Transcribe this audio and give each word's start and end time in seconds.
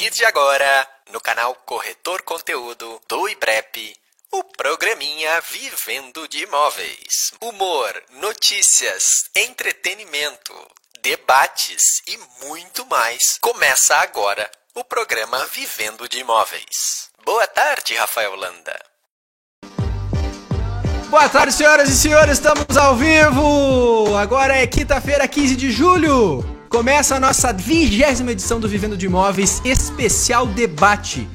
partir 0.00 0.16
de 0.16 0.24
agora, 0.24 0.88
no 1.12 1.20
canal 1.20 1.54
Corretor 1.66 2.22
Conteúdo 2.22 2.98
do 3.06 3.28
IBREP, 3.28 3.94
o 4.32 4.42
programinha 4.44 5.42
Vivendo 5.42 6.26
de 6.26 6.42
Imóveis. 6.42 7.32
Humor, 7.42 8.02
notícias, 8.12 9.28
entretenimento, 9.36 10.54
debates 11.02 12.00
e 12.08 12.18
muito 12.46 12.86
mais. 12.86 13.36
Começa 13.42 13.94
agora 13.96 14.50
o 14.74 14.82
programa 14.82 15.44
Vivendo 15.52 16.08
de 16.08 16.20
Imóveis. 16.20 17.10
Boa 17.22 17.46
tarde, 17.46 17.94
Rafael 17.94 18.34
Landa. 18.34 18.80
Boa 21.10 21.28
tarde, 21.28 21.52
senhoras 21.52 21.90
e 21.90 21.96
senhores, 21.96 22.38
estamos 22.38 22.74
ao 22.74 22.96
vivo! 22.96 24.16
Agora 24.16 24.56
é 24.56 24.66
quinta-feira, 24.66 25.28
15 25.28 25.56
de 25.56 25.70
julho. 25.70 26.59
Começa 26.70 27.16
a 27.16 27.20
nossa 27.20 27.52
vigésima 27.52 28.30
edição 28.30 28.60
do 28.60 28.68
Vivendo 28.68 28.96
de 28.96 29.06
Imóveis, 29.06 29.60
especial 29.64 30.46
debate. 30.46 31.28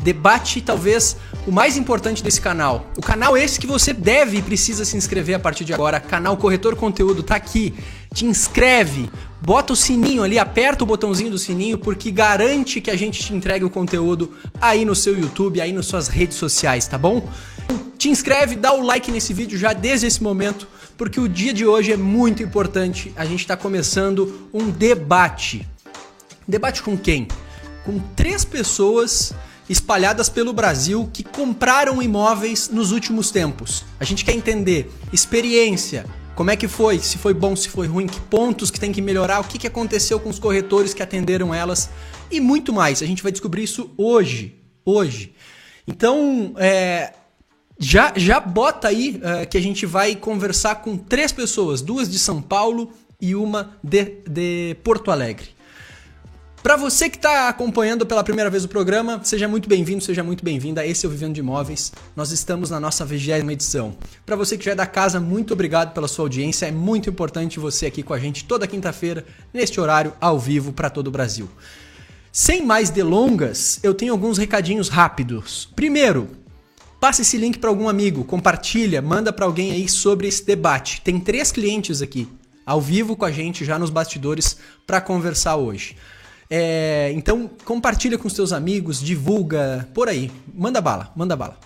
Debate, 0.00 0.60
talvez, 0.60 1.16
o 1.46 1.52
mais 1.52 1.76
importante 1.76 2.24
desse 2.24 2.40
canal. 2.40 2.90
O 2.98 3.00
canal 3.00 3.36
esse 3.36 3.60
que 3.60 3.68
você 3.68 3.92
deve 3.92 4.38
e 4.38 4.42
precisa 4.42 4.84
se 4.84 4.96
inscrever 4.96 5.36
a 5.36 5.38
partir 5.38 5.64
de 5.64 5.72
agora. 5.72 6.00
Canal 6.00 6.36
Corretor 6.36 6.74
Conteúdo 6.74 7.22
tá 7.22 7.36
aqui. 7.36 7.72
Te 8.12 8.26
inscreve, 8.26 9.08
bota 9.40 9.74
o 9.74 9.76
sininho 9.76 10.24
ali, 10.24 10.40
aperta 10.40 10.82
o 10.82 10.86
botãozinho 10.88 11.30
do 11.30 11.38
sininho, 11.38 11.78
porque 11.78 12.10
garante 12.10 12.80
que 12.80 12.90
a 12.90 12.96
gente 12.96 13.22
te 13.22 13.32
entregue 13.32 13.64
o 13.64 13.70
conteúdo 13.70 14.32
aí 14.60 14.84
no 14.84 14.96
seu 14.96 15.16
YouTube, 15.16 15.60
aí 15.60 15.72
nas 15.72 15.86
suas 15.86 16.08
redes 16.08 16.36
sociais, 16.36 16.88
tá 16.88 16.98
bom? 16.98 17.28
Te 17.96 18.08
inscreve, 18.08 18.56
dá 18.56 18.72
o 18.72 18.82
like 18.82 19.12
nesse 19.12 19.32
vídeo 19.32 19.56
já 19.56 19.72
desde 19.72 20.08
esse 20.08 20.20
momento, 20.20 20.66
porque 21.00 21.18
o 21.18 21.26
dia 21.26 21.54
de 21.54 21.64
hoje 21.64 21.90
é 21.90 21.96
muito 21.96 22.42
importante. 22.42 23.10
A 23.16 23.24
gente 23.24 23.40
está 23.40 23.56
começando 23.56 24.50
um 24.52 24.70
debate. 24.70 25.66
Debate 26.46 26.82
com 26.82 26.94
quem? 26.94 27.26
Com 27.86 27.98
três 28.14 28.44
pessoas 28.44 29.32
espalhadas 29.66 30.28
pelo 30.28 30.52
Brasil 30.52 31.08
que 31.10 31.24
compraram 31.24 32.02
imóveis 32.02 32.68
nos 32.68 32.92
últimos 32.92 33.30
tempos. 33.30 33.82
A 33.98 34.04
gente 34.04 34.26
quer 34.26 34.34
entender 34.34 34.92
experiência, 35.10 36.04
como 36.34 36.50
é 36.50 36.56
que 36.56 36.68
foi, 36.68 36.98
se 36.98 37.16
foi 37.16 37.32
bom, 37.32 37.56
se 37.56 37.70
foi 37.70 37.86
ruim, 37.86 38.06
que 38.06 38.20
pontos 38.20 38.70
que 38.70 38.78
tem 38.78 38.92
que 38.92 39.00
melhorar, 39.00 39.40
o 39.40 39.44
que, 39.44 39.58
que 39.58 39.66
aconteceu 39.66 40.20
com 40.20 40.28
os 40.28 40.38
corretores 40.38 40.92
que 40.92 41.02
atenderam 41.02 41.54
elas 41.54 41.88
e 42.30 42.40
muito 42.40 42.74
mais. 42.74 43.02
A 43.02 43.06
gente 43.06 43.22
vai 43.22 43.32
descobrir 43.32 43.62
isso 43.62 43.90
hoje. 43.96 44.54
Hoje. 44.84 45.34
Então, 45.88 46.52
é, 46.58 47.14
já, 47.82 48.12
já 48.14 48.38
bota 48.38 48.88
aí 48.88 49.18
uh, 49.24 49.48
que 49.48 49.56
a 49.56 49.60
gente 49.60 49.86
vai 49.86 50.14
conversar 50.14 50.76
com 50.76 50.98
três 50.98 51.32
pessoas, 51.32 51.80
duas 51.80 52.10
de 52.10 52.18
São 52.18 52.42
Paulo 52.42 52.92
e 53.18 53.34
uma 53.34 53.78
de, 53.82 54.18
de 54.28 54.76
Porto 54.84 55.10
Alegre. 55.10 55.48
Para 56.62 56.76
você 56.76 57.08
que 57.08 57.16
está 57.16 57.48
acompanhando 57.48 58.04
pela 58.04 58.22
primeira 58.22 58.50
vez 58.50 58.66
o 58.66 58.68
programa, 58.68 59.18
seja 59.24 59.48
muito 59.48 59.66
bem-vindo, 59.66 60.04
seja 60.04 60.22
muito 60.22 60.44
bem-vinda. 60.44 60.86
Esse 60.86 61.06
é 61.06 61.08
o 61.08 61.10
Vivendo 61.10 61.32
de 61.32 61.40
Imóveis. 61.40 61.90
Nós 62.14 62.32
estamos 62.32 62.68
na 62.68 62.78
nossa 62.78 63.02
vigésima 63.02 63.54
edição. 63.54 63.96
Para 64.26 64.36
você 64.36 64.58
que 64.58 64.66
já 64.66 64.72
é 64.72 64.74
da 64.74 64.84
casa, 64.84 65.18
muito 65.18 65.54
obrigado 65.54 65.94
pela 65.94 66.06
sua 66.06 66.26
audiência. 66.26 66.66
É 66.66 66.70
muito 66.70 67.08
importante 67.08 67.58
você 67.58 67.86
aqui 67.86 68.02
com 68.02 68.12
a 68.12 68.18
gente 68.18 68.44
toda 68.44 68.66
quinta-feira, 68.66 69.24
neste 69.54 69.80
horário, 69.80 70.12
ao 70.20 70.38
vivo, 70.38 70.70
para 70.70 70.90
todo 70.90 71.06
o 71.06 71.10
Brasil. 71.10 71.48
Sem 72.30 72.62
mais 72.62 72.90
delongas, 72.90 73.80
eu 73.82 73.94
tenho 73.94 74.12
alguns 74.12 74.36
recadinhos 74.36 74.90
rápidos. 74.90 75.66
Primeiro, 75.74 76.28
Passe 77.00 77.22
esse 77.22 77.38
link 77.38 77.58
para 77.58 77.70
algum 77.70 77.88
amigo, 77.88 78.24
compartilha, 78.24 79.00
manda 79.00 79.32
para 79.32 79.46
alguém 79.46 79.72
aí 79.72 79.88
sobre 79.88 80.28
esse 80.28 80.44
debate. 80.44 81.00
Tem 81.00 81.18
três 81.18 81.50
clientes 81.50 82.02
aqui, 82.02 82.28
ao 82.66 82.78
vivo 82.78 83.16
com 83.16 83.24
a 83.24 83.30
gente, 83.30 83.64
já 83.64 83.78
nos 83.78 83.88
bastidores, 83.88 84.58
para 84.86 85.00
conversar 85.00 85.56
hoje. 85.56 85.96
É, 86.50 87.10
então, 87.14 87.48
compartilha 87.64 88.18
com 88.18 88.28
seus 88.28 88.52
amigos, 88.52 89.00
divulga, 89.00 89.88
por 89.94 90.10
aí. 90.10 90.30
Manda 90.52 90.78
bala, 90.82 91.10
manda 91.16 91.34
bala. 91.34 91.58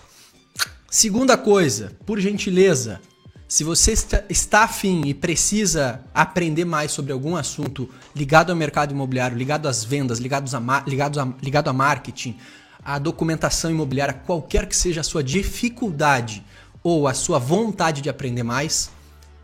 Segunda 0.89 1.37
coisa, 1.37 1.91
por 2.05 2.17
gentileza, 2.17 3.01
se 3.45 3.65
você 3.65 3.93
está, 4.29 4.63
afim 4.63 5.01
e 5.05 5.13
precisa 5.13 6.01
aprender 6.13 6.63
mais 6.63 6.93
sobre 6.93 7.11
algum 7.11 7.35
assunto 7.35 7.89
ligado 8.15 8.51
ao 8.51 8.55
mercado 8.55 8.91
imobiliário, 8.91 9.37
ligado 9.37 9.67
às 9.67 9.83
vendas, 9.83 10.17
ligado 10.17 10.49
a, 10.55 10.83
ligado 10.87 11.19
a, 11.19 11.33
ligado 11.43 11.67
a 11.67 11.73
marketing, 11.73 12.37
a 12.85 12.99
documentação 12.99 13.71
imobiliária, 13.71 14.13
qualquer 14.13 14.67
que 14.67 14.77
seja 14.77 15.01
a 15.01 15.03
sua 15.03 15.23
dificuldade 15.23 16.45
ou 16.83 17.07
a 17.07 17.15
sua 17.15 17.39
vontade 17.39 17.99
de 17.99 18.09
aprender 18.09 18.43
mais, 18.43 18.91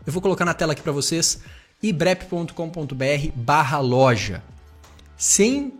eu 0.06 0.12
vou 0.12 0.22
colocar 0.22 0.44
na 0.44 0.54
tela 0.54 0.72
aqui 0.72 0.82
para 0.82 0.92
vocês 0.92 1.40
ibrep.com.br 1.82 3.32
barra 3.34 3.80
loja. 3.80 4.44
Sem 5.16 5.74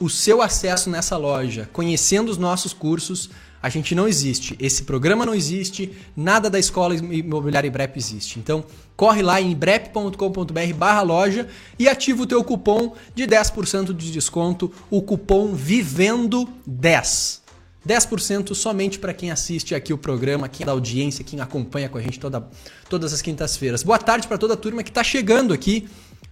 o 0.00 0.08
seu 0.08 0.40
acesso 0.40 0.88
nessa 0.88 1.16
loja, 1.16 1.68
conhecendo 1.72 2.28
os 2.28 2.38
nossos 2.38 2.72
cursos, 2.72 3.30
a 3.62 3.68
gente 3.68 3.94
não 3.94 4.06
existe. 4.06 4.56
Esse 4.60 4.84
programa 4.84 5.26
não 5.26 5.34
existe, 5.34 5.92
nada 6.16 6.48
da 6.48 6.58
escola 6.58 6.94
imobiliária 6.94 7.68
Ibrep 7.68 7.96
existe. 7.96 8.38
Então, 8.38 8.64
corre 8.96 9.22
lá 9.22 9.40
em 9.40 9.52
ibrep.com.br 9.52 10.74
barra 10.76 11.02
loja 11.02 11.48
e 11.78 11.88
ativa 11.88 12.22
o 12.22 12.26
teu 12.26 12.42
cupom 12.44 12.94
de 13.14 13.24
10% 13.24 13.94
de 13.94 14.12
desconto, 14.12 14.72
o 14.90 15.02
cupom 15.02 15.54
VIVENDO10. 15.56 17.40
10% 17.86 18.54
somente 18.54 18.98
para 18.98 19.14
quem 19.14 19.30
assiste 19.30 19.74
aqui 19.74 19.92
o 19.92 19.98
programa, 19.98 20.48
quem 20.48 20.64
é 20.64 20.66
da 20.66 20.72
audiência, 20.72 21.24
quem 21.24 21.40
acompanha 21.40 21.88
com 21.88 21.96
a 21.96 22.02
gente 22.02 22.20
toda, 22.20 22.46
todas 22.88 23.12
as 23.14 23.22
quintas-feiras. 23.22 23.82
Boa 23.82 23.98
tarde 23.98 24.28
para 24.28 24.36
toda 24.36 24.54
a 24.54 24.56
turma 24.56 24.82
que 24.82 24.90
está 24.90 25.02
chegando 25.02 25.54
aqui. 25.54 25.88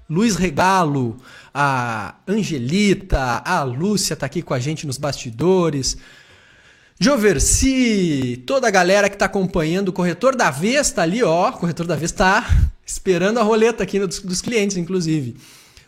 Luiz 0.08 0.36
Regalo, 0.36 1.16
a 1.52 2.14
Angelita, 2.28 3.42
a 3.44 3.64
Lúcia 3.64 4.14
está 4.14 4.26
aqui 4.26 4.42
com 4.42 4.54
a 4.54 4.60
gente 4.60 4.86
nos 4.86 4.98
bastidores. 4.98 5.96
Joversi, 6.98 8.42
toda 8.46 8.68
a 8.68 8.70
galera 8.70 9.10
que 9.10 9.16
está 9.16 9.26
acompanhando, 9.26 9.90
o 9.90 9.92
corretor 9.92 10.34
da 10.34 10.50
vez 10.50 10.90
tá 10.90 11.02
ali, 11.02 11.22
ó, 11.22 11.50
o 11.50 11.52
corretor 11.52 11.86
da 11.86 11.94
vez 11.94 12.10
tá 12.10 12.70
esperando 12.86 13.38
a 13.38 13.42
roleta 13.42 13.82
aqui 13.82 14.00
dos, 14.00 14.20
dos 14.20 14.40
clientes, 14.40 14.78
inclusive. 14.78 15.36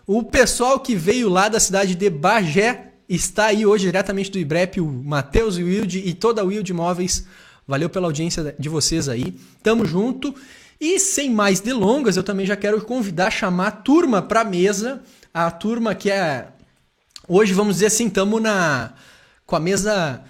O 0.07 0.23
pessoal 0.23 0.79
que 0.79 0.95
veio 0.95 1.31
lá 1.31 1.49
da 1.49 1.59
cidade 1.59 1.95
de 1.95 2.11
Bagé 2.11 2.93
está 3.09 3.47
aí 3.47 3.65
hoje 3.65 3.87
diretamente 3.87 4.31
do 4.31 4.39
IBREP, 4.39 4.83
o 4.83 4.87
Matheus 4.87 5.57
Wilde 5.57 5.99
e 5.99 6.13
toda 6.13 6.43
a 6.43 6.45
Wilde 6.45 6.75
Móveis. 6.75 7.27
Valeu 7.67 7.89
pela 7.89 8.07
audiência 8.07 8.55
de 8.59 8.69
vocês 8.69 9.09
aí. 9.09 9.35
Tamo 9.63 9.87
junto. 9.87 10.35
E 10.81 10.99
sem 10.99 11.31
mais 11.31 11.61
delongas, 11.61 12.17
eu 12.17 12.23
também 12.23 12.47
já 12.47 12.57
quero 12.57 12.81
convidar, 12.83 13.31
chamar 13.31 13.67
a 13.67 13.73
turma 13.73 14.23
para 14.23 14.45
mesa. 14.45 15.03
A 15.33 15.51
turma 15.51 15.95
que 15.95 16.11
é. 16.11 16.49
Hoje, 17.27 17.53
vamos 17.53 17.77
dizer 17.77 17.87
assim, 17.87 18.07
estamos 18.07 18.41
na... 18.41 18.93
com 19.47 19.57
a 19.57 19.61
mesa 19.61 20.23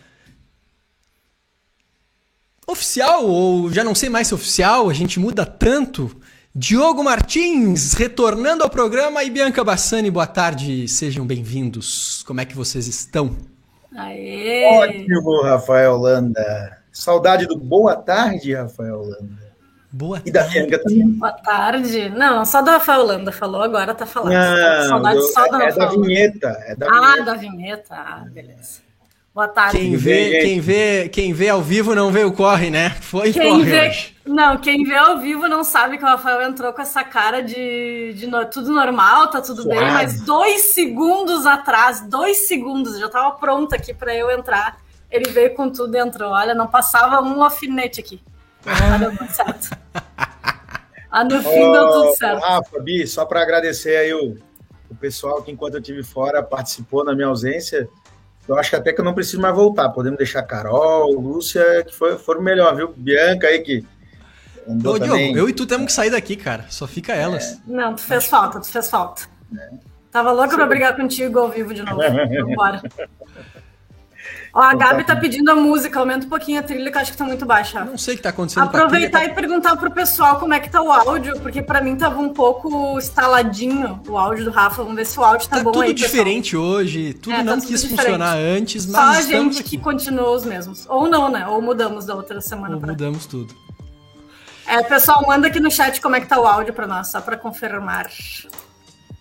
oficial, 2.79 3.27
ou 3.27 3.73
já 3.73 3.83
não 3.83 3.95
sei 3.95 4.09
mais 4.09 4.29
se 4.29 4.35
oficial, 4.35 4.89
a 4.89 4.95
gente 4.95 5.19
muda 5.19 5.45
tanto. 5.45 6.17
Diogo 6.55 7.03
Martins, 7.03 7.93
retornando 7.93 8.63
ao 8.63 8.71
programa, 8.71 9.23
e 9.25 9.31
Bianca 9.31 9.65
Bassani, 9.65 10.11
boa 10.11 10.27
tarde, 10.27 10.87
sejam 10.87 11.27
bem-vindos. 11.27 12.23
Como 12.25 12.41
é 12.41 12.45
que 12.45 12.57
vocês 12.57 12.87
estão? 12.87 13.37
Aê! 13.97 14.65
Ótimo, 14.79 15.43
Rafael 15.43 15.97
Landa. 15.97 16.79
Saudade 16.93 17.47
do 17.47 17.59
boa 17.59 17.97
tarde, 17.97 18.55
Rafael 18.55 19.03
Landa. 19.03 19.49
Boa 19.91 20.23
e 20.25 20.31
da 20.31 20.45
Bianca 20.45 20.79
também. 20.79 21.09
Boa 21.09 21.33
tarde. 21.33 22.11
Não, 22.11 22.45
só 22.45 22.63
da 22.63 22.73
Rafael 22.73 23.03
Landa 23.05 23.33
falou, 23.33 23.63
agora 23.63 23.93
tá 23.93 24.07
falando. 24.07 24.35
Não, 24.35 24.89
Saudade 24.89 25.17
do, 25.17 25.23
só 25.33 25.49
da 25.49 25.65
é, 25.65 25.69
é 25.69 25.73
da 25.73 25.87
vinheta. 25.89 26.65
É 26.67 26.77
da 26.77 26.87
ah, 26.87 26.91
vinheta. 27.01 27.25
da 27.25 27.35
vinheta. 27.35 27.95
Ah, 27.95 28.25
beleza. 28.31 28.88
Boa 29.35 29.47
tarde. 29.47 29.79
Quem 29.79 29.97
vê, 29.97 30.41
quem 30.41 30.61
vê, 30.61 31.09
quem 31.09 31.33
vê 31.33 31.49
ao 31.49 31.63
vivo 31.63 31.95
não 31.95 32.11
vê 32.11 32.25
o 32.25 32.33
corre, 32.33 32.71
né? 32.71 32.91
Foi 33.01 33.33
quem 33.33 33.51
corre 33.51 33.65
vê, 33.65 33.89
hoje. 33.89 34.17
Não, 34.25 34.59
quem 34.59 34.83
vê 34.85 34.97
ao 34.97 35.19
vivo 35.19 35.47
não 35.47 35.63
sabe 35.63 35.97
que 35.97 36.05
o 36.05 36.07
Rafael 36.07 36.43
entrou 36.43 36.73
com 36.73 36.83
essa 36.83 37.05
cara 37.05 37.41
de, 37.43 38.15
de 38.15 38.27
no, 38.27 38.45
tudo 38.47 38.73
normal, 38.73 39.31
tá 39.31 39.41
tudo 39.41 39.63
Suave. 39.63 39.79
bem, 39.79 39.91
mas 39.93 40.21
dois 40.23 40.73
segundos 40.73 41.47
atrás, 41.47 42.01
dois 42.01 42.49
segundos, 42.49 42.99
já 42.99 43.09
tava 43.09 43.33
pronto 43.37 43.75
aqui 43.75 43.95
para 43.95 44.15
eu 44.15 44.31
entrar. 44.31 44.79
Ele 45.11 45.31
veio 45.31 45.55
com 45.55 45.71
tudo 45.71 45.97
e 45.97 46.01
entrou. 46.01 46.33
Olha, 46.33 46.55
não 46.55 46.67
passava 46.67 47.23
um 47.23 47.43
alfinete 47.43 48.01
aqui. 48.01 48.21
Ah, 48.67 48.99
deu 48.99 49.17
tudo 49.17 49.31
certo. 49.31 49.79
Ah, 51.11 51.25
no 51.25 51.43
fim 51.43 51.63
oh, 51.63 51.73
deu 51.73 51.91
tudo 51.91 52.17
certo. 52.17 52.41
Rafa, 52.41 52.81
Bi, 52.81 53.07
só 53.07 53.25
para 53.25 53.41
agradecer 53.41 53.97
aí 53.97 54.13
o, 54.13 54.37
o 54.91 54.95
pessoal 54.95 55.43
que 55.43 55.51
enquanto 55.51 55.75
eu 55.75 55.81
estive 55.81 56.03
fora 56.03 56.43
participou 56.43 57.05
na 57.05 57.15
minha 57.15 57.29
ausência. 57.29 57.89
Eu 58.49 58.59
acho 58.59 58.71
que 58.71 58.77
até 58.77 58.93
que 58.93 59.01
eu 59.01 59.05
não 59.05 59.13
preciso 59.13 59.41
mais 59.41 59.55
voltar. 59.55 59.91
Podemos 59.91 60.17
deixar 60.17 60.43
Carol, 60.43 61.13
Lúcia, 61.13 61.85
que 61.85 61.95
foi, 61.95 62.17
foram 62.19 62.41
melhor, 62.41 62.75
viu? 62.75 62.95
Bianca 62.97 63.47
aí 63.47 63.61
que. 63.61 63.85
Ô, 64.67 64.99
Diogo, 64.99 65.37
eu 65.37 65.49
e 65.49 65.53
tu 65.53 65.67
temos 65.67 65.87
que 65.87 65.93
sair 65.93 66.11
daqui, 66.11 66.35
cara. 66.35 66.65
Só 66.69 66.87
fica 66.87 67.15
elas. 67.15 67.53
É. 67.53 67.59
Não, 67.67 67.95
tu 67.95 68.03
fez 68.03 68.27
falta, 68.27 68.61
tu 68.61 68.71
fez 68.71 68.89
falta. 68.89 69.23
É. 69.55 69.71
Tava 70.11 70.33
louca 70.33 70.57
pra 70.57 70.67
brigar 70.67 70.97
contigo 70.97 71.39
ao 71.39 71.51
vivo 71.51 71.75
de 71.75 71.83
novo. 71.83 72.01
Vambora. 72.01 72.83
Ó, 74.53 74.61
a 74.61 74.75
Gabi 74.75 75.05
tá 75.05 75.15
pedindo 75.15 75.51
a 75.51 75.55
música, 75.55 75.99
aumenta 75.99 76.27
um 76.27 76.29
pouquinho 76.29 76.61
a 76.61 76.63
trilha, 76.63 76.91
que 76.91 76.97
eu 76.97 77.01
acho 77.01 77.13
que 77.13 77.19
tá 77.19 77.25
muito 77.25 77.45
baixa. 77.45 77.85
Não 77.85 77.99
sei 77.99 78.15
o 78.15 78.17
que 78.17 78.23
tá 78.23 78.31
acontecendo. 78.31 78.65
Aproveitar 78.65 79.19
trilha, 79.19 79.35
tá... 79.35 79.41
e 79.41 79.43
perguntar 79.43 79.77
pro 79.77 79.91
pessoal 79.91 80.39
como 80.39 80.55
é 80.55 80.61
que 80.61 80.71
tá 80.71 80.83
o 80.83 80.91
áudio, 80.91 81.39
porque 81.41 81.63
para 81.63 81.81
mim 81.81 81.97
tava 81.97 82.19
um 82.21 82.31
pouco 82.31 82.99
estaladinho 82.99 84.01
o 84.09 84.17
áudio 84.17 84.47
do 84.47 84.51
Rafa. 84.51 84.83
Vamos 84.83 84.97
ver 84.97 85.07
se 85.07 85.19
o 85.19 85.25
áudio 85.25 85.49
tá, 85.49 85.59
tá 85.59 85.63
bom 85.63 85.73
tudo 85.73 85.83
aí. 85.83 85.89
Tudo 85.89 85.99
diferente 85.99 86.53
pessoal. 86.53 86.65
hoje, 86.65 87.15
tudo 87.15 87.35
é, 87.35 87.43
não 87.43 87.61
tá 87.61 87.67
quis 87.67 87.85
funcionar 87.85 88.37
antes, 88.37 88.87
mas. 88.87 89.01
Só 89.01 89.19
a 89.19 89.23
gente 89.23 89.61
aqui. 89.61 89.71
que 89.71 89.79
continua 89.79 90.31
os 90.31 90.45
mesmos. 90.45 90.87
Ou 90.89 91.09
não, 91.09 91.31
né? 91.31 91.47
Ou 91.47 91.61
mudamos 91.61 92.05
da 92.05 92.15
outra 92.15 92.41
semana 92.41 92.75
Ou 92.75 92.81
pra 92.81 92.93
Mudamos 92.93 93.27
tudo. 93.27 93.55
É, 94.67 94.83
pessoal, 94.83 95.25
manda 95.27 95.49
aqui 95.49 95.61
no 95.61 95.71
chat 95.71 95.99
como 95.99 96.15
é 96.15 96.21
que 96.21 96.27
tá 96.27 96.39
o 96.39 96.47
áudio 96.47 96.75
para 96.75 96.87
nós, 96.87 97.11
só 97.11 97.23
para 97.23 97.39
confirmar. 97.39 98.11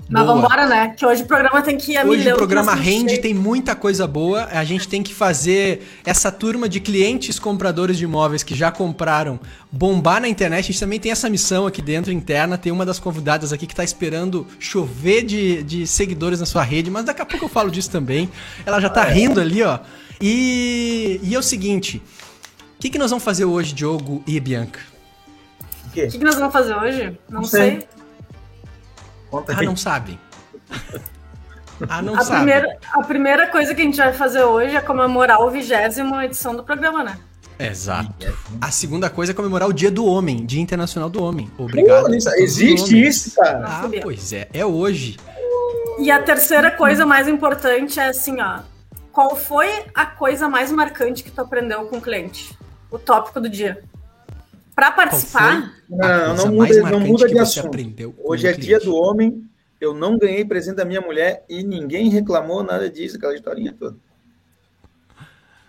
Mas 0.10 0.26
vamos 0.26 0.44
embora, 0.44 0.68
né? 0.68 0.94
Que 0.96 1.06
hoje 1.06 1.24
o 1.24 1.26
programa 1.26 1.62
tem 1.62 1.78
que 1.78 1.92
ir 1.92 1.98
a 1.98 2.04
Hoje 2.04 2.20
milhão, 2.20 2.36
o 2.36 2.38
programa 2.38 2.74
rende, 2.74 3.18
tem 3.18 3.34
muita 3.34 3.76
coisa 3.76 4.08
boa. 4.08 4.46
A 4.46 4.64
gente 4.64 4.88
tem 4.88 5.04
que 5.04 5.14
fazer 5.14 5.86
essa 6.06 6.32
turma 6.32 6.70
de 6.70 6.80
clientes 6.80 7.38
compradores 7.38 7.98
de 7.98 8.06
imóveis 8.06 8.42
que 8.42 8.56
já 8.56 8.72
compraram 8.72 9.40
bombar 9.72 10.22
na 10.22 10.30
internet. 10.30 10.60
A 10.60 10.68
gente 10.68 10.80
também 10.80 11.00
tem 11.00 11.12
essa 11.12 11.30
missão 11.30 11.68
aqui 11.68 11.82
dentro, 11.82 12.12
interna. 12.12 12.58
Tem 12.58 12.72
uma 12.72 12.86
das 12.86 13.00
convidadas 13.00 13.52
aqui 13.52 13.68
que 13.68 13.74
está 13.74 13.84
esperando 13.84 14.48
chover 14.60 15.24
de, 15.24 15.62
de 15.64 15.86
seguidores 15.86 16.40
na 16.40 16.46
sua 16.46 16.64
rede, 16.64 16.90
mas 16.90 17.04
daqui 17.04 17.22
a 17.22 17.26
pouco 17.26 17.46
eu 17.46 17.50
falo 17.50 17.70
disso 17.70 17.92
também. 17.92 18.30
Ela 18.66 18.80
já 18.80 18.88
está 18.88 19.08
é. 19.08 19.14
rindo 19.14 19.42
ali, 19.42 19.62
ó. 19.62 19.80
E, 20.22 21.20
e 21.22 21.36
é 21.36 21.40
o 21.40 21.44
seguinte: 21.44 22.02
o 22.78 22.80
que, 22.80 22.90
que 22.90 22.98
nós 22.98 23.10
vamos 23.10 23.26
fazer 23.26 23.44
hoje, 23.44 23.74
Diogo 23.74 24.24
e 24.26 24.40
Bianca? 24.40 24.80
O 25.88 25.90
que, 25.92 26.08
que, 26.08 26.24
nós 26.24 26.36
vamos 26.36 26.54
fazer 26.54 26.76
hoje? 26.76 27.18
Não, 27.28 27.42
Não 27.42 27.44
sei. 27.44 27.72
sei. 27.72 27.97
Conta 29.38 29.54
ah, 29.54 29.64
não 29.64 29.76
sabe. 29.76 30.20
ah, 31.88 32.02
não 32.02 32.16
a 32.16 32.22
sabe. 32.22 32.38
Primeira, 32.38 32.78
a 32.92 33.04
primeira 33.04 33.48
coisa 33.48 33.76
que 33.76 33.82
a 33.82 33.84
gente 33.84 33.98
vai 33.98 34.14
fazer 34.14 34.44
hoje 34.44 34.76
é 34.76 34.82
comemorar 34.82 35.42
o 35.42 35.52
vigésimo 35.52 36.20
edição 36.22 36.56
do 36.56 36.64
programa, 36.64 37.04
né? 37.04 37.18
Exato. 37.60 38.14
A 38.62 38.72
segunda 38.72 39.10
coisa 39.10 39.32
é 39.32 39.36
comemorar 39.36 39.68
o 39.68 39.74
Dia 39.74 39.90
do 39.90 40.06
Homem, 40.06 40.46
Dia 40.46 40.62
Internacional 40.62 41.10
do 41.10 41.24
Homem. 41.24 41.52
Obrigado. 41.58 42.06
Pô, 42.06 42.14
existe 42.14 43.00
isso, 43.00 43.36
cara? 43.36 43.66
Ah, 43.66 43.90
pois 44.02 44.34
é. 44.34 44.48
É 44.54 44.66
hoje. 44.66 45.18
E 46.00 46.12
a 46.12 46.22
terceira 46.22 46.70
coisa 46.72 47.06
mais 47.06 47.28
importante 47.28 48.00
é 48.00 48.10
assim, 48.10 48.40
ó. 48.40 48.60
Qual 49.12 49.36
foi 49.36 49.86
a 49.96 50.06
coisa 50.06 50.48
mais 50.48 50.72
marcante 50.72 51.24
que 51.24 51.32
tu 51.32 51.42
aprendeu 51.42 51.86
com 51.86 51.98
o 51.98 52.02
cliente? 52.02 52.56
O 52.92 53.00
tópico 53.00 53.42
do 53.42 53.50
dia. 53.50 53.84
Para 54.78 54.92
participar. 54.92 55.74
Não, 55.90 56.36
não 56.36 56.52
muda, 56.52 56.82
não 56.84 57.00
muda 57.00 57.28
de 57.28 57.40
assunto. 57.40 57.76
Hoje 58.24 58.46
é 58.46 58.54
dia 58.54 58.80
do 58.80 58.96
homem. 58.96 59.44
Eu 59.82 59.92
não 59.92 60.20
ganhei 60.20 60.46
presente 60.46 60.76
da 60.76 60.86
minha 60.86 61.02
mulher 61.02 61.44
e 61.50 61.64
ninguém 61.64 62.10
reclamou 62.10 62.62
nada 62.62 62.88
disso, 62.88 63.18
aquela 63.18 63.34
historinha 63.34 63.74
toda. 63.74 63.98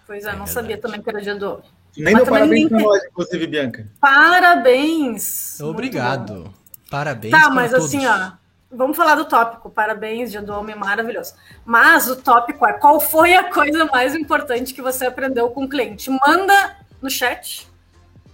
Pois 0.06 0.26
é, 0.26 0.36
não 0.36 0.44
é 0.44 0.46
sabia 0.46 0.76
também 0.76 1.00
que 1.00 1.08
era 1.08 1.22
dia 1.22 1.34
do 1.34 1.52
homem. 1.52 1.64
Nem 1.96 2.14
deu 2.16 2.26
parabéns 2.26 2.68
para 2.68 2.80
nós, 2.80 3.04
inclusive, 3.06 3.46
Bianca. 3.46 3.86
Parabéns! 3.98 5.58
Obrigado. 5.62 6.52
Parabéns. 6.90 7.32
Tá, 7.32 7.48
mas 7.48 7.70
todos. 7.70 7.86
assim, 7.86 8.06
ó. 8.06 8.32
Vamos 8.70 8.94
falar 8.94 9.14
do 9.14 9.24
tópico. 9.24 9.70
Parabéns, 9.70 10.30
Dia 10.30 10.42
do 10.42 10.52
Homem, 10.52 10.76
maravilhoso. 10.76 11.32
Mas 11.64 12.10
o 12.10 12.16
tópico 12.16 12.66
é 12.66 12.74
qual 12.74 13.00
foi 13.00 13.34
a 13.34 13.50
coisa 13.50 13.86
mais 13.86 14.14
importante 14.14 14.74
que 14.74 14.82
você 14.82 15.06
aprendeu 15.06 15.48
com 15.48 15.64
o 15.64 15.68
cliente? 15.68 16.10
Manda 16.10 16.76
no 17.00 17.08
chat 17.08 17.66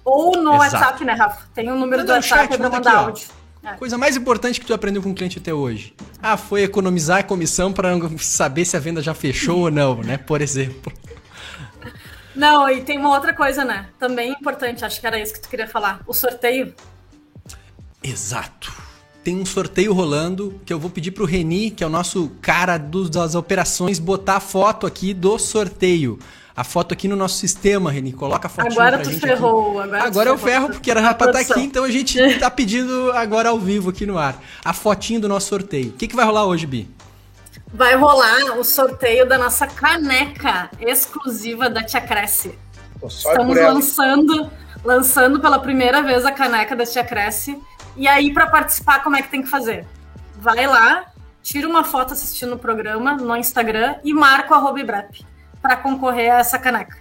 ou 0.05 0.37
no 0.37 0.55
Exato. 0.55 0.75
WhatsApp, 0.75 1.05
né, 1.05 1.13
Rafa? 1.15 1.47
Tem 1.55 1.73
um 1.73 1.79
número 1.79 2.03
manda 2.03 2.05
do 2.05 2.13
WhatsApp 2.13 2.59
para 2.59 2.71
mandar 2.71 2.91
aqui, 2.91 2.99
áudio. 2.99 3.27
É. 3.65 3.73
Coisa 3.75 3.97
mais 3.97 4.15
importante 4.15 4.61
que 4.61 4.67
tu 4.67 4.75
aprendeu 4.75 5.03
com 5.03 5.11
o 5.11 5.15
cliente 5.15 5.39
até 5.39 5.55
hoje? 5.55 5.95
Ah, 6.23 6.37
foi 6.37 6.63
economizar 6.63 7.21
a 7.21 7.23
comissão 7.23 7.73
para 7.73 7.91
saber 8.19 8.67
se 8.67 8.77
a 8.77 8.81
venda 8.81 9.01
já 9.01 9.15
fechou 9.15 9.61
ou 9.61 9.71
não, 9.71 10.03
né? 10.03 10.19
Por 10.19 10.43
exemplo. 10.43 10.93
Não, 12.37 12.69
e 12.69 12.83
tem 12.83 12.99
uma 12.99 13.11
outra 13.11 13.33
coisa, 13.33 13.65
né? 13.65 13.87
Também 13.99 14.33
importante, 14.33 14.85
acho 14.85 15.01
que 15.01 15.07
era 15.07 15.19
isso 15.19 15.33
que 15.33 15.41
tu 15.41 15.49
queria 15.49 15.67
falar. 15.67 16.03
O 16.07 16.13
sorteio. 16.13 16.75
Exato. 18.03 18.71
Tem 19.23 19.35
um 19.35 19.47
sorteio 19.47 19.95
rolando 19.95 20.61
que 20.67 20.73
eu 20.73 20.79
vou 20.79 20.91
pedir 20.91 21.13
pro 21.13 21.25
Reni, 21.25 21.71
que 21.71 21.83
é 21.83 21.87
o 21.87 21.91
nosso 21.91 22.33
cara 22.43 22.77
dos, 22.77 23.09
das 23.09 23.35
operações, 23.35 23.99
botar 23.99 24.37
a 24.37 24.41
foto 24.41 24.87
aqui 24.87 25.15
do 25.15 25.39
sorteio 25.39 26.19
a 26.57 26.63
foto 26.63 26.93
aqui 26.93 27.09
no 27.09 27.17
nosso 27.17 27.37
sistema, 27.37 27.91
Reni. 27.91 28.13
Coloca 28.13 28.47
a 28.47 28.51
foto 28.51 28.71
Agora 28.71 28.99
tu 28.99 29.11
ferrou. 29.11 29.81
Aqui. 29.81 29.89
Agora, 29.89 30.05
agora 30.05 30.31
eu 30.31 30.39
ferro, 30.39 30.69
porque 30.69 30.91
era 30.91 31.03
pra 31.15 31.31
estar 31.31 31.45
tá 31.45 31.53
aqui, 31.53 31.65
então 31.65 31.83
a 31.85 31.91
gente 31.91 32.19
tá 32.39 32.51
pedindo 32.51 33.11
agora 33.13 33.49
ao 33.49 33.59
vivo 33.59 33.91
aqui 33.91 34.07
no 34.07 34.17
ar. 34.17 34.41
A 34.65 34.73
fotinho 34.73 35.21
do 35.21 35.29
nosso 35.29 35.49
sorteio. 35.49 35.89
O 35.89 35.93
que, 35.93 36.07
que 36.07 36.15
vai 36.15 36.25
rolar 36.25 36.45
hoje, 36.45 36.67
Bi? 36.67 36.89
Vai 37.73 37.97
rolar 37.97 38.57
o 38.57 38.63
sorteio 38.63 39.29
da 39.29 39.37
nossa 39.37 39.67
caneca 39.67 40.71
exclusiva 40.79 41.69
da 41.69 41.83
Tia 41.83 42.01
Cresce. 42.01 42.57
Estamos 43.03 43.57
lançando, 43.57 44.51
lançando 44.85 45.41
pela 45.41 45.59
primeira 45.59 46.03
vez 46.03 46.25
a 46.25 46.31
caneca 46.31 46.77
da 46.77 46.87
Tia 46.87 47.03
Cresce. 47.03 47.61
E 47.97 48.07
aí, 48.07 48.33
para 48.33 48.47
participar, 48.47 49.03
como 49.03 49.17
é 49.17 49.23
que 49.23 49.29
tem 49.29 49.43
que 49.43 49.49
fazer? 49.49 49.85
Vai 50.41 50.69
lá, 50.69 51.07
tira 51.43 51.69
uma 51.69 51.83
foto 51.83 52.13
assistindo 52.13 52.55
o 52.55 52.59
programa 52.59 53.17
no 53.17 53.37
Instagram 53.37 53.97
e 54.05 54.15
marca 54.15 54.53
o 54.53 54.57
arroba 54.57 54.79
para 55.65 55.77
concorrer 55.77 56.31
a 56.31 56.41
essa 56.41 56.59
caneca. 56.59 56.99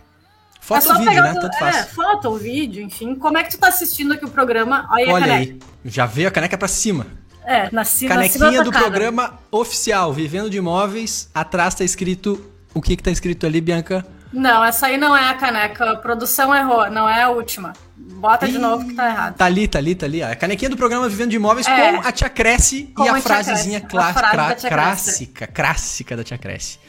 Foto 0.61 0.89
é 0.89 0.93
ou 0.93 0.99
vídeo, 0.99 1.21
né? 1.21 1.33
Tanto 1.33 1.59
faz. 1.59 1.75
É, 1.75 1.83
foto 1.83 2.29
ou 2.29 2.37
vídeo, 2.37 2.81
enfim. 2.81 3.13
Como 3.15 3.37
é 3.37 3.43
que 3.43 3.51
tu 3.51 3.57
tá 3.57 3.67
assistindo 3.67 4.13
aqui 4.13 4.23
o 4.23 4.29
programa? 4.29 4.87
Olha, 4.89 5.13
Olha 5.13 5.33
aí, 5.33 5.59
já 5.83 6.05
veio 6.05 6.29
a 6.29 6.31
caneca 6.31 6.57
para 6.57 6.69
cima. 6.69 7.05
É, 7.45 7.69
na 7.73 7.83
cima 7.83 8.15
Canequinha 8.15 8.63
do 8.63 8.71
programa 8.71 9.37
oficial, 9.51 10.13
Vivendo 10.13 10.49
de 10.49 10.57
Imóveis. 10.57 11.29
Atrás 11.33 11.75
tá 11.75 11.83
escrito. 11.83 12.41
O 12.73 12.81
que 12.81 12.95
que 12.95 13.03
tá 13.03 13.11
escrito 13.11 13.45
ali, 13.45 13.59
Bianca? 13.59 14.05
Não, 14.31 14.63
essa 14.63 14.87
aí 14.87 14.97
não 14.97 15.15
é 15.15 15.29
a 15.29 15.33
caneca. 15.33 15.91
A 15.91 15.95
produção 15.97 16.55
errou, 16.55 16.89
não 16.89 17.09
é 17.09 17.21
a 17.21 17.29
última. 17.29 17.73
Bota 17.97 18.47
Ih, 18.47 18.53
de 18.53 18.57
novo 18.59 18.87
que 18.87 18.93
tá 18.93 19.09
errado. 19.09 19.35
Tá 19.35 19.43
ali, 19.43 19.67
tá 19.67 19.79
ali, 19.79 19.93
tá 19.93 20.05
ali. 20.05 20.23
A 20.23 20.33
canequinha 20.37 20.69
do 20.69 20.77
programa 20.77 21.09
Vivendo 21.09 21.31
de 21.31 21.35
Imóveis 21.35 21.67
é, 21.67 21.91
com 21.91 22.07
a 22.07 22.11
Tia 22.13 22.29
Cresce 22.29 22.93
e 22.97 23.09
a, 23.09 23.15
a 23.15 23.21
frasezinha 23.21 23.81
clássica, 23.81 24.29
clássica, 24.31 25.47
clássica 25.47 26.15
da 26.15 26.23
Tia 26.23 26.37
Cresce. 26.37 26.79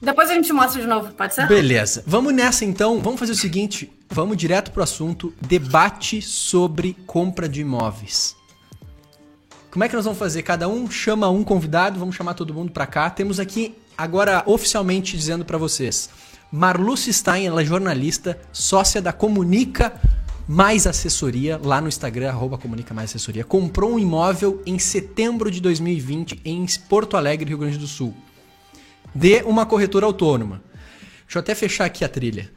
Depois 0.00 0.30
a 0.30 0.34
gente 0.34 0.52
mostra 0.52 0.80
de 0.80 0.86
novo, 0.86 1.12
pode 1.12 1.34
ser? 1.34 1.48
Beleza. 1.48 2.02
Vamos 2.06 2.34
nessa 2.34 2.64
então. 2.64 3.00
Vamos 3.00 3.18
fazer 3.18 3.32
o 3.32 3.36
seguinte: 3.36 3.90
vamos 4.10 4.36
direto 4.36 4.70
pro 4.70 4.82
assunto: 4.82 5.32
debate 5.40 6.20
sobre 6.20 6.94
compra 7.06 7.48
de 7.48 7.62
imóveis. 7.62 8.36
Como 9.70 9.84
é 9.84 9.88
que 9.88 9.96
nós 9.96 10.04
vamos 10.04 10.18
fazer? 10.18 10.42
Cada 10.42 10.68
um 10.68 10.90
chama 10.90 11.28
um 11.28 11.44
convidado, 11.44 11.98
vamos 11.98 12.14
chamar 12.14 12.34
todo 12.34 12.52
mundo 12.52 12.72
para 12.72 12.86
cá. 12.86 13.10
Temos 13.10 13.38
aqui 13.38 13.74
agora 13.96 14.42
oficialmente 14.46 15.16
dizendo 15.16 15.44
para 15.44 15.58
vocês. 15.58 16.08
Marluce 16.50 17.12
Stein, 17.12 17.46
ela 17.46 17.60
é 17.60 17.64
jornalista, 17.64 18.38
sócia 18.52 19.02
da 19.02 19.12
Comunica 19.12 20.00
Mais 20.48 20.86
Assessoria, 20.86 21.60
lá 21.62 21.80
no 21.80 21.88
Instagram, 21.88 22.30
arroba 22.30 22.56
Comunica 22.56 22.94
Mais 22.94 23.10
Assessoria. 23.10 23.44
Comprou 23.44 23.94
um 23.94 23.98
imóvel 23.98 24.62
em 24.64 24.78
setembro 24.78 25.50
de 25.50 25.60
2020 25.60 26.40
em 26.44 26.64
Porto 26.88 27.16
Alegre, 27.16 27.48
Rio 27.48 27.58
Grande 27.58 27.76
do 27.76 27.86
Sul 27.86 28.14
de 29.16 29.42
uma 29.44 29.64
corretora 29.64 30.04
autônoma. 30.04 30.62
Deixa 31.24 31.38
eu 31.38 31.40
até 31.40 31.54
fechar 31.54 31.86
aqui 31.86 32.04
a 32.04 32.08
trilha. 32.08 32.50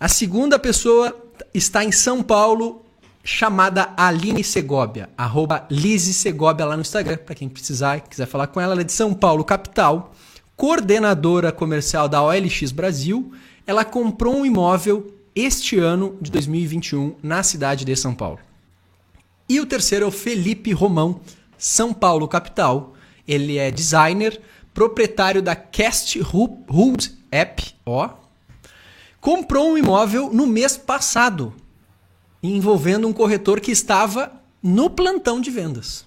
A 0.00 0.08
segunda 0.08 0.58
pessoa 0.58 1.14
está 1.52 1.84
em 1.84 1.92
São 1.92 2.22
Paulo, 2.22 2.84
chamada 3.22 3.92
Aline 3.96 4.42
Segovia, 4.42 5.10
arroba 5.16 5.66
Lise 5.70 6.14
Segovia 6.14 6.64
lá 6.64 6.76
no 6.76 6.80
Instagram, 6.80 7.18
para 7.18 7.34
quem 7.34 7.48
precisar, 7.48 8.00
quiser 8.00 8.26
falar 8.26 8.46
com 8.46 8.60
ela. 8.60 8.72
Ela 8.72 8.80
é 8.80 8.84
de 8.84 8.92
São 8.92 9.12
Paulo, 9.12 9.44
capital, 9.44 10.14
coordenadora 10.56 11.52
comercial 11.52 12.08
da 12.08 12.22
OLX 12.22 12.72
Brasil. 12.72 13.32
Ela 13.66 13.84
comprou 13.84 14.34
um 14.34 14.46
imóvel 14.46 15.14
este 15.34 15.78
ano 15.78 16.16
de 16.22 16.30
2021 16.30 17.16
na 17.22 17.42
cidade 17.42 17.84
de 17.84 17.94
São 17.94 18.14
Paulo. 18.14 18.38
E 19.46 19.60
o 19.60 19.66
terceiro 19.66 20.06
é 20.06 20.08
o 20.08 20.12
Felipe 20.12 20.72
Romão, 20.72 21.20
São 21.58 21.92
Paulo, 21.92 22.26
capital. 22.26 22.94
Ele 23.26 23.58
é 23.58 23.70
designer, 23.70 24.40
proprietário 24.78 25.42
da 25.42 25.56
Cast 25.56 26.20
Hood 26.20 27.18
App, 27.32 27.74
ó, 27.84 28.10
comprou 29.20 29.72
um 29.72 29.76
imóvel 29.76 30.32
no 30.32 30.46
mês 30.46 30.76
passado, 30.76 31.52
envolvendo 32.40 33.08
um 33.08 33.12
corretor 33.12 33.58
que 33.58 33.72
estava 33.72 34.40
no 34.62 34.88
plantão 34.88 35.40
de 35.40 35.50
vendas. 35.50 36.06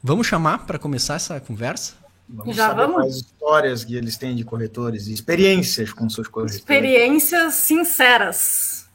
Vamos 0.00 0.28
chamar 0.28 0.66
para 0.66 0.78
começar 0.78 1.16
essa 1.16 1.40
conversa? 1.40 1.94
Vamos 2.28 2.54
Já 2.54 2.68
saber 2.68 2.86
vamos? 2.86 3.06
as 3.06 3.16
histórias 3.16 3.84
que 3.84 3.96
eles 3.96 4.16
têm 4.16 4.36
de 4.36 4.44
corretores, 4.44 5.08
experiências 5.08 5.92
com 5.92 6.08
seus 6.08 6.28
corretores. 6.28 6.60
Experiências 6.60 7.54
sinceras. 7.54 8.88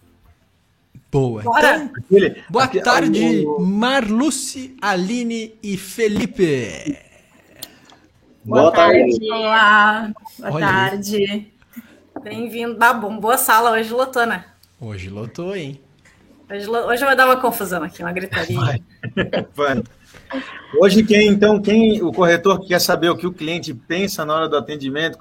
Boa. 1.12 1.42
Bora. 1.42 1.76
Então, 1.84 1.92
aquele, 1.98 2.44
boa 2.50 2.64
aquele, 2.64 2.82
tarde, 2.82 3.46
o... 3.46 3.60
Marluce, 3.60 4.78
Aline 4.82 5.60
e 5.62 5.76
Felipe. 5.76 7.09
Boa, 8.50 8.64
boa 8.64 8.72
tarde. 8.72 9.12
tarde. 9.12 9.32
Olá, 9.32 10.12
boa 10.40 10.52
Olha 10.54 10.66
tarde. 10.66 11.54
Bem-vindo. 12.24 12.78
Ah, 12.80 12.94
bom, 12.94 13.20
boa 13.20 13.38
sala. 13.38 13.74
Hoje 13.74 13.94
lotou, 13.94 14.26
né? 14.26 14.44
Hoje 14.82 15.08
lotou, 15.08 15.56
hein? 15.56 15.80
Hoje, 16.50 16.68
hoje 16.68 17.06
vai 17.06 17.16
dar 17.16 17.28
uma 17.28 17.38
confusão 17.38 17.84
aqui, 17.84 18.02
uma 18.02 18.12
gritaria. 18.12 18.60
Vai. 18.60 18.82
vai. 19.56 19.84
Hoje, 20.82 21.04
quem, 21.04 21.28
então, 21.28 21.62
quem 21.62 22.02
o 22.02 22.12
corretor 22.12 22.60
que 22.60 22.70
quer 22.70 22.82
saber 22.82 23.12
o 23.12 23.16
que 23.16 23.28
o 23.28 23.32
cliente 23.32 23.72
pensa 23.72 24.26
na 24.26 24.34
hora 24.34 24.50
do 24.50 24.58
atendimento, 24.58 25.20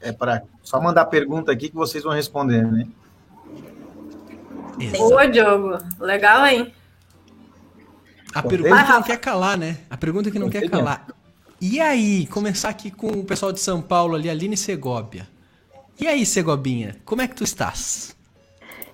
é 0.00 0.10
para 0.10 0.42
só 0.62 0.80
mandar 0.80 1.04
pergunta 1.04 1.52
aqui 1.52 1.68
que 1.68 1.76
vocês 1.76 2.02
vão 2.02 2.14
responder, 2.14 2.66
né? 2.66 2.88
Boa, 4.96 5.26
Diogo. 5.26 5.76
Legal, 6.00 6.46
hein? 6.46 6.72
A 8.34 8.42
pergunta 8.42 8.84
que 8.84 8.90
não 8.90 9.02
quer 9.02 9.18
calar, 9.18 9.58
né? 9.58 9.76
A 9.90 9.98
pergunta 9.98 10.30
que 10.30 10.38
não 10.38 10.48
quer 10.48 10.66
calar. 10.70 11.06
E 11.66 11.80
aí, 11.80 12.26
começar 12.26 12.68
aqui 12.68 12.90
com 12.90 13.06
o 13.06 13.24
pessoal 13.24 13.50
de 13.50 13.58
São 13.58 13.80
Paulo 13.80 14.16
ali, 14.16 14.28
Aline 14.28 14.54
Segóbia. 14.54 15.26
E 15.98 16.06
aí, 16.06 16.26
Segobinha, 16.26 16.96
como 17.06 17.22
é 17.22 17.26
que 17.26 17.34
tu 17.34 17.42
estás? 17.42 18.14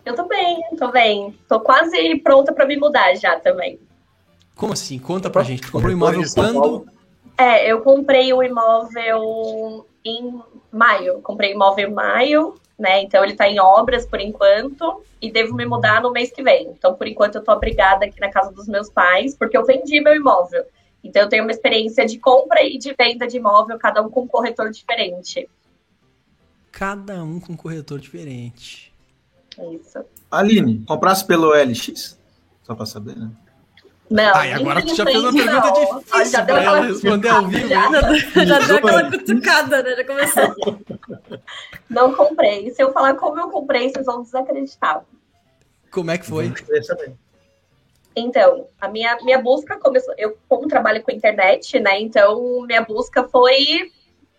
Eu 0.07 0.15
tô 0.15 0.29
bem, 0.29 0.62
tô 0.79 0.87
bem. 0.87 1.37
Tô 1.49 1.59
quase 1.59 2.17
pronta 2.21 2.53
para 2.53 2.65
me 2.67 2.77
mudar 2.77 3.12
já 3.17 3.41
também. 3.41 3.81
Como 4.55 4.73
assim? 4.73 5.00
Conta 5.00 5.29
pra 5.29 5.43
gente. 5.43 5.62
Tu 5.62 5.73
comprou 5.73 5.91
imóvel 5.91 6.23
quando? 6.33 6.87
É, 7.37 7.69
eu 7.69 7.81
comprei 7.81 8.33
o 8.33 8.41
imóvel 8.41 9.85
em 10.05 10.41
maio. 10.71 11.21
Comprei 11.23 11.50
o 11.50 11.55
imóvel 11.57 11.89
em 11.89 11.93
maio, 11.93 12.55
né? 12.79 13.03
Então 13.03 13.25
ele 13.25 13.35
tá 13.35 13.49
em 13.49 13.59
obras 13.59 14.07
por 14.07 14.21
enquanto 14.21 15.03
e 15.21 15.29
devo 15.29 15.57
me 15.57 15.67
mudar 15.67 16.00
no 16.00 16.12
mês 16.12 16.31
que 16.31 16.41
vem. 16.41 16.69
Então, 16.69 16.95
por 16.95 17.09
enquanto, 17.09 17.35
eu 17.35 17.43
tô 17.43 17.50
obrigada 17.50 18.05
aqui 18.05 18.21
na 18.21 18.31
casa 18.31 18.53
dos 18.53 18.69
meus 18.69 18.89
pais, 18.89 19.35
porque 19.35 19.59
eu 19.59 19.67
vendi 19.67 20.00
meu 20.00 20.15
imóvel. 20.15 20.65
Então, 21.02 21.23
eu 21.23 21.28
tenho 21.28 21.45
uma 21.45 21.52
experiência 21.52 22.07
de 22.07 22.19
compra 22.19 22.62
e 22.62 22.78
de 22.78 22.95
venda 22.95 23.26
de 23.26 23.38
imóvel, 23.38 23.78
cada 23.78 24.02
um 24.02 24.11
com 24.11 24.23
um 24.23 24.28
corretor 24.28 24.71
diferente. 24.71 25.49
Cada 26.71 27.23
um 27.25 27.40
com 27.40 27.54
um 27.54 27.57
corretor 27.57 27.99
diferente. 27.99 28.92
Isso. 29.73 30.04
Aline, 30.30 30.85
comprasse 30.87 31.25
pelo 31.26 31.52
LX? 31.52 32.19
Só 32.62 32.75
para 32.75 32.87
saber, 32.87 33.16
né? 33.16 33.30
Não. 34.11 34.35
Ai, 34.35 34.52
agora 34.52 34.83
tu 34.85 34.95
já 34.95 35.04
fez 35.04 35.21
uma 35.21 35.33
pergunta 35.33 35.66
não. 35.66 36.00
difícil 36.00 36.25
já 36.33 36.40
deu 36.40 36.57
pra 36.57 36.64
ela 36.64 36.80
responder 36.80 37.28
ao 37.28 37.47
vivo. 37.47 37.69
Já, 37.69 37.90
Já 38.45 38.59
deu 38.59 38.76
aquela 38.76 39.04
cutucada, 39.11 39.83
né? 39.83 39.97
Já 39.97 40.04
começou. 40.04 40.80
não 41.88 42.14
comprei. 42.14 42.71
Se 42.73 42.83
eu 42.83 42.92
falar 42.92 43.14
como 43.14 43.38
eu 43.40 43.49
comprei, 43.50 43.88
vocês 43.88 44.04
vão 44.04 44.23
desacreditar. 44.23 45.04
Como 45.92 46.11
é 46.11 46.19
que 46.19 46.26
foi? 46.26 46.50
Queria 46.50 46.83
saber. 46.83 47.14
Então, 48.14 48.67
a 48.81 48.88
minha, 48.88 49.17
minha 49.23 49.40
busca 49.40 49.79
começou. 49.79 50.14
Eu, 50.19 50.37
como 50.49 50.67
trabalho 50.67 51.02
com 51.02 51.12
internet, 51.12 51.79
né? 51.79 52.00
Então, 52.00 52.62
minha 52.62 52.83
busca 52.83 53.25
foi. 53.29 53.90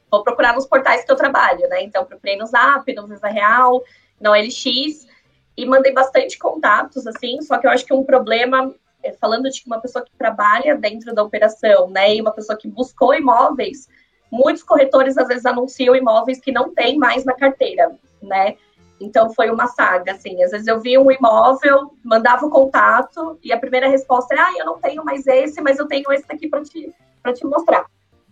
Vou 0.10 0.24
procurar 0.24 0.54
nos 0.54 0.66
portais 0.66 1.06
que 1.06 1.12
eu 1.12 1.16
trabalho, 1.16 1.68
né? 1.70 1.84
Então, 1.84 2.06
procurei 2.06 2.36
no 2.36 2.46
Zap, 2.46 2.94
no 2.94 3.08
Visa 3.08 3.28
Real, 3.28 3.82
no 4.20 4.34
LX, 4.34 5.08
e 5.56 5.66
mandei 5.66 5.94
bastante 5.94 6.38
contatos, 6.38 7.08
assim. 7.08 7.42
Só 7.42 7.58
que 7.58 7.66
eu 7.66 7.72
acho 7.72 7.86
que 7.86 7.94
um 7.94 8.04
problema, 8.04 8.74
é, 9.02 9.14
falando 9.14 9.50
de 9.50 9.64
uma 9.66 9.80
pessoa 9.80 10.04
que 10.04 10.12
trabalha 10.18 10.76
dentro 10.76 11.16
da 11.16 11.24
operação, 11.24 11.90
né? 11.90 12.16
E 12.16 12.22
uma 12.22 12.32
pessoa 12.32 12.58
que 12.58 12.68
buscou 12.68 13.14
imóveis, 13.14 13.88
muitos 14.30 14.64
corretores 14.64 15.18
às 15.18 15.30
vezes 15.30 15.46
anunciam 15.46 15.96
imóveis 15.96 16.42
que 16.42 16.52
não 16.52 16.74
tem 16.74 16.98
mais 16.98 17.24
na 17.24 17.34
carteira, 17.34 17.92
né? 18.22 18.58
Então 19.02 19.34
foi 19.34 19.50
uma 19.50 19.68
saga, 19.68 20.14
assim. 20.14 20.44
Às 20.44 20.52
vezes 20.52 20.68
eu 20.68 20.80
via 20.80 21.02
um 21.02 21.12
imóvel, 21.12 21.94
mandava 22.04 22.46
o 22.46 22.50
contato 22.50 23.40
e 23.44 23.52
a 23.52 23.60
primeira 23.60 23.88
resposta 23.88 24.34
era: 24.34 24.46
ah, 24.46 24.54
eu 24.58 24.66
não 24.66 24.80
tenho 24.80 25.04
mais 25.04 25.26
esse, 25.28 25.62
mas 25.62 25.80
eu 25.80 25.88
tenho 25.88 26.12
esse 26.12 26.26
aqui 26.30 26.48
para 26.48 26.62
te, 26.62 26.94
te 27.36 27.46
mostrar. 27.46 27.86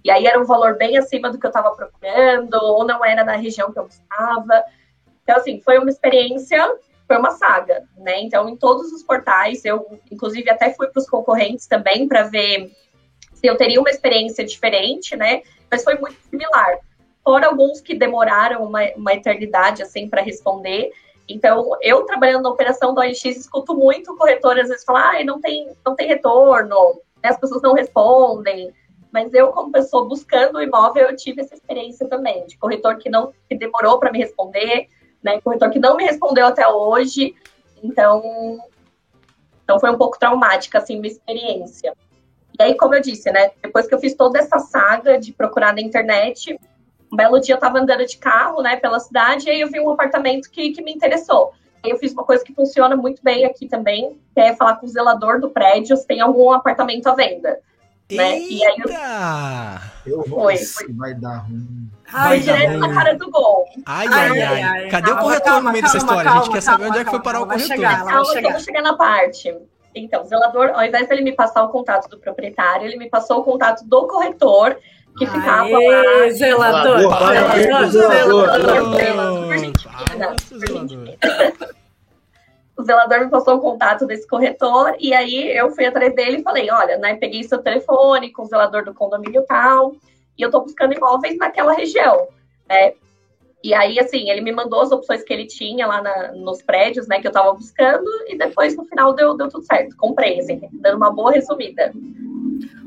E 0.04 0.12
aí 0.12 0.26
era 0.26 0.40
um 0.40 0.46
valor 0.46 0.78
bem 0.78 0.98
acima 0.98 1.30
do 1.30 1.40
que 1.40 1.46
eu 1.46 1.50
estava 1.50 1.72
procurando, 1.72 2.54
ou 2.54 2.86
não 2.86 3.04
era 3.04 3.24
na 3.24 3.36
região 3.36 3.72
que 3.72 3.80
eu 3.80 3.86
buscava. 3.86 4.64
Então, 5.24 5.36
assim, 5.36 5.60
foi 5.62 5.78
uma 5.78 5.90
experiência, 5.90 6.58
foi 7.06 7.18
uma 7.18 7.32
saga, 7.32 7.84
né? 7.98 8.22
Então, 8.22 8.48
em 8.48 8.56
todos 8.56 8.94
os 8.94 9.04
portais, 9.04 9.66
eu, 9.66 10.00
inclusive, 10.10 10.50
até 10.50 10.74
fui 10.74 10.88
para 10.88 11.00
os 11.00 11.10
concorrentes 11.10 11.68
também 11.68 12.08
para 12.08 12.24
ver 12.24 12.72
se 13.34 13.48
eu 13.48 13.58
teria 13.58 13.80
uma 13.80 13.90
experiência 13.90 14.46
diferente, 14.46 15.16
né? 15.18 15.42
Mas 15.70 15.84
foi 15.84 15.96
muito 15.96 16.18
similar 16.30 16.80
fora 17.30 17.46
alguns 17.46 17.80
que 17.80 17.94
demoraram 17.94 18.64
uma, 18.64 18.80
uma 18.96 19.14
eternidade 19.14 19.84
assim 19.84 20.10
para 20.10 20.20
responder. 20.20 20.92
Então, 21.28 21.78
eu 21.80 22.04
trabalhando 22.04 22.42
na 22.42 22.50
operação 22.50 22.92
do 22.92 23.02
OLX, 23.02 23.24
escuto 23.24 23.76
muito 23.76 24.18
corretor 24.18 24.60
às 24.60 24.68
vezes 24.68 24.84
falar, 24.84 25.16
ah, 25.16 25.24
não 25.24 25.40
tem, 25.40 25.72
não 25.86 25.96
tem 25.96 26.08
retorno, 26.08 27.00
né, 27.24 27.30
as 27.30 27.40
pessoas 27.40 27.62
não 27.62 27.76
respondem. 27.76 28.74
Mas 29.12 29.32
eu, 29.32 29.50
como 29.50 29.72
pessoa 29.72 30.08
buscando 30.08 30.56
o 30.56 30.62
imóvel, 30.62 31.08
eu 31.08 31.16
tive 31.16 31.42
essa 31.42 31.54
experiência 31.54 32.08
também, 32.08 32.48
de 32.48 32.58
corretor 32.58 32.98
que 32.98 33.12
não 33.12 33.32
que 33.48 33.56
demorou 33.56 34.00
para 34.00 34.12
me 34.12 34.18
responder, 34.18 34.88
né, 35.22 35.40
corretor 35.40 35.70
que 35.70 35.78
não 35.78 35.96
me 35.96 36.04
respondeu 36.04 36.48
até 36.48 36.68
hoje. 36.68 37.36
Então, 37.84 38.24
então 39.64 39.80
foi 39.80 39.92
um 39.92 40.00
pouco 40.00 40.18
traumática 40.18 40.80
assim 40.80 41.00
minha 41.00 41.14
experiência. 41.14 41.94
E 42.60 42.64
aí, 42.64 42.76
como 42.76 42.96
eu 42.96 43.02
disse, 43.02 43.32
né, 43.32 43.52
depois 43.62 43.86
que 43.86 43.94
eu 43.94 44.00
fiz 44.00 44.16
toda 44.16 44.40
essa 44.40 44.58
saga 44.58 45.20
de 45.20 45.32
procurar 45.32 45.76
na 45.76 45.82
internet, 45.82 46.60
um 47.12 47.16
belo 47.16 47.40
dia 47.40 47.56
eu 47.56 47.60
tava 47.60 47.80
andando 47.80 48.06
de 48.06 48.18
carro, 48.18 48.62
né, 48.62 48.76
pela 48.76 49.00
cidade, 49.00 49.48
e 49.48 49.50
aí 49.50 49.62
eu 49.62 49.70
vi 49.70 49.80
um 49.80 49.90
apartamento 49.90 50.50
que, 50.50 50.72
que 50.72 50.82
me 50.82 50.94
interessou. 50.94 51.54
Aí 51.84 51.92
eu 51.92 51.98
fiz 51.98 52.12
uma 52.12 52.24
coisa 52.24 52.44
que 52.44 52.54
funciona 52.54 52.96
muito 52.96 53.24
bem 53.24 53.46
aqui 53.46 53.68
também, 53.68 54.20
que 54.34 54.40
é 54.40 54.56
falar 54.56 54.76
com 54.76 54.86
o 54.86 54.90
zelador 54.90 55.40
do 55.40 55.50
prédio 55.50 55.96
se 55.96 56.06
tem 56.06 56.22
algum 56.22 56.52
apartamento 56.52 57.08
à 57.08 57.16
venda. 57.16 57.60
Né? 58.12 58.40
E 58.40 58.66
aí 58.66 58.78
eu... 60.06 60.14
eu 60.14 60.24
vou 60.24 60.42
Foi, 60.42 60.58
foi. 60.58 60.94
vai 60.94 61.14
dar 61.14 61.38
ruim. 61.40 61.90
Ai, 62.12 62.40
direto 62.40 62.80
na 62.80 62.92
cara 62.92 63.16
do 63.16 63.30
gol. 63.30 63.66
Ai, 63.86 64.08
ai, 64.08 64.42
ai. 64.42 64.62
ai. 64.64 64.90
Cadê 64.90 65.12
calma, 65.12 65.22
o 65.22 65.24
corretor 65.24 65.46
calma, 65.46 65.62
no 65.62 65.72
meio 65.72 65.84
calma, 65.84 65.94
dessa 65.94 65.98
história? 65.98 66.32
a 66.32 66.36
gente 66.38 66.50
quer 66.50 66.62
saber 66.62 66.86
onde 66.88 66.98
é 66.98 67.04
que 67.04 67.12
foi 67.12 67.22
parar 67.22 67.42
o 67.42 67.46
corretor. 67.46 67.68
Chegar, 67.68 68.06
calma, 68.06 68.34
que 68.34 68.46
eu 68.46 68.52
vou 68.52 68.60
chegar 68.60 68.82
na 68.82 68.96
parte. 68.96 69.56
Então, 69.94 70.24
o 70.24 70.26
zelador, 70.26 70.72
ao 70.74 70.84
invés 70.84 71.08
dele 71.08 71.22
me 71.22 71.34
passar 71.34 71.64
o 71.64 71.70
contato 71.70 72.10
do 72.10 72.18
proprietário, 72.18 72.88
ele 72.88 72.98
me 72.98 73.10
passou 73.10 73.40
o 73.40 73.44
contato 73.44 73.84
do 73.86 74.08
corretor 74.08 74.78
que 75.18 75.26
ficava 75.26 75.66
Aê, 75.66 75.88
lá. 75.88 76.30
Zelador! 76.32 77.00
Zelador! 77.90 77.90
Zelador! 79.00 79.50
O 82.78 82.84
zelador 82.84 83.20
me 83.20 83.30
passou 83.30 83.58
o 83.58 83.60
contato 83.60 84.08
desse 84.08 84.26
corretor 84.26 84.96
e 85.00 85.14
aí 85.14 85.52
eu 85.58 85.70
fui 85.72 85.86
atrás 85.86 86.16
dele 86.16 86.38
e 86.38 86.44
falei, 86.44 86.72
olha, 86.72 86.98
né, 86.98 87.16
peguei 87.16 87.44
seu 87.44 87.62
telefone 87.62 88.32
com 88.32 88.44
o 88.44 88.46
zelador 88.46 88.86
do 88.86 88.94
condomínio 88.94 89.44
tal 89.46 89.94
e 90.38 90.42
eu 90.42 90.50
tô 90.50 90.62
buscando 90.62 90.94
imóveis 90.94 91.38
naquela 91.38 91.74
região, 91.74 92.30
né? 92.70 92.94
E 93.62 93.74
aí, 93.74 94.00
assim, 94.00 94.30
ele 94.30 94.40
me 94.40 94.54
mandou 94.54 94.80
as 94.82 94.92
opções 94.92 95.22
que 95.22 95.34
ele 95.34 95.46
tinha 95.46 95.86
lá 95.86 96.02
na, 96.02 96.32
nos 96.32 96.62
prédios, 96.62 97.08
né, 97.08 97.20
que 97.20 97.28
eu 97.28 97.32
tava 97.32 97.52
buscando 97.52 98.10
e 98.28 98.38
depois, 98.38 98.76
no 98.78 98.86
final, 98.86 99.14
deu, 99.14 99.36
deu 99.36 99.50
tudo 99.50 99.66
certo. 99.66 99.98
Comprei, 99.98 100.40
assim, 100.40 100.62
dando 100.72 100.96
uma 100.96 101.12
boa 101.12 101.34
resumida. 101.34 101.92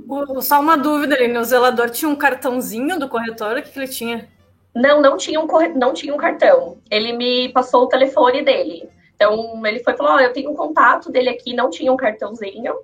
O, 0.09 0.41
só 0.41 0.61
uma 0.61 0.77
dúvida 0.77 1.15
ali, 1.15 1.37
o 1.37 1.45
zelador 1.45 1.91
tinha 1.91 2.09
um 2.09 2.17
cartãozinho 2.17 2.99
do 2.99 3.09
corretor? 3.09 3.57
O 3.57 3.63
que, 3.63 3.71
que 3.71 3.79
ele 3.79 3.89
tinha? 3.89 4.29
Não, 4.75 5.01
não 5.01 5.17
tinha, 5.17 5.41
um 5.41 5.47
corre... 5.47 5.69
não 5.69 5.93
tinha 5.93 6.15
um 6.15 6.17
cartão. 6.17 6.79
Ele 6.91 7.13
me 7.13 7.49
passou 7.51 7.85
o 7.85 7.89
telefone 7.89 8.43
dele. 8.43 8.89
Então, 9.15 9.65
ele 9.67 9.81
foi 9.81 9.93
e 9.93 9.97
falou: 9.97 10.13
Ó, 10.13 10.17
oh, 10.17 10.21
eu 10.21 10.33
tenho 10.33 10.51
um 10.51 10.55
contato 10.55 11.11
dele 11.11 11.29
aqui, 11.29 11.55
não 11.55 11.71
tinha 11.71 11.93
um 11.93 11.97
cartãozinho. 11.97 12.75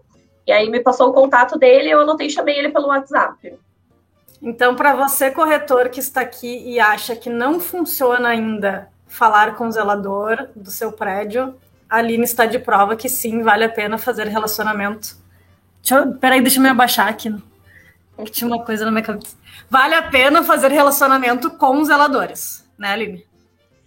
E 0.47 0.53
aí 0.53 0.71
me 0.71 0.81
passou 0.81 1.11
o 1.11 1.13
contato 1.13 1.59
dele, 1.59 1.91
eu 1.91 2.01
anotei 2.01 2.29
e 2.29 2.31
chamei 2.31 2.59
ele 2.59 2.71
pelo 2.71 2.89
WhatsApp. 2.89 3.59
Então, 4.41 4.75
para 4.75 4.95
você, 4.95 5.31
corretor 5.31 5.89
que 5.89 6.01
está 6.01 6.21
aqui 6.21 6.63
e 6.71 6.79
acha 6.79 7.17
que 7.17 7.29
não 7.29 7.59
funciona 7.59 8.29
ainda 8.29 8.89
falar 9.07 9.57
com 9.57 9.67
o 9.67 9.73
zelador 9.73 10.49
do 10.55 10.71
seu 10.71 10.93
prédio, 10.93 11.55
a 11.91 11.97
Aline 11.97 12.25
está 12.25 12.47
de 12.47 12.59
prova 12.59 12.95
que 12.95 13.09
sim, 13.09 13.43
vale 13.43 13.65
a 13.65 13.69
pena 13.69 13.99
fazer 13.99 14.27
relacionamento. 14.29 15.17
Deixa 15.89 16.05
eu, 16.05 16.13
peraí, 16.19 16.43
deixa 16.43 16.59
eu 16.59 16.63
me 16.63 16.69
abaixar 16.69 17.09
aqui. 17.09 17.35
Que 18.19 18.31
tinha 18.31 18.47
uma 18.47 18.63
coisa 18.63 18.85
na 18.85 18.91
minha 18.91 19.03
cabeça. 19.03 19.35
Vale 19.71 19.95
a 19.95 20.03
pena 20.03 20.45
fazer 20.45 20.71
relacionamento 20.71 21.51
com 21.53 21.81
os 21.81 21.89
zeladores, 21.89 22.69
né, 22.77 22.93
Aline? 22.93 23.25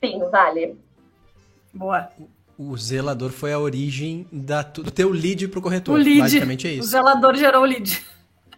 Sim, 0.04 0.20
vale. 0.32 0.76
Boa. 1.72 2.10
O 2.58 2.76
zelador 2.76 3.30
foi 3.30 3.54
a 3.54 3.60
origem 3.60 4.28
da, 4.32 4.64
do 4.64 4.90
teu 4.90 5.12
lead 5.12 5.48
pro 5.50 5.62
corretor. 5.62 5.94
O 5.94 5.98
lead. 5.98 6.22
Basicamente 6.22 6.68
é 6.68 6.72
isso. 6.72 6.88
O 6.88 6.90
zelador 6.90 7.36
gerou 7.36 7.62
o 7.62 7.66
lead. 7.66 8.04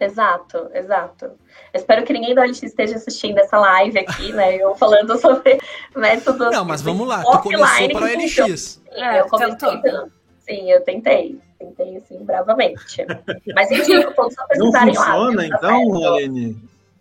Exato, 0.00 0.70
exato. 0.72 1.32
Espero 1.72 2.04
que 2.04 2.12
ninguém 2.12 2.34
da 2.34 2.42
OLX 2.42 2.62
esteja 2.62 2.96
assistindo 2.96 3.38
essa 3.38 3.58
live 3.58 3.98
aqui, 3.98 4.32
né? 4.32 4.56
Eu 4.56 4.74
falando 4.74 5.18
sobre 5.18 5.58
métodos. 5.94 6.50
Não, 6.50 6.64
mas 6.64 6.80
vamos 6.80 7.06
lá. 7.06 7.22
Tu 7.22 7.38
começou 7.40 7.88
para 7.90 8.04
o 8.04 8.22
LX. 8.22 8.80
É, 8.90 9.20
eu 9.20 9.26
comecei 9.26 9.78
pelo... 9.78 10.10
Sim, 10.40 10.70
eu 10.70 10.80
tentei. 10.82 11.40
Tentei, 11.58 11.96
assim, 11.96 12.18
bravamente. 12.24 13.06
Mas 13.54 13.70
indico 13.70 14.12
todos 14.14 14.38
a 14.38 14.44
precisarem 14.44 14.94
lá. 14.94 15.08
Não 15.08 15.24
funciona, 15.26 15.46
então, 15.46 16.02
Helene? 16.02 16.56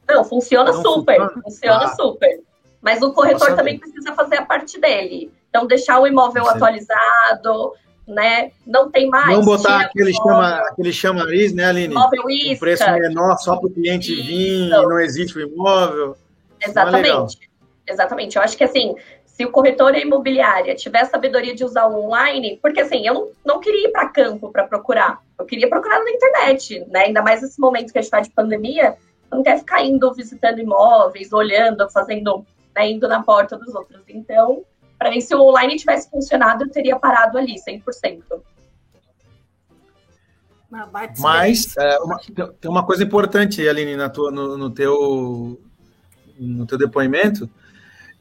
Não, 0.07 0.23
funciona 0.23 0.71
não 0.71 0.81
super. 0.81 1.15
Funciona, 1.15 1.43
funciona 1.43 1.85
ah. 1.85 1.95
super. 1.95 2.39
Mas 2.81 3.01
o 3.01 3.13
corretor 3.13 3.55
também 3.55 3.79
precisa 3.79 4.13
fazer 4.13 4.37
a 4.37 4.45
parte 4.45 4.79
dele. 4.79 5.31
Então, 5.49 5.65
deixar 5.65 5.99
o 5.99 6.07
imóvel 6.07 6.43
Sim. 6.45 6.51
atualizado, 6.51 7.73
né? 8.07 8.51
Não 8.65 8.91
tem 8.91 9.09
mais. 9.09 9.35
Não 9.35 9.45
botar 9.45 9.81
aquele, 9.81 10.13
chama, 10.13 10.57
aquele 10.69 10.91
chamariz, 10.91 11.53
né, 11.53 11.65
Aline? 11.65 11.93
Imóvel 11.93 12.29
isca. 12.29 12.55
Um 12.55 12.59
preço 12.59 12.91
menor 12.91 13.37
só 13.37 13.55
para 13.55 13.67
o 13.67 13.71
cliente 13.71 14.13
Isso. 14.13 14.27
vir, 14.27 14.69
não 14.69 14.99
existe 14.99 15.37
o 15.37 15.41
imóvel. 15.41 16.17
É 16.61 16.69
Exatamente. 16.69 17.49
É 17.87 17.93
Exatamente. 17.93 18.35
Eu 18.35 18.41
acho 18.41 18.57
que 18.57 18.63
assim, 18.63 18.95
se 19.33 19.43
o 19.43 19.51
corretor 19.51 19.95
e 19.95 19.97
a 19.97 20.01
imobiliária 20.01 20.75
tiver 20.75 21.03
sabedoria 21.05 21.55
de 21.55 21.65
usar 21.65 21.87
o 21.87 22.05
online, 22.05 22.59
porque 22.61 22.81
assim, 22.81 23.05
eu 23.05 23.13
não, 23.15 23.29
não 23.43 23.59
queria 23.59 23.87
ir 23.87 23.91
para 23.91 24.07
campo 24.07 24.51
para 24.51 24.67
procurar, 24.67 25.19
eu 25.39 25.45
queria 25.45 25.67
procurar 25.67 25.99
na 26.03 26.11
internet, 26.11 26.85
né? 26.87 27.05
Ainda 27.05 27.21
mais 27.21 27.41
nesse 27.41 27.59
momento 27.59 27.91
que 27.91 27.97
a 27.97 28.01
gente 28.01 28.13
está 28.13 28.21
de 28.21 28.29
pandemia, 28.29 28.95
eu 29.31 29.37
não 29.37 29.43
quer 29.43 29.57
ficar 29.57 29.83
indo 29.83 30.13
visitando 30.13 30.59
imóveis, 30.59 31.33
olhando, 31.33 31.89
fazendo 31.89 32.45
né, 32.75 32.91
indo 32.91 33.07
na 33.07 33.23
porta 33.23 33.57
dos 33.57 33.73
outros. 33.73 34.03
Então, 34.07 34.63
para 34.99 35.09
mim, 35.09 35.19
se 35.19 35.33
o 35.33 35.41
online 35.41 35.77
tivesse 35.77 36.11
funcionado, 36.11 36.65
eu 36.65 36.69
teria 36.69 36.99
parado 36.99 37.37
ali, 37.39 37.55
100%. 37.55 38.21
Mas 41.19 41.75
é, 41.77 41.97
uma, 41.99 42.19
tem 42.59 42.69
uma 42.69 42.85
coisa 42.85 43.03
importante, 43.03 43.67
Aline, 43.67 43.95
na 43.95 44.09
tua, 44.09 44.31
no, 44.31 44.57
no, 44.57 44.69
teu, 44.69 45.59
no 46.39 46.65
teu 46.65 46.77
depoimento, 46.77 47.49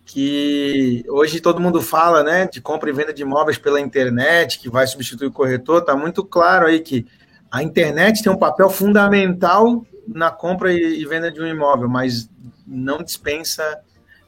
que 0.05 1.05
hoje 1.09 1.41
todo 1.41 1.61
mundo 1.61 1.81
fala 1.81 2.23
né, 2.23 2.47
de 2.47 2.61
compra 2.61 2.91
e 2.91 2.93
venda 2.93 3.13
de 3.13 3.23
imóveis 3.23 3.59
pela 3.59 3.81
internet, 3.81 4.59
que 4.59 4.69
vai 4.69 4.87
substituir 4.87 5.29
o 5.29 5.33
corretor, 5.33 5.81
está 5.81 5.97
muito 5.97 6.25
claro 6.25 6.67
aí 6.67 6.81
que 6.81 7.07
a 7.51 7.63
internet 7.63 8.23
tem 8.23 8.33
um 8.33 8.39
papel 8.39 8.69
fundamental 8.69 9.85
na 10.09 10.31
compra 10.31 10.73
e 10.73 11.05
venda 11.05 11.31
de 11.31 11.41
um 11.41 11.47
imóvel, 11.47 11.89
mas 11.89 12.29
não 12.67 13.03
dispensa 13.03 13.81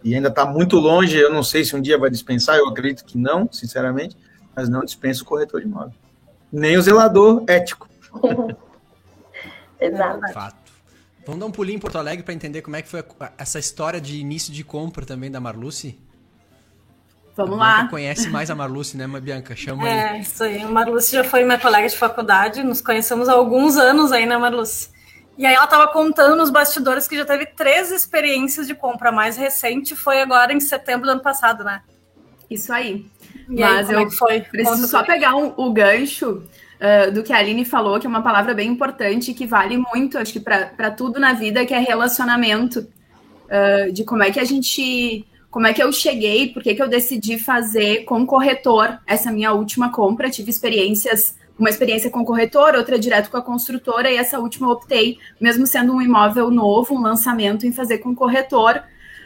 e 0.02 0.14
ainda 0.14 0.28
está 0.28 0.44
muito 0.44 0.76
longe. 0.76 1.16
Eu 1.16 1.32
não 1.32 1.42
sei 1.42 1.64
se 1.64 1.74
um 1.74 1.80
dia 1.80 1.98
vai 1.98 2.10
dispensar, 2.10 2.56
eu 2.56 2.68
acredito 2.68 3.04
que 3.04 3.18
não, 3.18 3.48
sinceramente, 3.50 4.16
mas 4.54 4.68
não 4.68 4.84
dispensa 4.84 5.22
o 5.22 5.26
corretor 5.26 5.60
de 5.60 5.66
imóvel, 5.66 5.94
nem 6.52 6.76
o 6.76 6.82
zelador 6.82 7.42
ético. 7.46 7.88
Exato. 9.80 10.32
Fato. 10.32 10.63
Vamos 11.26 11.40
dar 11.40 11.46
um 11.46 11.50
pulinho 11.50 11.76
em 11.76 11.80
Porto 11.80 11.96
Alegre 11.96 12.22
para 12.22 12.34
entender 12.34 12.62
como 12.62 12.76
é 12.76 12.82
que 12.82 12.88
foi 12.88 13.02
essa 13.38 13.58
história 13.58 14.00
de 14.00 14.18
início 14.18 14.52
de 14.52 14.62
compra 14.62 15.06
também 15.06 15.30
da 15.30 15.40
Marluce? 15.40 15.98
Vamos 17.36 17.58
lá. 17.58 17.88
conhece 17.88 18.28
mais 18.30 18.50
a 18.50 18.54
Marluce, 18.54 18.96
né, 18.96 19.06
Bianca? 19.20 19.56
Chama 19.56 19.88
É, 19.88 20.10
aí. 20.10 20.20
isso 20.20 20.44
aí. 20.44 20.62
A 20.62 20.68
Marluce 20.68 21.12
já 21.12 21.24
foi 21.24 21.44
minha 21.44 21.58
colega 21.58 21.88
de 21.88 21.96
faculdade, 21.96 22.62
nos 22.62 22.80
conhecemos 22.80 23.28
há 23.28 23.32
alguns 23.32 23.76
anos 23.76 24.12
aí, 24.12 24.26
né, 24.26 24.36
Marluce? 24.36 24.90
E 25.36 25.44
aí 25.44 25.54
ela 25.54 25.64
estava 25.64 25.88
contando 25.88 26.36
nos 26.36 26.50
bastidores 26.50 27.08
que 27.08 27.16
já 27.16 27.24
teve 27.24 27.46
três 27.46 27.90
experiências 27.90 28.66
de 28.68 28.74
compra. 28.74 29.08
A 29.08 29.12
mais 29.12 29.36
recente 29.36 29.96
foi 29.96 30.20
agora 30.20 30.52
em 30.52 30.60
setembro 30.60 31.06
do 31.06 31.12
ano 31.12 31.22
passado, 31.22 31.64
né? 31.64 31.82
Isso 32.48 32.72
aí. 32.72 33.06
E 33.48 33.60
Mas 33.60 33.88
aí, 33.88 33.96
eu 33.96 34.00
é 34.06 34.10
foi? 34.10 34.40
preciso 34.42 34.76
Conta 34.76 34.86
só 34.86 35.02
pegar 35.02 35.34
um, 35.34 35.52
o 35.56 35.72
gancho 35.72 36.42
uh, 36.80 37.12
do 37.12 37.22
que 37.22 37.32
a 37.32 37.38
Aline 37.38 37.64
falou, 37.64 37.98
que 37.98 38.06
é 38.06 38.10
uma 38.10 38.22
palavra 38.22 38.54
bem 38.54 38.70
importante, 38.70 39.34
que 39.34 39.46
vale 39.46 39.76
muito, 39.76 40.18
acho 40.18 40.32
que 40.32 40.40
para 40.40 40.90
tudo 40.90 41.18
na 41.20 41.32
vida, 41.32 41.64
que 41.64 41.74
é 41.74 41.78
relacionamento. 41.78 42.86
Uh, 43.44 43.92
de 43.92 44.04
como 44.04 44.22
é 44.22 44.30
que 44.30 44.40
a 44.40 44.44
gente. 44.44 45.26
Como 45.50 45.66
é 45.68 45.72
que 45.72 45.80
eu 45.80 45.92
cheguei, 45.92 46.48
por 46.48 46.62
que, 46.64 46.74
que 46.74 46.82
eu 46.82 46.88
decidi 46.88 47.38
fazer 47.38 48.04
com 48.04 48.26
corretor 48.26 48.98
essa 49.06 49.30
minha 49.30 49.52
última 49.52 49.92
compra. 49.92 50.28
Tive 50.28 50.50
experiências 50.50 51.36
uma 51.58 51.70
experiência 51.70 52.10
com 52.10 52.24
corretor, 52.24 52.74
outra 52.74 52.98
direto 52.98 53.30
com 53.30 53.36
a 53.36 53.42
construtora, 53.42 54.10
e 54.10 54.16
essa 54.16 54.38
última 54.38 54.66
eu 54.66 54.72
optei, 54.72 55.18
mesmo 55.40 55.66
sendo 55.66 55.94
um 55.94 56.02
imóvel 56.02 56.50
novo, 56.50 56.94
um 56.94 57.00
lançamento, 57.00 57.66
em 57.66 57.72
fazer 57.72 57.98
com 57.98 58.14
corretor, 58.14 58.82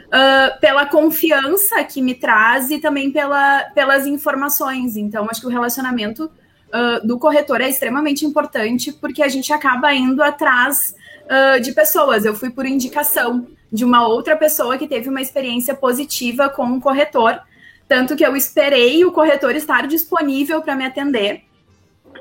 uh, 0.09 0.61
pela 0.61 0.87
confiança 0.87 1.83
que 1.85 2.03
me 2.03 2.15
traz 2.15 2.71
e 2.71 2.79
também 2.79 3.11
pela, 3.11 3.65
pelas 3.75 4.07
informações. 4.07 4.97
Então, 4.97 5.27
acho 5.31 5.41
que 5.41 5.47
o 5.47 5.51
relacionamento 5.51 6.31
uh, 6.69 7.07
do 7.07 7.19
corretor 7.19 7.61
é 7.61 7.69
extremamente 7.69 8.25
importante, 8.25 8.93
porque 8.93 9.23
a 9.23 9.29
gente 9.29 9.53
acaba 9.53 9.93
indo 9.93 10.23
atrás 10.23 10.95
uh, 11.25 11.61
de 11.61 11.73
pessoas. 11.73 12.25
Eu 12.25 12.35
fui 12.35 12.51
por 12.51 12.67
indicação 12.67 13.47
de 13.73 13.85
uma 13.85 14.07
outra 14.07 14.37
pessoa 14.37 14.79
que 14.79 14.89
teve 14.89 15.09
uma 15.09 15.21
experiência 15.21 15.75
positiva 15.75 16.49
com 16.49 16.73
o 16.73 16.81
corretor, 16.81 17.39
tanto 17.87 18.17
que 18.17 18.25
eu 18.25 18.37
esperei 18.37 19.05
o 19.05 19.13
corretor 19.13 19.55
estar 19.55 19.87
disponível 19.87 20.63
para 20.63 20.75
me 20.75 20.85
atender 20.85 21.43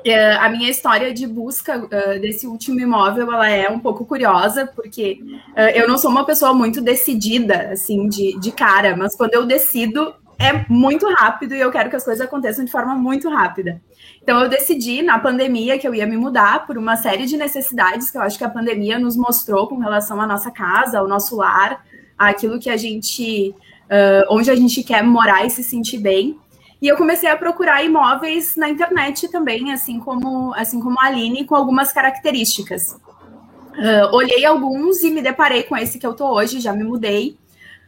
é, 0.04 0.32
a 0.36 0.48
minha 0.48 0.70
história 0.70 1.12
de 1.12 1.26
busca 1.26 1.78
uh, 1.78 2.20
desse 2.20 2.46
último 2.46 2.78
imóvel 2.80 3.32
ela 3.32 3.48
é 3.48 3.68
um 3.68 3.78
pouco 3.78 4.04
curiosa 4.04 4.66
porque 4.66 5.20
uh, 5.56 5.60
eu 5.74 5.88
não 5.88 5.98
sou 5.98 6.10
uma 6.10 6.24
pessoa 6.24 6.54
muito 6.54 6.80
decidida 6.80 7.70
assim 7.72 8.08
de, 8.08 8.38
de 8.38 8.52
cara 8.52 8.96
mas 8.96 9.16
quando 9.16 9.34
eu 9.34 9.46
decido 9.46 10.14
é 10.38 10.64
muito 10.68 11.06
rápido 11.14 11.54
e 11.54 11.60
eu 11.60 11.70
quero 11.70 11.90
que 11.90 11.96
as 11.96 12.04
coisas 12.04 12.24
aconteçam 12.24 12.64
de 12.64 12.70
forma 12.70 12.94
muito 12.94 13.28
rápida 13.28 13.80
então 14.22 14.40
eu 14.40 14.48
decidi 14.48 15.02
na 15.02 15.18
pandemia 15.18 15.78
que 15.78 15.86
eu 15.86 15.94
ia 15.94 16.06
me 16.06 16.16
mudar 16.16 16.66
por 16.66 16.78
uma 16.78 16.96
série 16.96 17.26
de 17.26 17.36
necessidades 17.36 18.10
que 18.10 18.16
eu 18.16 18.22
acho 18.22 18.38
que 18.38 18.44
a 18.44 18.50
pandemia 18.50 18.98
nos 18.98 19.16
mostrou 19.16 19.66
com 19.66 19.78
relação 19.78 20.20
à 20.20 20.26
nossa 20.26 20.50
casa 20.50 20.98
ao 20.98 21.08
nosso 21.08 21.36
lar 21.36 21.84
aquilo 22.16 22.58
que 22.58 22.70
a 22.70 22.76
gente 22.76 23.54
uh, 23.86 24.26
onde 24.30 24.50
a 24.50 24.56
gente 24.56 24.82
quer 24.82 25.02
morar 25.02 25.44
e 25.44 25.50
se 25.50 25.64
sentir 25.64 25.98
bem 25.98 26.38
e 26.80 26.86
eu 26.86 26.96
comecei 26.96 27.28
a 27.28 27.36
procurar 27.36 27.82
imóveis 27.84 28.54
na 28.56 28.68
internet 28.68 29.28
também, 29.28 29.72
assim 29.72 29.98
como, 29.98 30.54
assim 30.54 30.80
como 30.80 30.98
a 31.00 31.06
Aline, 31.06 31.44
com 31.44 31.56
algumas 31.56 31.92
características. 31.92 32.92
Uh, 32.92 34.14
olhei 34.14 34.44
alguns 34.44 35.02
e 35.02 35.10
me 35.10 35.20
deparei 35.20 35.64
com 35.64 35.76
esse 35.76 35.98
que 35.98 36.06
eu 36.06 36.14
tô 36.14 36.32
hoje, 36.34 36.60
já 36.60 36.72
me 36.72 36.84
mudei. 36.84 37.36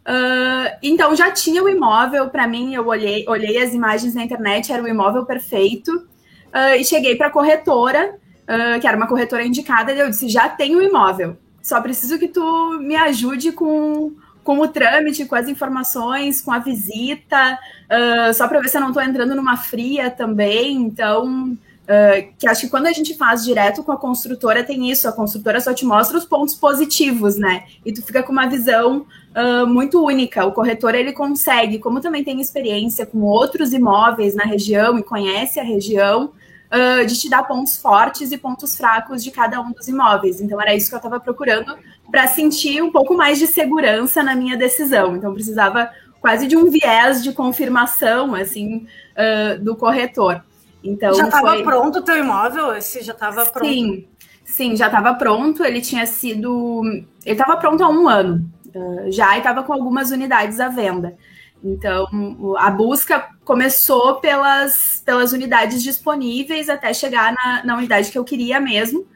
Uh, 0.07 0.77
então 0.83 1.15
já 1.15 1.31
tinha 1.31 1.63
o 1.63 1.69
imóvel, 1.69 2.29
para 2.29 2.47
mim, 2.47 2.75
eu 2.75 2.87
olhei, 2.87 3.25
olhei 3.29 3.63
as 3.63 3.75
imagens 3.75 4.15
na 4.15 4.25
internet, 4.25 4.73
era 4.73 4.83
o 4.83 4.89
imóvel 4.89 5.25
perfeito. 5.25 5.95
Uh, 5.95 6.77
e 6.79 6.85
cheguei 6.85 7.17
para 7.17 7.29
a 7.29 7.31
corretora, 7.31 8.19
que 8.81 8.87
era 8.87 8.97
uma 8.97 9.07
corretora 9.07 9.45
indicada, 9.45 9.93
e 9.93 10.01
eu 10.01 10.11
disse: 10.11 10.29
já 10.29 10.49
tenho 10.49 10.79
o 10.79 10.83
imóvel, 10.83 11.37
só 11.63 11.81
preciso 11.81 12.19
que 12.19 12.27
tu 12.27 12.81
me 12.81 12.97
ajude 12.97 13.53
com 13.53 14.13
com 14.43 14.59
o 14.61 14.69
trâmite, 14.69 15.27
com 15.27 15.35
as 15.35 15.49
informações, 15.49 16.41
com 16.41 16.51
a 16.51 16.59
visita, 16.59 17.59
uh, 17.87 18.35
só 18.35 18.49
para 18.49 18.61
ver 18.61 18.69
se 18.69 18.77
eu 18.77 18.81
não 18.81 18.89
estou 18.89 19.03
entrando 19.03 19.35
numa 19.35 19.57
fria 19.57 20.11
também. 20.11 20.77
Então, 20.77 21.53
uh, 21.53 22.33
que 22.39 22.49
acho 22.49 22.63
que 22.63 22.69
quando 22.69 22.87
a 22.87 22.93
gente 22.93 23.17
faz 23.17 23.45
direto 23.45 23.83
com 23.83 23.93
a 23.93 23.97
construtora, 23.97 24.65
tem 24.65 24.91
isso, 24.91 25.09
a 25.09 25.13
construtora 25.13 25.61
só 25.61 25.75
te 25.75 25.85
mostra 25.85 26.17
os 26.17 26.25
pontos 26.25 26.55
positivos, 26.55 27.37
né? 27.37 27.65
E 27.85 27.93
tu 27.93 28.03
fica 28.03 28.23
com 28.23 28.33
uma 28.33 28.49
visão 28.49 29.07
uh, 29.35 29.67
muito 29.67 30.05
única. 30.05 30.45
O 30.45 30.53
corretor 30.53 30.95
ele 30.95 31.13
consegue, 31.13 31.79
como 31.79 32.01
também 32.01 32.25
tem 32.25 32.41
experiência 32.41 33.07
com 33.07 33.21
outros 33.23 33.73
imóveis 33.73 34.35
na 34.35 34.45
região 34.45 34.99
e 34.99 35.03
conhece 35.03 35.59
a 35.61 35.63
região, 35.63 36.33
uh, 36.71 37.07
de 37.07 37.19
te 37.19 37.29
dar 37.29 37.43
pontos 37.45 37.77
fortes 37.77 38.33
e 38.33 38.39
pontos 38.39 38.77
fracos 38.77 39.23
de 39.23 39.31
cada 39.31 39.61
um 39.61 39.73
dos 39.73 39.89
imóveis. 39.89 40.41
Então, 40.41 40.61
era 40.61 40.75
isso 40.75 40.89
que 40.89 40.95
eu 40.95 40.99
estava 40.99 41.19
procurando 41.21 41.77
para 42.11 42.27
sentir 42.27 42.83
um 42.83 42.91
pouco 42.91 43.15
mais 43.15 43.39
de 43.39 43.47
segurança 43.47 44.23
na 44.23 44.35
minha 44.35 44.57
decisão. 44.57 45.17
Então, 45.17 45.33
precisava 45.33 45.91
quase 46.21 46.47
de 46.47 46.57
um 46.57 46.71
viés 46.71 47.23
de 47.23 47.33
confirmação, 47.33 48.35
assim, 48.35 48.87
uh, 49.17 49.59
do 49.63 49.75
corretor. 49.75 50.43
Então, 50.83 51.13
já 51.15 51.25
estava 51.25 51.53
foi... 51.53 51.63
pronto 51.63 51.99
o 51.99 52.03
teu 52.03 52.17
imóvel? 52.17 52.75
Esse 52.75 53.03
já 53.03 53.13
estava 53.13 53.45
pronto? 53.47 53.69
Sim, 53.69 54.07
sim, 54.45 54.77
já 54.77 54.87
estava 54.87 55.15
pronto. 55.15 55.65
Ele 55.65 55.81
tinha 55.81 56.07
sido... 56.07 56.83
Ele 56.85 57.07
estava 57.25 57.57
pronto 57.57 57.83
há 57.85 57.89
um 57.89 58.09
ano. 58.09 58.51
Uh, 58.75 59.11
já 59.11 59.37
estava 59.37 59.63
com 59.63 59.73
algumas 59.73 60.11
unidades 60.11 60.61
à 60.61 60.69
venda. 60.69 61.17
Então, 61.63 62.07
a 62.59 62.71
busca 62.71 63.29
começou 63.45 64.17
pelas, 64.17 65.03
pelas 65.05 65.33
unidades 65.33 65.83
disponíveis 65.83 66.69
até 66.69 66.93
chegar 66.95 67.35
na, 67.35 67.65
na 67.65 67.77
unidade 67.77 68.11
que 68.11 68.19
eu 68.19 68.25
queria 68.25 68.59
mesmo. 68.59 69.07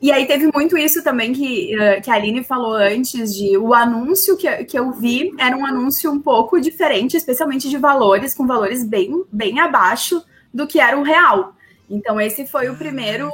E 0.00 0.10
aí 0.10 0.26
teve 0.26 0.50
muito 0.52 0.76
isso 0.76 1.04
também 1.04 1.32
que, 1.32 1.80
eh, 1.80 2.00
que 2.00 2.10
a 2.10 2.14
Aline 2.14 2.42
falou 2.42 2.72
antes, 2.72 3.32
de 3.32 3.56
o 3.56 3.72
anúncio 3.72 4.36
que, 4.36 4.64
que 4.64 4.76
eu 4.76 4.90
vi 4.90 5.32
era 5.38 5.56
um 5.56 5.64
anúncio 5.64 6.10
um 6.10 6.20
pouco 6.20 6.60
diferente, 6.60 7.16
especialmente 7.16 7.70
de 7.70 7.76
valores, 7.76 8.34
com 8.34 8.44
valores 8.44 8.84
bem, 8.84 9.22
bem 9.30 9.60
abaixo 9.60 10.20
do 10.52 10.66
que 10.66 10.80
era 10.80 10.98
o 10.98 11.04
real. 11.04 11.54
Então, 11.88 12.20
esse 12.20 12.44
foi 12.48 12.68
o 12.68 12.74
primeiro, 12.74 13.30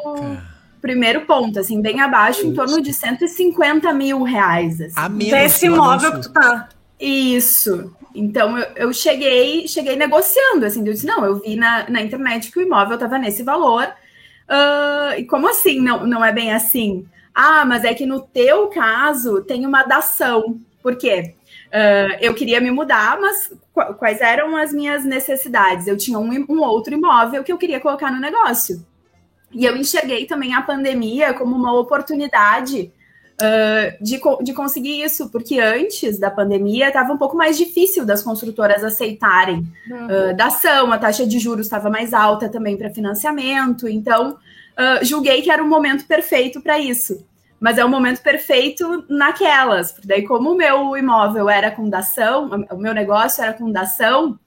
primeiro 0.80 1.22
ponto, 1.22 1.58
assim, 1.58 1.80
bem 1.80 2.00
abaixo, 2.00 2.46
em 2.46 2.54
torno 2.54 2.80
de 2.80 2.92
150 2.92 3.92
mil 3.92 4.22
reais. 4.22 4.80
Assim. 4.80 4.94
A 4.96 5.08
menos 5.08 5.32
Desse 5.32 5.66
imóvel 5.66 6.12
que 6.12 6.22
tu 6.22 6.32
tá. 6.32 6.68
Isso. 7.00 7.94
Então 8.14 8.58
eu, 8.58 8.66
eu, 8.74 8.92
cheguei, 8.92 9.68
cheguei 9.68 9.96
negociando, 9.96 10.66
assim, 10.66 10.80
eu 10.80 10.92
disse, 10.92 11.06
não, 11.06 11.24
eu 11.24 11.40
vi 11.40 11.54
na, 11.56 11.88
na 11.88 12.02
internet 12.02 12.50
que 12.50 12.58
o 12.58 12.62
imóvel 12.62 12.94
estava 12.94 13.18
nesse 13.18 13.42
valor. 13.42 13.86
Uh, 14.48 15.18
e 15.18 15.24
como 15.24 15.48
assim? 15.48 15.80
Não, 15.80 16.06
não 16.06 16.24
é 16.24 16.32
bem 16.32 16.52
assim. 16.52 17.06
Ah, 17.34 17.64
mas 17.64 17.84
é 17.84 17.94
que 17.94 18.06
no 18.06 18.20
teu 18.20 18.68
caso 18.68 19.42
tem 19.42 19.64
uma 19.64 19.84
dação. 19.84 20.58
Por 20.82 20.96
quê? 20.96 21.34
Uh, 21.68 22.16
eu 22.20 22.34
queria 22.34 22.60
me 22.60 22.70
mudar, 22.70 23.20
mas 23.20 23.52
quais 23.98 24.20
eram 24.20 24.56
as 24.56 24.72
minhas 24.72 25.04
necessidades? 25.04 25.86
Eu 25.86 25.96
tinha 25.96 26.18
um, 26.18 26.46
um 26.48 26.60
outro 26.62 26.94
imóvel 26.94 27.44
que 27.44 27.52
eu 27.52 27.58
queria 27.58 27.78
colocar 27.78 28.10
no 28.10 28.18
negócio. 28.18 28.84
E 29.52 29.64
eu 29.64 29.76
enxerguei 29.76 30.26
também 30.26 30.54
a 30.54 30.62
pandemia 30.62 31.32
como 31.32 31.56
uma 31.56 31.72
oportunidade 31.72 32.92
uh, 33.40 34.04
de, 34.04 34.20
de 34.42 34.52
conseguir 34.52 35.02
isso, 35.02 35.30
porque 35.30 35.58
antes 35.58 36.18
da 36.18 36.30
pandemia 36.30 36.88
estava 36.88 37.12
um 37.12 37.18
pouco 37.18 37.37
mais 37.37 37.56
difícil 37.56 38.04
das 38.04 38.22
construtoras 38.22 38.84
aceitarem 38.84 39.66
uhum. 39.88 40.06
uh, 40.06 40.37
da 40.37 40.46
ação, 40.46 40.92
a 40.92 40.98
taxa 40.98 41.26
de 41.26 41.38
juros 41.38 41.66
estava 41.66 41.88
mais 41.88 42.12
alta 42.12 42.48
também 42.48 42.76
para 42.76 42.90
financiamento, 42.90 43.88
então 43.88 44.32
uh, 44.32 45.04
julguei 45.04 45.40
que 45.42 45.50
era 45.50 45.62
o 45.62 45.68
momento 45.68 46.06
perfeito 46.06 46.61
para 46.61 46.78
isso. 46.78 47.26
Mas 47.61 47.76
é 47.76 47.84
o 47.84 47.88
momento 47.88 48.22
perfeito 48.22 49.04
naquelas, 49.08 49.90
porque 49.90 50.06
daí, 50.06 50.24
como 50.24 50.52
o 50.52 50.56
meu 50.56 50.96
imóvel 50.96 51.50
era 51.50 51.72
com 51.72 51.88
dação, 51.88 52.48
o 52.70 52.76
meu 52.76 52.94
negócio 52.94 53.42
era 53.42 53.52
com 53.52 53.72
dação, 53.72 54.38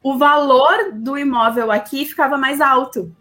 o 0.00 0.16
valor 0.16 0.92
do 0.92 1.18
imóvel 1.18 1.72
aqui 1.72 2.04
ficava 2.04 2.38
mais 2.38 2.60
alto. 2.60 3.12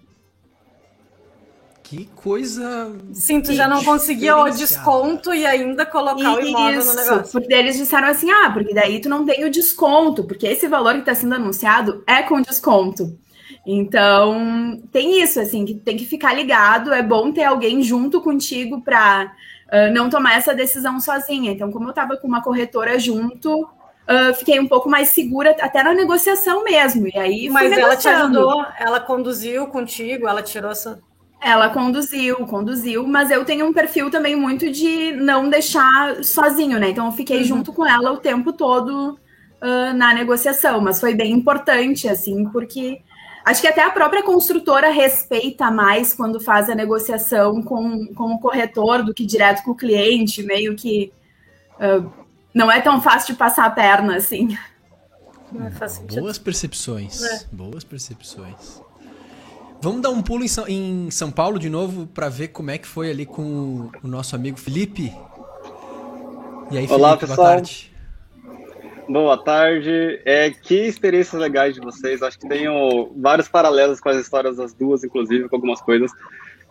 Que 1.92 2.06
coisa. 2.16 2.96
Sim, 3.12 3.42
tu 3.42 3.52
já 3.52 3.68
não 3.68 3.84
conseguia 3.84 4.38
o 4.38 4.50
desconto 4.50 5.34
e 5.34 5.46
ainda 5.46 5.86
colocar 5.86 6.36
o 6.36 6.40
imóvel 6.40 6.80
Isso, 6.80 6.96
no 6.96 7.02
negócio. 7.02 7.32
Porque 7.34 7.54
eles 7.54 7.76
disseram 7.76 8.08
assim: 8.08 8.32
ah, 8.32 8.50
porque 8.50 8.74
daí 8.74 9.02
tu 9.02 9.10
não 9.10 9.26
tem 9.26 9.44
o 9.44 9.52
desconto, 9.52 10.24
porque 10.24 10.48
esse 10.48 10.70
valor 10.70 10.94
que 10.94 11.00
está 11.02 11.14
sendo 11.14 11.36
anunciado 11.36 12.02
é 12.08 12.24
com 12.24 12.40
desconto. 12.40 13.20
Então, 13.68 14.82
tem 14.90 15.22
isso, 15.22 15.38
assim, 15.42 15.66
que 15.66 15.74
tem 15.74 15.98
que 15.98 16.06
ficar 16.06 16.34
ligado. 16.34 16.94
É 16.94 17.04
bom 17.04 17.30
ter 17.30 17.44
alguém 17.44 17.84
junto 17.84 18.22
contigo 18.22 18.82
para 18.82 19.30
uh, 19.68 19.94
não 19.94 20.10
tomar 20.10 20.38
essa 20.38 20.56
decisão 20.56 20.98
sozinha. 20.98 21.52
Então, 21.52 21.74
como 21.74 21.88
eu 21.88 21.90
estava 21.90 22.16
com 22.16 22.26
uma 22.26 22.42
corretora 22.42 22.98
junto, 22.98 23.64
uh, 23.64 24.34
fiquei 24.40 24.62
um 24.62 24.68
pouco 24.68 24.90
mais 24.90 25.10
segura, 25.10 25.58
até 25.60 25.84
na 25.84 25.94
negociação 25.94 26.64
mesmo. 26.64 27.10
E 27.14 27.18
aí, 27.20 27.50
Mas 27.50 27.70
ela 27.70 27.98
te 27.98 28.08
ajudou, 28.08 28.66
ela 28.80 29.02
conduziu 29.02 29.68
contigo, 29.68 30.26
ela 30.26 30.42
tirou 30.42 30.72
essa. 30.72 30.98
Ela 31.44 31.70
conduziu, 31.70 32.36
conduziu, 32.46 33.08
mas 33.08 33.32
eu 33.32 33.44
tenho 33.44 33.66
um 33.66 33.74
perfil 33.74 34.12
também 34.12 34.36
muito 34.36 34.72
de 34.72 35.12
não 35.14 35.50
deixar 35.50 36.24
sozinho, 36.24 36.80
né? 36.80 36.90
Então 36.90 37.08
eu 37.08 37.12
fiquei 37.12 37.40
Uhum. 37.40 37.44
junto 37.46 37.74
com 37.74 37.86
ela 37.86 38.12
o 38.12 38.18
tempo 38.18 38.54
todo 38.54 39.18
ah, 39.60 39.94
na 39.94 40.14
negociação, 40.14 40.80
mas 40.82 41.00
foi 41.00 41.16
bem 41.16 41.32
importante, 41.34 42.08
assim, 42.08 42.48
porque 42.50 43.02
acho 43.44 43.62
que 43.62 43.68
até 43.68 43.84
a 43.84 43.90
própria 43.90 44.22
construtora 44.24 44.92
respeita 44.92 45.72
mais 45.72 46.14
quando 46.14 46.40
faz 46.40 46.70
a 46.70 46.76
negociação 46.76 47.62
com, 47.64 48.08
com 48.14 48.34
o 48.36 48.40
corretor 48.40 49.04
do 49.04 49.14
que 49.14 49.26
direto 49.26 49.64
com 49.64 49.72
o 49.72 49.76
cliente, 49.76 50.44
meio 50.44 50.76
que 50.76 51.12
ah, 51.80 52.04
não 52.54 52.72
é 52.72 52.82
tão 52.82 53.02
fácil 53.02 53.34
de 53.34 53.40
passar 53.40 53.66
a 53.66 53.72
perna, 53.72 54.16
assim. 54.18 54.56
Não. 55.52 55.70
Boas 56.22 56.38
percepções. 56.38 57.22
É. 57.24 57.46
Boas 57.52 57.84
percepções. 57.84 58.82
Vamos 59.82 60.02
dar 60.02 60.12
um 60.12 60.22
pulo 60.22 60.44
em 60.44 60.48
São, 60.48 60.68
em 60.68 61.10
São 61.10 61.32
Paulo 61.32 61.58
de 61.58 61.70
novo 61.70 62.06
para 62.08 62.30
ver 62.30 62.50
como 62.50 62.70
é 62.70 62.78
que 62.78 62.88
foi 62.88 63.10
ali 63.10 63.26
com 63.26 63.90
o 64.04 64.08
nosso 64.08 64.36
amigo 64.36 64.60
Felipe. 64.60 65.12
E 66.70 66.78
aí, 66.78 66.88
Felipe, 66.88 66.94
Olá, 66.94 67.10
boa 67.10 67.18
pessoal. 67.18 67.48
tarde. 67.48 67.92
Boa 69.10 69.44
tarde. 69.44 70.22
É, 70.24 70.52
que 70.52 70.76
experiências 70.76 71.42
legais 71.42 71.74
de 71.74 71.82
vocês. 71.82 72.22
Acho 72.22 72.38
que 72.38 72.48
tenho 72.48 73.12
vários 73.18 73.48
paralelos 73.48 74.00
com 74.00 74.10
as 74.10 74.18
histórias 74.18 74.58
das 74.58 74.72
duas, 74.74 75.04
inclusive, 75.04 75.50
com 75.50 75.56
algumas 75.56 75.82
coisas. 75.82 76.12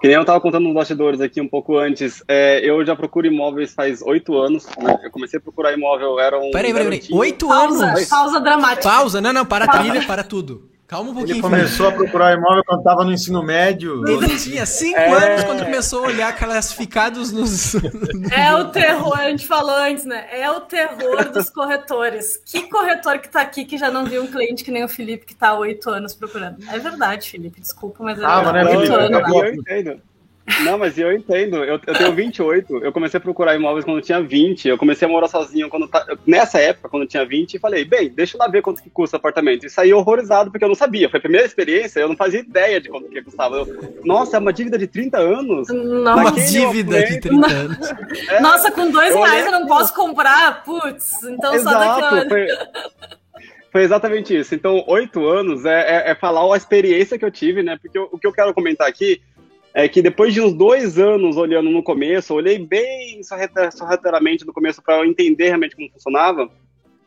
Que 0.01 0.07
nem 0.07 0.15
eu 0.15 0.23
estava 0.23 0.41
contando 0.41 0.65
nos 0.65 0.73
bastidores 0.73 1.21
aqui 1.21 1.41
um 1.41 1.49
pouco 1.49 1.77
antes. 1.77 2.23
é, 2.29 2.61
eu 2.65 2.87
já 2.87 2.95
procuro 2.95 3.27
imóveis 3.27 3.75
faz 3.75 4.01
oito 4.03 4.39
anos. 4.39 4.67
né? 4.79 4.99
Eu 5.03 5.11
comecei 5.11 5.39
a 5.39 5.43
procurar 5.43 5.75
imóvel, 5.75 6.19
era 6.21 6.39
um. 6.39 6.53
Peraí, 6.53 6.73
peraí, 6.73 7.01
peraí. 7.01 7.09
Oito 7.13 7.49
Pausa, 7.49 7.87
anos. 7.87 8.09
pausa 8.09 8.41
dramática. 8.41 8.89
Pausa, 8.89 9.21
não, 9.21 9.33
não, 9.33 9.45
para 9.45 9.65
a 9.65 9.69
trilha, 9.69 10.07
para 10.07 10.23
tudo. 10.23 10.71
Calma 10.91 11.11
um 11.11 11.13
Ele 11.13 11.19
pouquinho. 11.35 11.41
começou 11.43 11.87
a 11.87 11.93
procurar 11.93 12.37
imóvel 12.37 12.65
quando 12.67 12.81
estava 12.81 13.05
no 13.05 13.13
ensino 13.13 13.41
médio. 13.45 14.05
Ele 14.09 14.37
tinha 14.37 14.67
cinco 14.67 14.99
É. 14.99 15.09
anos 15.33 15.45
quando 15.45 15.65
começou 15.65 16.05
a 16.05 16.09
olhar 16.09 16.37
classificados 16.37 17.31
nos. 17.31 17.75
É 18.33 18.53
o 18.55 18.71
terror, 18.71 19.17
a 19.17 19.31
gente 19.31 19.47
falou 19.47 19.77
antes, 19.77 20.05
né? 20.05 20.27
É 20.33 20.51
o 20.51 20.61
terror 20.63 21.31
dos 21.31 21.49
corretores. 21.49 22.43
Que 22.45 22.63
corretor 22.69 23.21
que 23.21 23.29
tá 23.29 23.41
aqui 23.41 23.65
que 23.65 23.79
já 23.79 23.89
não 23.89 24.05
viu 24.05 24.25
um 24.25 24.27
cliente 24.27 24.65
que 24.65 24.73
nem 24.73 24.83
o 24.83 24.89
Felipe 24.89 25.25
que 25.27 25.35
tá 25.37 25.51
há 25.51 25.59
oito 25.59 25.89
anos 25.91 26.13
procurando? 26.13 26.57
É 26.69 26.77
verdade, 26.81 27.31
Felipe, 27.31 27.61
desculpa, 27.61 28.03
mas 28.03 28.19
é 28.19 28.25
Ah, 28.25 28.43
verdade. 28.43 28.65
mas 28.65 28.65
não 28.65 28.73
é 28.73 29.01
Felipe, 29.07 29.17
anos. 29.17 29.33
eu 29.45 29.55
entendo. 29.55 30.03
Não, 30.65 30.79
mas 30.79 30.99
eu 30.99 31.13
entendo. 31.13 31.57
Eu, 31.65 31.81
eu 31.87 31.95
tenho 31.95 32.13
28. 32.15 32.79
Eu 32.85 32.93
comecei 32.93 33.19
a 33.19 33.21
procurar 33.21 33.55
imóveis 33.55 33.85
quando 33.85 33.99
eu 33.99 34.03
tinha 34.03 34.21
20. 34.21 34.69
Eu 34.69 34.79
comecei 34.79 35.07
a 35.07 35.11
morar 35.11 35.29
sozinho 35.29 35.69
quando 35.69 35.89
ta- 35.89 36.07
nessa 36.27 36.59
época, 36.59 36.89
quando 36.89 37.03
eu 37.05 37.09
tinha 37.09 37.25
20, 37.25 37.55
e 37.55 37.59
falei, 37.59 37.85
bem, 37.85 38.09
deixa 38.09 38.37
eu 38.37 38.39
lá 38.41 38.49
ver 38.49 38.63
quanto 38.63 38.83
que 38.83 38.91
custa 38.91 39.17
o 39.17 39.19
apartamento. 39.19 39.65
E 39.67 39.71
saí 39.71 39.93
horrorizado 39.93 40.51
porque 40.51 40.65
eu 40.65 40.69
não 40.69 40.75
sabia. 40.75 41.09
Foi 41.09 41.19
a 41.19 41.23
primeira 41.23 41.47
experiência, 41.47 42.01
eu 42.01 42.09
não 42.09 42.17
fazia 42.17 42.41
ideia 42.41 42.81
de 42.81 42.89
quanto 42.89 43.09
que 43.09 43.23
custava. 43.23 43.57
Eu, 43.57 43.95
Nossa, 44.05 44.37
é 44.37 44.41
uma 44.41 44.53
dívida 44.53 44.77
de 44.79 44.87
30 44.87 45.19
anos? 45.19 45.69
Uma 45.71 45.85
Nossa, 46.15 46.23
Naquele 46.25 46.47
dívida 46.47 47.03
de 47.05 47.31
momento- 47.31 47.41
30 47.41 47.47
anos. 47.55 47.91
É, 48.29 48.41
Nossa, 48.41 48.71
com 48.71 48.91
dois 48.91 49.11
eu 49.11 49.17
reais 49.19 49.33
olhei 49.33 49.47
eu 49.47 49.51
não 49.53 49.59
aquilo. 49.63 49.69
posso 49.79 49.95
comprar. 49.95 50.65
Putz, 50.65 51.23
então 51.25 51.59
só 51.59 51.71
daqui 51.73 52.03
a 52.03 52.09
Exato, 52.13 52.29
foi, 52.29 52.47
foi 53.73 53.83
exatamente 53.83 54.37
isso. 54.37 54.55
Então, 54.55 54.83
oito 54.89 55.27
anos 55.29 55.65
é, 55.65 56.09
é- 56.09 56.11
é 56.11 56.15
falar 56.15 56.53
a 56.53 56.57
experiência 56.57 57.19
que 57.19 57.25
eu 57.25 57.31
tive, 57.31 57.63
né? 57.63 57.79
Porque 57.81 57.99
o, 57.99 58.09
o 58.13 58.19
que 58.19 58.27
eu 58.27 58.33
quero 58.33 58.53
comentar 58.53 58.89
aqui 58.89 59.21
é 59.73 59.89
que 59.89 60.03
depois 60.03 60.35
de 60.35 60.41
uns 60.41 60.53
dois 60.53 60.99
anos 60.99 61.37
olhando 61.37 61.71
no 61.71 61.83
começo, 61.83 62.35
olhei 62.35 62.59
bem 62.59 63.21
sorrateiramente 63.23 64.45
no 64.45 64.53
começo 64.53 64.83
para 64.83 65.07
entender 65.07 65.49
realmente 65.49 65.77
como 65.77 65.91
funcionava. 65.91 66.51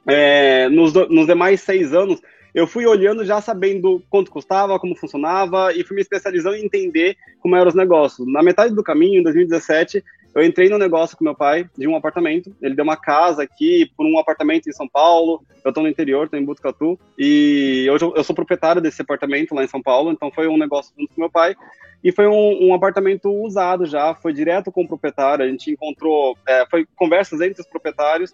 É, 0.07 0.69
nos, 0.69 0.93
nos 0.93 1.25
demais 1.25 1.61
seis 1.61 1.93
anos, 1.93 2.21
eu 2.53 2.67
fui 2.67 2.85
olhando 2.85 3.25
já 3.25 3.41
sabendo 3.41 4.03
quanto 4.09 4.31
custava, 4.31 4.79
como 4.79 4.95
funcionava 4.95 5.73
e 5.73 5.83
fui 5.83 5.95
me 5.95 6.01
especializando 6.01 6.55
em 6.55 6.65
entender 6.65 7.17
como 7.39 7.55
eram 7.55 7.67
os 7.67 7.75
negócios. 7.75 8.31
Na 8.31 8.43
metade 8.43 8.75
do 8.75 8.83
caminho, 8.83 9.19
em 9.19 9.23
2017, 9.23 10.03
eu 10.35 10.43
entrei 10.43 10.67
no 10.67 10.79
negócio 10.79 11.15
com 11.15 11.23
meu 11.23 11.35
pai 11.35 11.69
de 11.77 11.87
um 11.87 11.95
apartamento. 11.95 12.55
Ele 12.61 12.75
deu 12.75 12.83
uma 12.83 12.97
casa 12.97 13.43
aqui 13.43 13.91
por 13.95 14.05
um 14.05 14.17
apartamento 14.17 14.67
em 14.67 14.73
São 14.73 14.87
Paulo. 14.87 15.45
Eu 15.63 15.69
estou 15.69 15.83
no 15.83 15.89
interior, 15.89 16.25
estou 16.25 16.39
em 16.39 16.45
Botucatu. 16.45 16.99
E 17.17 17.87
hoje 17.91 18.03
eu, 18.03 18.13
eu 18.15 18.23
sou 18.23 18.35
proprietário 18.35 18.81
desse 18.81 19.01
apartamento 19.01 19.53
lá 19.53 19.63
em 19.63 19.67
São 19.67 19.81
Paulo. 19.81 20.11
Então 20.11 20.31
foi 20.31 20.47
um 20.47 20.57
negócio 20.57 20.91
junto 20.97 21.13
com 21.13 21.21
meu 21.21 21.29
pai. 21.29 21.55
E 22.03 22.11
foi 22.11 22.27
um, 22.27 22.67
um 22.67 22.73
apartamento 22.73 23.29
usado 23.29 23.85
já. 23.85 24.15
Foi 24.15 24.33
direto 24.33 24.71
com 24.71 24.83
o 24.83 24.87
proprietário. 24.87 25.45
A 25.45 25.47
gente 25.47 25.69
encontrou, 25.69 26.35
é, 26.47 26.65
foi 26.65 26.87
conversas 26.95 27.39
entre 27.39 27.61
os 27.61 27.67
proprietários. 27.67 28.33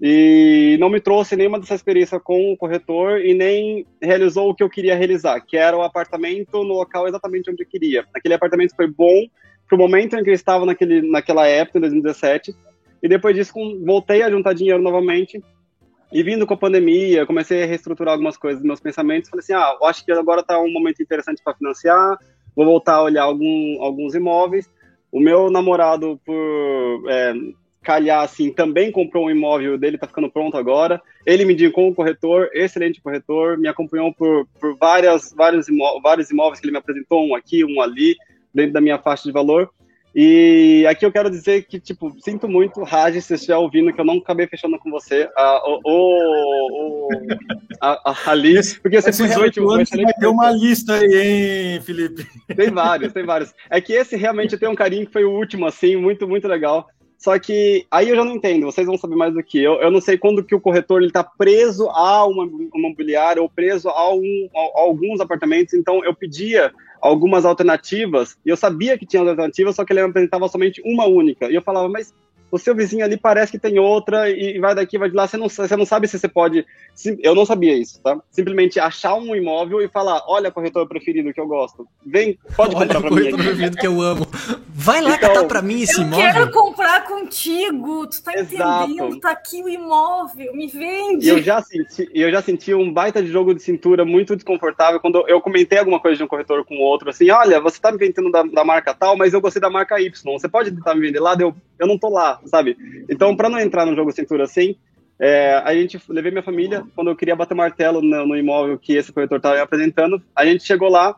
E 0.00 0.76
não 0.78 0.88
me 0.88 1.00
trouxe 1.00 1.34
nenhuma 1.34 1.58
dessa 1.58 1.74
experiência 1.74 2.20
com 2.20 2.52
o 2.52 2.56
corretor 2.56 3.20
e 3.20 3.34
nem 3.34 3.86
realizou 4.00 4.50
o 4.50 4.54
que 4.54 4.62
eu 4.62 4.70
queria 4.70 4.94
realizar, 4.94 5.40
que 5.40 5.56
era 5.56 5.76
o 5.76 5.82
apartamento 5.82 6.62
no 6.62 6.74
local 6.74 7.08
exatamente 7.08 7.50
onde 7.50 7.64
eu 7.64 7.66
queria. 7.66 8.04
Aquele 8.14 8.34
apartamento 8.34 8.76
foi 8.76 8.86
bom 8.86 9.26
pro 9.68 9.78
momento 9.78 10.16
em 10.16 10.24
que 10.24 10.30
eu 10.30 10.34
estava 10.34 10.64
naquele, 10.64 11.02
naquela 11.08 11.46
época, 11.46 11.78
em 11.78 11.82
2017. 11.82 12.54
E 13.02 13.08
depois 13.08 13.36
disso, 13.36 13.52
com- 13.52 13.80
voltei 13.84 14.22
a 14.22 14.30
juntar 14.30 14.54
dinheiro 14.54 14.82
novamente. 14.82 15.42
E 16.10 16.22
vindo 16.22 16.46
com 16.46 16.54
a 16.54 16.56
pandemia, 16.56 17.26
comecei 17.26 17.62
a 17.62 17.66
reestruturar 17.66 18.14
algumas 18.14 18.36
coisas 18.36 18.62
meus 18.62 18.80
pensamentos. 18.80 19.28
Falei 19.28 19.42
assim: 19.42 19.52
ah, 19.52 19.76
eu 19.78 19.86
acho 19.86 20.04
que 20.04 20.10
agora 20.10 20.40
está 20.40 20.58
um 20.58 20.72
momento 20.72 21.02
interessante 21.02 21.42
para 21.44 21.54
financiar. 21.54 22.18
Vou 22.56 22.64
voltar 22.64 22.94
a 22.94 23.02
olhar 23.02 23.24
algum, 23.24 23.82
alguns 23.82 24.14
imóveis. 24.14 24.68
O 25.12 25.20
meu 25.20 25.50
namorado, 25.50 26.18
por 26.24 27.04
é, 27.08 27.32
calhar 27.82 28.22
assim, 28.22 28.52
também 28.52 28.90
comprou 28.90 29.26
um 29.26 29.30
imóvel 29.30 29.78
dele, 29.78 29.96
está 29.96 30.06
ficando 30.06 30.30
pronto 30.30 30.56
agora. 30.56 31.00
Ele 31.24 31.44
me 31.44 31.54
indicou 31.54 31.88
um 31.88 31.94
corretor, 31.94 32.50
excelente 32.52 33.00
corretor, 33.00 33.56
me 33.56 33.68
acompanhou 33.68 34.12
por, 34.12 34.46
por 34.60 34.76
várias, 34.76 35.32
vários, 35.32 35.68
imó 35.68 36.00
vários 36.02 36.30
imóveis 36.30 36.60
que 36.60 36.66
ele 36.66 36.72
me 36.72 36.78
apresentou, 36.78 37.26
um 37.26 37.34
aqui, 37.34 37.64
um 37.64 37.80
ali, 37.80 38.16
dentro 38.54 38.72
da 38.72 38.80
minha 38.80 38.98
faixa 38.98 39.24
de 39.24 39.32
valor. 39.32 39.70
E 40.14 40.84
aqui 40.88 41.04
eu 41.04 41.12
quero 41.12 41.30
dizer 41.30 41.66
que, 41.66 41.78
tipo, 41.78 42.12
sinto 42.20 42.48
muito, 42.48 42.82
Raj, 42.82 43.14
se 43.14 43.22
você 43.22 43.34
estiver 43.34 43.56
ouvindo, 43.56 43.92
que 43.92 44.00
eu 44.00 44.04
não 44.04 44.16
acabei 44.18 44.46
fechando 44.46 44.78
com 44.78 44.90
você, 44.90 45.28
a, 45.36 45.70
o, 45.70 45.80
o, 45.84 47.06
o- 47.06 47.08
a, 47.80 48.10
a 48.10 48.14
porque 48.82 49.00
você 49.00 49.10
Esses 49.10 49.36
oito 49.36 49.70
anos 49.70 49.88
vai 49.90 50.12
ter 50.14 50.26
uma 50.26 50.50
lista 50.50 50.94
aí, 50.94 51.74
hein, 51.74 51.80
Felipe? 51.82 52.26
tem 52.56 52.70
vários, 52.70 53.12
tem 53.12 53.24
vários. 53.24 53.54
É 53.70 53.80
que 53.80 53.92
esse 53.92 54.16
realmente 54.16 54.56
tem 54.56 54.68
um 54.68 54.74
carinho 54.74 55.06
que 55.06 55.12
foi 55.12 55.24
o 55.24 55.30
último, 55.30 55.66
assim, 55.66 55.94
muito, 55.96 56.26
muito 56.26 56.48
legal. 56.48 56.88
Só 57.18 57.36
que 57.38 57.84
aí 57.90 58.08
eu 58.08 58.16
já 58.16 58.24
não 58.24 58.36
entendo, 58.36 58.66
vocês 58.66 58.86
vão 58.86 58.96
saber 58.96 59.16
mais 59.16 59.34
do 59.34 59.42
que 59.42 59.60
eu. 59.62 59.74
Eu 59.80 59.90
não 59.90 60.00
sei 60.00 60.16
quando 60.16 60.42
que 60.44 60.54
o 60.54 60.60
corretor 60.60 61.02
ele 61.02 61.10
tá 61.10 61.24
preso 61.24 61.88
a 61.90 62.24
uma, 62.24 62.44
uma 62.44 62.68
imobiliária 62.78 63.42
ou 63.42 63.48
preso 63.48 63.88
a, 63.88 64.14
um, 64.14 64.48
a, 64.54 64.80
a 64.80 64.82
alguns 64.82 65.20
apartamentos. 65.20 65.74
Então 65.74 66.04
eu 66.04 66.14
pedia 66.14 66.72
algumas 67.00 67.44
alternativas 67.44 68.36
e 68.44 68.48
eu 68.50 68.56
sabia 68.56 68.98
que 68.98 69.06
tinha 69.06 69.20
alternativas, 69.20 69.76
só 69.76 69.84
que 69.84 69.92
ele 69.92 70.02
me 70.02 70.10
apresentava 70.10 70.48
somente 70.48 70.82
uma 70.84 71.06
única. 71.06 71.50
E 71.50 71.54
eu 71.54 71.62
falava, 71.62 71.88
mas 71.88 72.14
o 72.50 72.58
seu 72.58 72.74
vizinho 72.74 73.04
ali 73.04 73.16
parece 73.16 73.52
que 73.52 73.58
tem 73.58 73.78
outra 73.78 74.30
e 74.30 74.58
vai 74.58 74.74
daqui, 74.74 74.96
vai 74.98 75.08
de 75.10 75.14
lá. 75.16 75.26
Você 75.26 75.36
não, 75.36 75.48
você 75.48 75.76
não 75.76 75.84
sabe 75.86 76.08
se 76.08 76.18
você 76.18 76.28
pode. 76.28 76.64
sim- 76.94 77.18
Eu 77.22 77.34
não 77.34 77.44
sabia 77.44 77.76
isso, 77.76 78.00
tá? 78.02 78.18
Simplesmente 78.30 78.80
achar 78.80 79.14
um 79.14 79.34
imóvel 79.34 79.80
e 79.82 79.88
falar: 79.88 80.22
olha, 80.26 80.50
corretor 80.50 80.86
preferido 80.88 81.32
que 81.32 81.40
eu 81.40 81.46
gosto. 81.46 81.86
Vem, 82.06 82.38
pode 82.56 82.74
Olha 82.74 82.86
comprar 82.86 82.98
o 82.98 83.02
pra 83.02 83.10
mim. 83.10 83.16
corretor 83.16 83.38
aqui." 83.40 83.48
preferido 83.48 83.76
que 83.76 83.86
eu 83.86 84.00
amo. 84.00 84.26
Vai 84.80 85.00
lá 85.02 85.16
Então, 85.16 85.28
catar 85.34 85.44
pra 85.46 85.60
mim 85.60 85.82
esse 85.82 86.00
Eu 86.00 86.06
imóvel. 86.06 86.32
quero 86.32 86.50
comprar 86.52 87.04
contigo, 87.04 88.06
tu 88.06 88.22
tá 88.22 88.32
Exato. 88.38 88.90
entendendo? 88.90 89.20
Tá 89.20 89.30
aqui 89.32 89.62
o 89.62 89.68
imóvel, 89.68 90.54
me 90.54 90.66
E 90.66 90.68
vende. 90.68 91.28
eu 91.28 91.42
já 91.42 91.60
senti, 91.60 92.08
e 92.14 92.22
eu 92.22 92.30
já 92.30 92.40
senti 92.40 92.72
um 92.72 92.92
baita 92.92 93.22
de 93.22 93.28
jogo 93.30 93.54
de 93.54 93.62
cintura 93.62 94.04
muito 94.04 94.34
desconfortável 94.36 95.00
quando 95.00 95.24
eu 95.28 95.40
comentei 95.40 95.78
alguma 95.78 96.00
coisa 96.00 96.16
de 96.16 96.22
um 96.22 96.28
corretor 96.28 96.64
com 96.64 96.76
o 96.76 96.80
outro, 96.80 97.10
assim, 97.10 97.30
olha, 97.30 97.60
você 97.60 97.80
tá 97.80 97.90
me 97.92 97.98
vendendo 97.98 98.30
da, 98.30 98.42
da 98.42 98.64
marca 98.64 98.94
tal, 98.94 99.16
mas 99.16 99.34
eu 99.34 99.40
gostei 99.40 99.60
da 99.60 99.68
marca 99.70 100.00
Y. 100.00 100.12
Você 100.38 100.48
pode 100.48 100.70
tentar 100.70 100.94
me 100.94 101.00
vender 101.02 101.20
lá? 101.20 101.36
Eu, 101.38 101.54
eu 101.78 101.86
não 101.86 101.98
tô 101.98 102.08
lá, 102.08 102.37
sabe? 102.46 102.76
Então, 103.08 103.36
para 103.36 103.48
não 103.48 103.58
entrar 103.58 103.86
no 103.86 103.94
jogo 103.94 104.12
cintura 104.12 104.44
assim, 104.44 104.76
é, 105.20 105.54
a 105.64 105.74
gente 105.74 106.00
levei 106.08 106.30
minha 106.30 106.42
família 106.42 106.84
quando 106.94 107.10
eu 107.10 107.16
queria 107.16 107.34
bater 107.34 107.54
martelo 107.54 108.00
no, 108.00 108.26
no 108.26 108.36
imóvel 108.36 108.78
que 108.78 108.94
esse 108.94 109.12
corretor 109.12 109.38
estava 109.38 109.60
apresentando. 109.60 110.22
A 110.34 110.44
gente 110.44 110.64
chegou 110.64 110.88
lá 110.88 111.16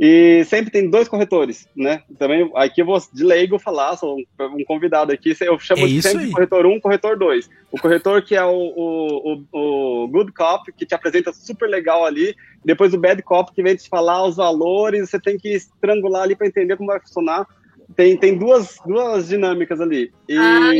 E 0.00 0.44
sempre 0.46 0.70
tem 0.70 0.88
dois 0.88 1.06
corretores, 1.06 1.68
né? 1.76 2.02
Também 2.18 2.50
aqui 2.56 2.80
eu 2.80 2.86
vou 2.86 2.98
de 3.12 3.22
leigo 3.22 3.58
falar, 3.58 3.96
sou 3.96 4.16
um, 4.16 4.24
um 4.40 4.64
convidado 4.64 5.12
aqui, 5.12 5.36
eu 5.40 5.58
chamo 5.58 5.82
É 5.82 5.86
de 5.86 6.02
sempre 6.02 6.24
aí. 6.24 6.30
corretor 6.32 6.66
1, 6.66 6.80
corretor 6.80 7.16
2. 7.16 7.50
O 7.70 7.78
corretor 7.78 8.22
que 8.22 8.34
é 8.34 8.44
o, 8.44 8.50
o, 8.50 9.44
o, 9.52 10.04
o 10.04 10.08
good 10.08 10.32
cop, 10.32 10.72
que 10.72 10.86
te 10.86 10.94
apresenta 10.94 11.32
super 11.32 11.68
legal 11.68 12.04
ali, 12.04 12.34
depois 12.64 12.94
o 12.94 12.98
bad 12.98 13.22
cop 13.22 13.52
que 13.54 13.62
vem 13.62 13.76
te 13.76 13.88
falar 13.88 14.24
os 14.24 14.36
valores, 14.36 15.10
você 15.10 15.20
tem 15.20 15.36
que 15.36 15.50
estrangular 15.50 16.22
ali 16.22 16.34
para 16.34 16.46
entender 16.46 16.76
como 16.76 16.90
vai 16.90 17.00
funcionar. 17.00 17.46
Tem, 17.96 18.16
tem 18.16 18.36
duas, 18.38 18.76
duas 18.86 19.28
dinâmicas 19.28 19.80
ali. 19.80 20.12
E 20.28 20.36
Ah, 20.36 20.70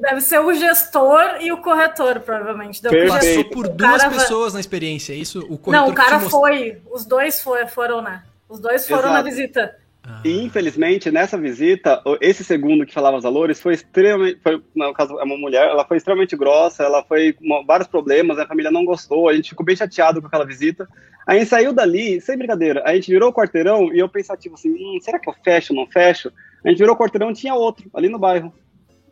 deve 0.00 0.20
ser 0.20 0.40
o 0.40 0.52
gestor 0.54 1.38
e 1.40 1.52
o 1.52 1.58
corretor, 1.58 2.20
provavelmente. 2.20 2.80
Perfeito. 2.80 3.12
Passou 3.12 3.44
por 3.44 3.68
duas 3.68 4.02
cara 4.02 4.10
pessoas 4.14 4.54
na 4.54 4.60
experiência, 4.60 5.12
é 5.12 5.16
isso? 5.16 5.40
O 5.50 5.58
corretor 5.58 5.72
Não, 5.86 5.88
o 5.90 5.94
cara 5.94 6.18
mostrou- 6.18 6.42
foi. 6.42 6.78
Os 6.90 7.04
dois 7.04 7.40
foi, 7.42 7.66
foram, 7.66 8.00
né? 8.02 8.22
Os 8.48 8.58
dois 8.60 8.86
foram 8.86 9.08
Exato. 9.10 9.14
na 9.14 9.22
visita. 9.22 9.76
Ah. 10.06 10.20
E 10.22 10.42
infelizmente, 10.44 11.10
nessa 11.10 11.38
visita, 11.38 12.02
esse 12.20 12.44
segundo 12.44 12.84
que 12.84 12.92
falava 12.92 13.16
os 13.16 13.22
valores 13.22 13.60
foi 13.60 13.72
extremamente. 13.74 14.38
Foi, 14.42 14.62
no 14.74 14.92
caso, 14.92 15.18
é 15.18 15.24
uma 15.24 15.36
mulher, 15.36 15.66
ela 15.68 15.84
foi 15.84 15.96
extremamente 15.96 16.36
grossa, 16.36 16.82
ela 16.82 17.02
foi 17.02 17.32
com 17.32 17.64
vários 17.66 17.88
problemas, 17.88 18.38
a 18.38 18.46
família 18.46 18.70
não 18.70 18.84
gostou, 18.84 19.28
a 19.28 19.34
gente 19.34 19.50
ficou 19.50 19.64
bem 19.64 19.74
chateado 19.76 20.20
com 20.20 20.26
aquela 20.26 20.44
visita. 20.44 20.86
Aí 21.26 21.38
a 21.38 21.40
gente 21.40 21.48
saiu 21.48 21.72
dali, 21.72 22.20
sem 22.20 22.36
brincadeira, 22.36 22.82
a 22.84 22.94
gente 22.94 23.10
virou 23.10 23.30
o 23.30 23.32
quarteirão 23.32 23.90
e 23.94 23.98
eu 23.98 24.08
pensativo 24.08 24.56
assim: 24.56 24.70
hum, 24.72 24.98
será 25.00 25.18
que 25.18 25.26
eu 25.28 25.34
fecho 25.42 25.72
ou 25.72 25.80
não 25.80 25.86
fecho? 25.90 26.30
A 26.64 26.68
gente 26.70 26.78
virou 26.78 26.94
o 26.94 26.98
quarteirão 26.98 27.30
e 27.30 27.34
tinha 27.34 27.54
outro, 27.54 27.88
ali 27.92 28.08
no 28.08 28.18
bairro. 28.18 28.52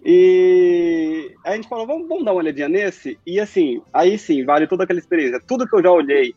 E 0.04 1.32
a 1.44 1.54
gente 1.54 1.68
falou: 1.68 1.86
vamos, 1.86 2.08
vamos 2.08 2.24
dar 2.24 2.32
uma 2.32 2.40
olhadinha 2.40 2.68
nesse? 2.68 3.18
E 3.26 3.38
assim, 3.38 3.80
aí 3.92 4.18
sim, 4.18 4.44
vale 4.44 4.66
toda 4.66 4.84
aquela 4.84 4.98
experiência. 4.98 5.40
Tudo 5.46 5.66
que 5.66 5.76
eu 5.76 5.82
já 5.82 5.90
olhei 5.90 6.34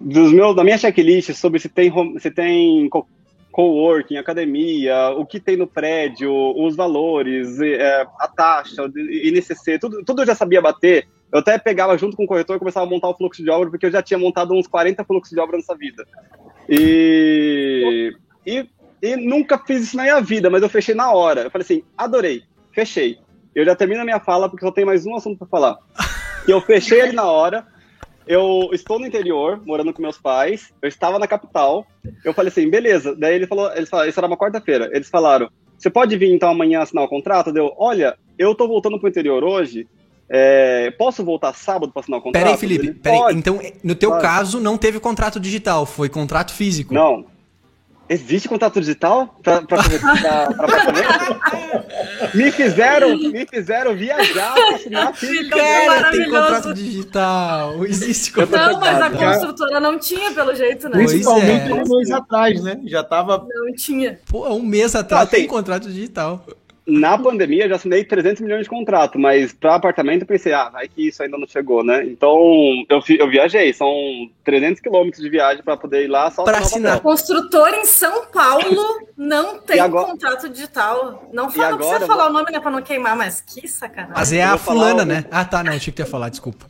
dos 0.00 0.32
meus, 0.32 0.54
da 0.54 0.64
minha 0.64 0.76
checklist 0.76 1.32
sobre 1.32 1.60
se 1.60 1.68
tem, 1.68 1.90
se 2.18 2.30
tem 2.30 2.88
co- 2.88 3.06
coworking, 3.52 4.16
academia, 4.16 5.10
o 5.10 5.24
que 5.24 5.38
tem 5.38 5.56
no 5.56 5.66
prédio, 5.66 6.32
os 6.32 6.74
valores, 6.74 7.60
é, 7.60 8.06
a 8.18 8.28
taxa, 8.28 8.90
INCC, 8.96 9.78
tudo, 9.78 10.02
tudo 10.04 10.22
eu 10.22 10.26
já 10.26 10.34
sabia 10.34 10.60
bater. 10.60 11.06
Eu 11.30 11.38
até 11.38 11.56
pegava 11.58 11.96
junto 11.96 12.16
com 12.16 12.24
o 12.24 12.26
corretor 12.26 12.56
e 12.56 12.58
começava 12.58 12.84
a 12.84 12.88
montar 12.88 13.08
o 13.08 13.16
fluxo 13.16 13.42
de 13.42 13.48
obra, 13.48 13.70
porque 13.70 13.86
eu 13.86 13.90
já 13.90 14.02
tinha 14.02 14.18
montado 14.18 14.52
uns 14.52 14.66
40 14.66 15.02
fluxos 15.04 15.34
de 15.34 15.40
obra 15.40 15.56
nessa 15.56 15.74
vida. 15.74 16.04
E, 16.68 18.12
e, 18.46 18.66
e 19.02 19.16
nunca 19.16 19.58
fiz 19.58 19.82
isso 19.82 19.96
na 19.96 20.04
minha 20.04 20.20
vida, 20.20 20.48
mas 20.48 20.62
eu 20.62 20.68
fechei 20.68 20.94
na 20.94 21.12
hora. 21.12 21.42
Eu 21.42 21.50
falei 21.50 21.64
assim, 21.64 21.82
adorei, 21.98 22.44
fechei. 22.72 23.18
Eu 23.52 23.64
já 23.64 23.74
termino 23.74 24.00
a 24.00 24.04
minha 24.04 24.20
fala, 24.20 24.48
porque 24.48 24.64
só 24.64 24.70
tem 24.70 24.84
mais 24.84 25.04
um 25.04 25.16
assunto 25.16 25.38
para 25.38 25.48
falar. 25.48 25.76
E 26.46 26.50
eu 26.52 26.60
fechei 26.60 27.00
ele 27.00 27.12
na 27.12 27.24
hora, 27.24 27.66
eu 28.26 28.70
estou 28.72 29.00
no 29.00 29.06
interior, 29.06 29.60
morando 29.66 29.92
com 29.92 30.00
meus 30.00 30.18
pais, 30.18 30.72
eu 30.80 30.88
estava 30.88 31.18
na 31.18 31.26
capital, 31.26 31.84
eu 32.24 32.32
falei 32.32 32.48
assim, 32.50 32.70
beleza. 32.70 33.16
Daí 33.16 33.34
ele 33.34 33.48
falou, 33.48 33.72
eles 33.74 33.88
falaram, 33.88 34.08
isso 34.08 34.20
era 34.20 34.26
uma 34.28 34.36
quarta-feira, 34.36 34.88
eles 34.92 35.10
falaram, 35.10 35.50
você 35.76 35.90
pode 35.90 36.16
vir 36.16 36.32
então 36.32 36.48
amanhã 36.48 36.80
assinar 36.80 37.04
o 37.04 37.08
contrato? 37.08 37.52
Deu, 37.52 37.74
olha, 37.76 38.16
eu 38.38 38.54
tô 38.54 38.68
voltando 38.68 39.00
pro 39.00 39.08
interior 39.08 39.42
hoje, 39.42 39.88
é, 40.28 40.92
posso 40.92 41.24
voltar 41.24 41.52
sábado 41.54 41.92
para 41.92 42.00
assinar 42.00 42.20
o 42.20 42.22
contrato? 42.22 42.44
Peraí, 42.44 42.56
Felipe, 42.56 42.94
peraí. 42.94 43.34
Então, 43.34 43.58
no 43.82 43.96
teu 43.96 44.10
Pode. 44.10 44.22
caso, 44.22 44.60
não 44.60 44.78
teve 44.78 45.00
contrato 45.00 45.40
digital, 45.40 45.84
foi 45.84 46.08
contrato 46.08 46.52
físico. 46.52 46.94
Não. 46.94 47.31
Existe 48.12 48.46
contrato 48.48 48.78
digital 48.78 49.38
para 49.42 49.56
apartamento? 49.56 50.04
me 52.34 52.50
fizeram, 52.52 53.16
me 53.16 53.46
fizeram 53.46 53.94
viajar 53.94 54.52
para 54.52 54.74
assinar. 54.74 55.12
Cara, 55.12 55.30
tem 55.50 55.86
maravilhoso. 55.88 56.30
contrato 56.30 56.74
digital. 56.74 57.86
Existe 57.86 58.32
contrato 58.32 58.72
Não, 58.72 58.80
mas 58.80 59.00
a 59.00 59.10
construtora 59.10 59.80
não 59.80 59.98
tinha, 59.98 60.30
pelo 60.32 60.54
jeito, 60.54 60.90
né? 60.90 60.96
Principalmente 60.98 61.70
é. 61.70 61.74
um 61.74 61.88
mês 61.88 62.10
atrás, 62.10 62.62
né? 62.62 62.80
Já 62.84 63.02
tava. 63.02 63.46
Não 63.48 63.74
tinha. 63.74 64.20
Pô, 64.26 64.46
um 64.52 64.62
mês 64.62 64.94
atrás 64.94 65.22
Ah, 65.22 65.26
tem. 65.26 65.40
tem 65.40 65.48
contrato 65.48 65.88
digital. 65.88 66.44
Na 66.84 67.16
pandemia, 67.16 67.64
eu 67.64 67.68
já 67.68 67.76
assinei 67.76 68.02
300 68.04 68.40
milhões 68.42 68.64
de 68.64 68.68
contrato, 68.68 69.16
mas 69.16 69.52
para 69.52 69.76
apartamento 69.76 70.22
eu 70.22 70.26
pensei, 70.26 70.52
ah, 70.52 70.68
vai 70.68 70.88
que 70.88 71.06
isso 71.06 71.22
ainda 71.22 71.38
não 71.38 71.46
chegou, 71.46 71.84
né? 71.84 72.04
Então, 72.04 72.36
eu, 72.88 73.00
eu 73.20 73.30
viajei, 73.30 73.72
são 73.72 73.88
300 74.42 74.80
quilômetros 74.80 75.22
de 75.22 75.30
viagem 75.30 75.62
para 75.62 75.76
poder 75.76 76.04
ir 76.04 76.08
lá 76.08 76.28
só 76.32 76.42
Pra 76.42 76.58
assinar 76.58 76.94
papel. 76.96 77.02
Construtor 77.12 77.68
em 77.74 77.84
São 77.84 78.26
Paulo 78.26 79.06
não 79.16 79.60
tem 79.60 79.78
agora- 79.78 80.06
contrato 80.06 80.48
digital. 80.48 81.28
Não, 81.32 81.48
fala, 81.48 81.68
não 81.68 81.74
agora 81.74 81.76
precisa 81.76 82.02
eu 82.02 82.06
falar 82.08 82.26
o 82.28 82.32
nome, 82.32 82.50
né, 82.50 82.58
pra 82.58 82.70
não 82.72 82.82
queimar, 82.82 83.16
mas 83.16 83.40
que 83.40 83.68
sacanagem. 83.68 84.14
Mas 84.16 84.32
é 84.32 84.42
a 84.42 84.58
falar 84.58 84.80
fulana, 84.90 85.02
o- 85.02 85.06
né? 85.06 85.24
Ah, 85.30 85.44
tá, 85.44 85.62
não, 85.62 85.70
tinha 85.78 85.80
que 85.80 85.92
ter 85.92 86.06
falado, 86.06 86.32
desculpa. 86.32 86.66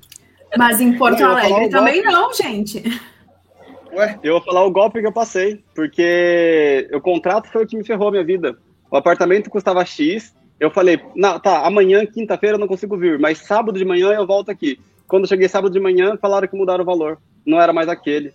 Mas 0.59 0.79
em 0.79 0.93
Porto 0.99 1.19
falar 1.21 1.41
Alegre 1.41 1.71
também 1.71 2.03
golpe. 2.03 2.13
não, 2.13 2.33
gente. 2.35 2.83
Ué, 3.95 4.19
Eu 4.23 4.35
vou 4.35 4.43
falar 4.43 4.63
o 4.65 4.71
golpe 4.71 5.01
que 5.01 5.07
eu 5.07 5.13
passei, 5.13 5.65
porque 5.75 6.87
o 6.93 7.01
contrato 7.01 7.49
foi 7.51 7.65
o 7.65 7.67
que 7.67 7.77
me 7.79 7.85
ferrou 7.85 8.09
a 8.09 8.11
minha 8.11 8.25
vida. 8.25 8.59
O 8.93 8.97
apartamento 8.99 9.49
custava 9.49 9.83
X, 9.87 10.37
eu 10.61 10.71
falei, 10.71 11.01
tá, 11.43 11.67
amanhã, 11.67 12.05
quinta-feira, 12.05 12.57
eu 12.57 12.61
não 12.61 12.69
consigo 12.69 12.95
vir, 12.95 13.19
mas 13.19 13.39
sábado 13.39 13.79
de 13.79 13.87
manhã 13.87 14.13
eu 14.13 14.27
volto 14.27 14.51
aqui. 14.51 14.79
Quando 15.09 15.27
cheguei 15.27 15.49
sábado 15.49 15.73
de 15.73 15.81
manhã, 15.81 16.19
falaram 16.21 16.47
que 16.47 16.55
mudaram 16.55 16.83
o 16.83 16.87
valor, 16.87 17.19
não 17.47 17.59
era 17.59 17.73
mais 17.73 17.89
aquele. 17.89 18.35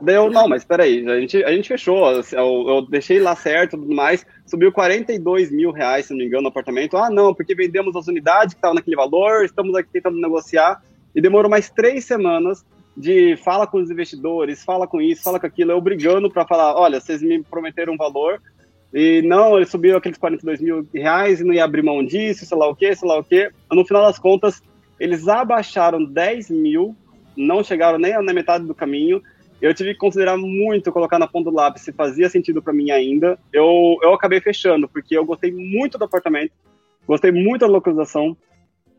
Daí 0.00 0.14
eu, 0.14 0.30
não, 0.30 0.48
mas 0.48 0.64
peraí, 0.64 1.06
a 1.06 1.20
gente, 1.20 1.44
a 1.44 1.52
gente 1.52 1.68
fechou, 1.68 2.10
eu, 2.10 2.68
eu 2.68 2.86
deixei 2.88 3.20
lá 3.20 3.36
certo 3.36 3.76
e 3.76 3.80
tudo 3.80 3.94
mais, 3.94 4.24
subiu 4.46 4.72
42 4.72 5.52
mil 5.52 5.70
reais, 5.70 6.06
se 6.06 6.12
não 6.12 6.20
me 6.20 6.24
engano, 6.24 6.44
no 6.44 6.48
apartamento. 6.48 6.96
Ah, 6.96 7.10
não, 7.10 7.34
porque 7.34 7.54
vendemos 7.54 7.94
as 7.94 8.08
unidades 8.08 8.54
que 8.54 8.58
estavam 8.58 8.76
naquele 8.76 8.96
valor, 8.96 9.44
estamos 9.44 9.74
aqui 9.74 9.90
tentando 9.92 10.18
negociar, 10.18 10.82
e 11.14 11.20
demorou 11.20 11.50
mais 11.50 11.68
três 11.68 12.06
semanas 12.06 12.64
de 12.96 13.36
fala 13.36 13.66
com 13.66 13.76
os 13.76 13.90
investidores, 13.90 14.64
fala 14.64 14.86
com 14.86 15.02
isso, 15.02 15.22
fala 15.22 15.38
com 15.38 15.46
aquilo, 15.46 15.72
eu 15.72 15.80
brigando 15.82 16.30
para 16.30 16.46
falar, 16.46 16.74
olha, 16.76 16.98
vocês 16.98 17.22
me 17.22 17.42
prometeram 17.42 17.92
um 17.92 17.98
valor, 17.98 18.40
e 18.92 19.22
não, 19.22 19.56
ele 19.56 19.64
subiu 19.64 19.96
aqueles 19.96 20.18
42 20.18 20.60
mil 20.60 20.86
reais 20.92 21.40
e 21.40 21.44
não 21.44 21.54
ia 21.54 21.64
abrir 21.64 21.82
mão 21.82 22.04
disso, 22.04 22.44
sei 22.44 22.58
lá 22.58 22.68
o 22.68 22.76
que, 22.76 22.94
sei 22.94 23.08
lá 23.08 23.18
o 23.18 23.24
que. 23.24 23.50
No 23.70 23.86
final 23.86 24.02
das 24.02 24.18
contas, 24.18 24.62
eles 25.00 25.26
abaixaram 25.28 26.04
10 26.04 26.50
mil, 26.50 26.94
não 27.34 27.64
chegaram 27.64 27.98
nem 27.98 28.12
na 28.22 28.32
metade 28.34 28.66
do 28.66 28.74
caminho. 28.74 29.22
Eu 29.62 29.72
tive 29.72 29.94
que 29.94 29.98
considerar 29.98 30.36
muito, 30.36 30.92
colocar 30.92 31.18
na 31.18 31.26
ponta 31.26 31.50
do 31.50 31.56
lápis 31.56 31.82
se 31.82 31.92
fazia 31.92 32.28
sentido 32.28 32.60
para 32.60 32.72
mim 32.72 32.90
ainda. 32.90 33.38
Eu, 33.52 33.96
eu 34.02 34.12
acabei 34.12 34.40
fechando, 34.40 34.88
porque 34.88 35.16
eu 35.16 35.24
gostei 35.24 35.50
muito 35.52 35.96
do 35.96 36.04
apartamento, 36.04 36.52
gostei 37.06 37.32
muito 37.32 37.60
da 37.60 37.68
localização, 37.68 38.36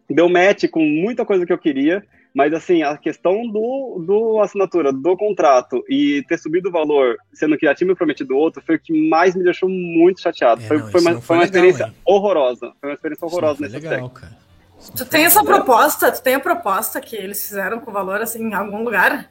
deu 0.09 0.27
match 0.27 0.67
com 0.71 0.79
muita 0.79 1.25
coisa 1.25 1.45
que 1.45 1.53
eu 1.53 1.57
queria, 1.57 2.03
mas 2.33 2.53
assim, 2.53 2.81
a 2.81 2.97
questão 2.97 3.47
do, 3.47 4.03
do 4.05 4.41
assinatura, 4.41 4.91
do 4.91 5.15
contrato 5.15 5.83
e 5.87 6.23
ter 6.27 6.37
subido 6.37 6.69
o 6.69 6.71
valor, 6.71 7.15
sendo 7.31 7.57
que 7.57 7.65
já 7.65 7.75
tinha 7.75 7.87
me 7.87 7.95
prometido 7.95 8.35
outro, 8.35 8.61
foi 8.65 8.75
o 8.75 8.79
que 8.79 9.07
mais 9.07 9.35
me 9.35 9.43
deixou 9.43 9.69
muito 9.69 10.21
chateado. 10.21 10.61
É, 10.63 10.65
foi, 10.65 10.77
não, 10.77 10.89
foi, 10.89 10.99
isso 10.99 11.09
uma, 11.09 11.15
foi 11.15 11.21
foi 11.21 11.35
uma 11.35 11.43
legal, 11.43 11.55
experiência 11.55 11.85
hein? 11.85 11.93
horrorosa. 12.03 12.73
Foi 12.79 12.89
uma 12.89 12.95
experiência 12.95 13.25
horrorosa 13.27 13.61
nesse 13.61 13.75
legal, 13.75 13.93
aspecto. 13.93 14.21
cara. 14.21 14.43
Tu 14.97 15.05
tem 15.05 15.25
essa 15.25 15.43
proposta? 15.43 16.11
Tu 16.11 16.21
tem 16.21 16.35
a 16.35 16.39
proposta 16.39 16.99
que 16.99 17.15
eles 17.15 17.47
fizeram 17.47 17.79
com 17.79 17.91
valor 17.91 18.19
assim 18.19 18.43
em 18.43 18.53
algum 18.53 18.83
lugar? 18.83 19.29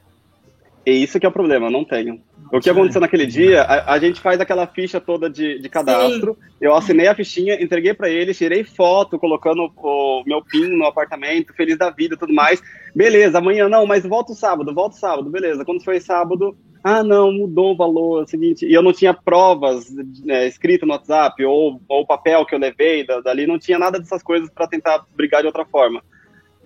E 0.87 0.91
isso 0.91 1.19
que 1.21 1.27
é 1.27 1.29
o 1.29 1.33
problema, 1.33 1.67
eu 1.67 1.71
não 1.71 1.85
tenho. 1.85 2.23
O 2.53 2.61
que 2.61 2.69
aconteceu 2.69 3.01
naquele 3.01 3.25
dia, 3.27 3.63
a, 3.63 3.95
a 3.95 3.99
gente 3.99 4.21
faz 4.21 4.39
aquela 4.39 4.67
ficha 4.67 5.01
toda 5.01 5.31
de, 5.31 5.59
de 5.59 5.69
cadastro. 5.71 6.37
Eu 6.61 6.75
assinei 6.75 7.07
a 7.09 7.15
fichinha, 7.15 7.55
entreguei 7.63 7.95
para 7.95 8.11
eles, 8.11 8.37
tirei 8.37 8.63
foto, 8.63 9.19
colocando 9.19 9.73
o 9.75 10.23
meu 10.27 10.45
PIN 10.45 10.69
no 10.77 10.85
apartamento, 10.85 11.55
feliz 11.55 11.79
da 11.79 11.89
vida 11.89 12.15
e 12.15 12.19
tudo 12.19 12.33
mais. 12.35 12.63
Beleza, 12.95 13.39
amanhã 13.39 13.69
não, 13.71 13.87
mas 13.87 14.05
volta 14.05 14.33
o 14.33 14.35
sábado, 14.37 14.75
volta 14.75 14.95
o 14.97 14.99
sábado, 14.99 15.31
beleza. 15.31 15.65
Quando 15.65 15.83
foi 15.83 15.99
sábado, 15.99 16.55
ah, 16.85 17.03
não, 17.03 17.33
mudou 17.33 17.73
o 17.73 17.77
valor, 17.77 18.21
é 18.21 18.25
o 18.25 18.27
seguinte. 18.29 18.67
E 18.67 18.75
eu 18.75 18.83
não 18.83 18.93
tinha 18.93 19.15
provas 19.15 19.87
né, 20.23 20.47
escritas 20.47 20.87
no 20.87 20.93
WhatsApp 20.93 21.43
ou, 21.47 21.81
ou 21.89 22.03
o 22.03 22.07
papel 22.07 22.45
que 22.45 22.55
eu 22.55 22.59
levei 22.59 23.07
da- 23.07 23.21
dali, 23.23 23.47
não 23.47 23.59
tinha 23.59 23.79
nada 23.79 23.99
dessas 23.99 24.23
coisas 24.23 24.51
para 24.51 24.67
tentar 24.69 25.03
brigar 25.17 25.41
de 25.41 25.47
outra 25.47 25.65
forma. 25.65 26.03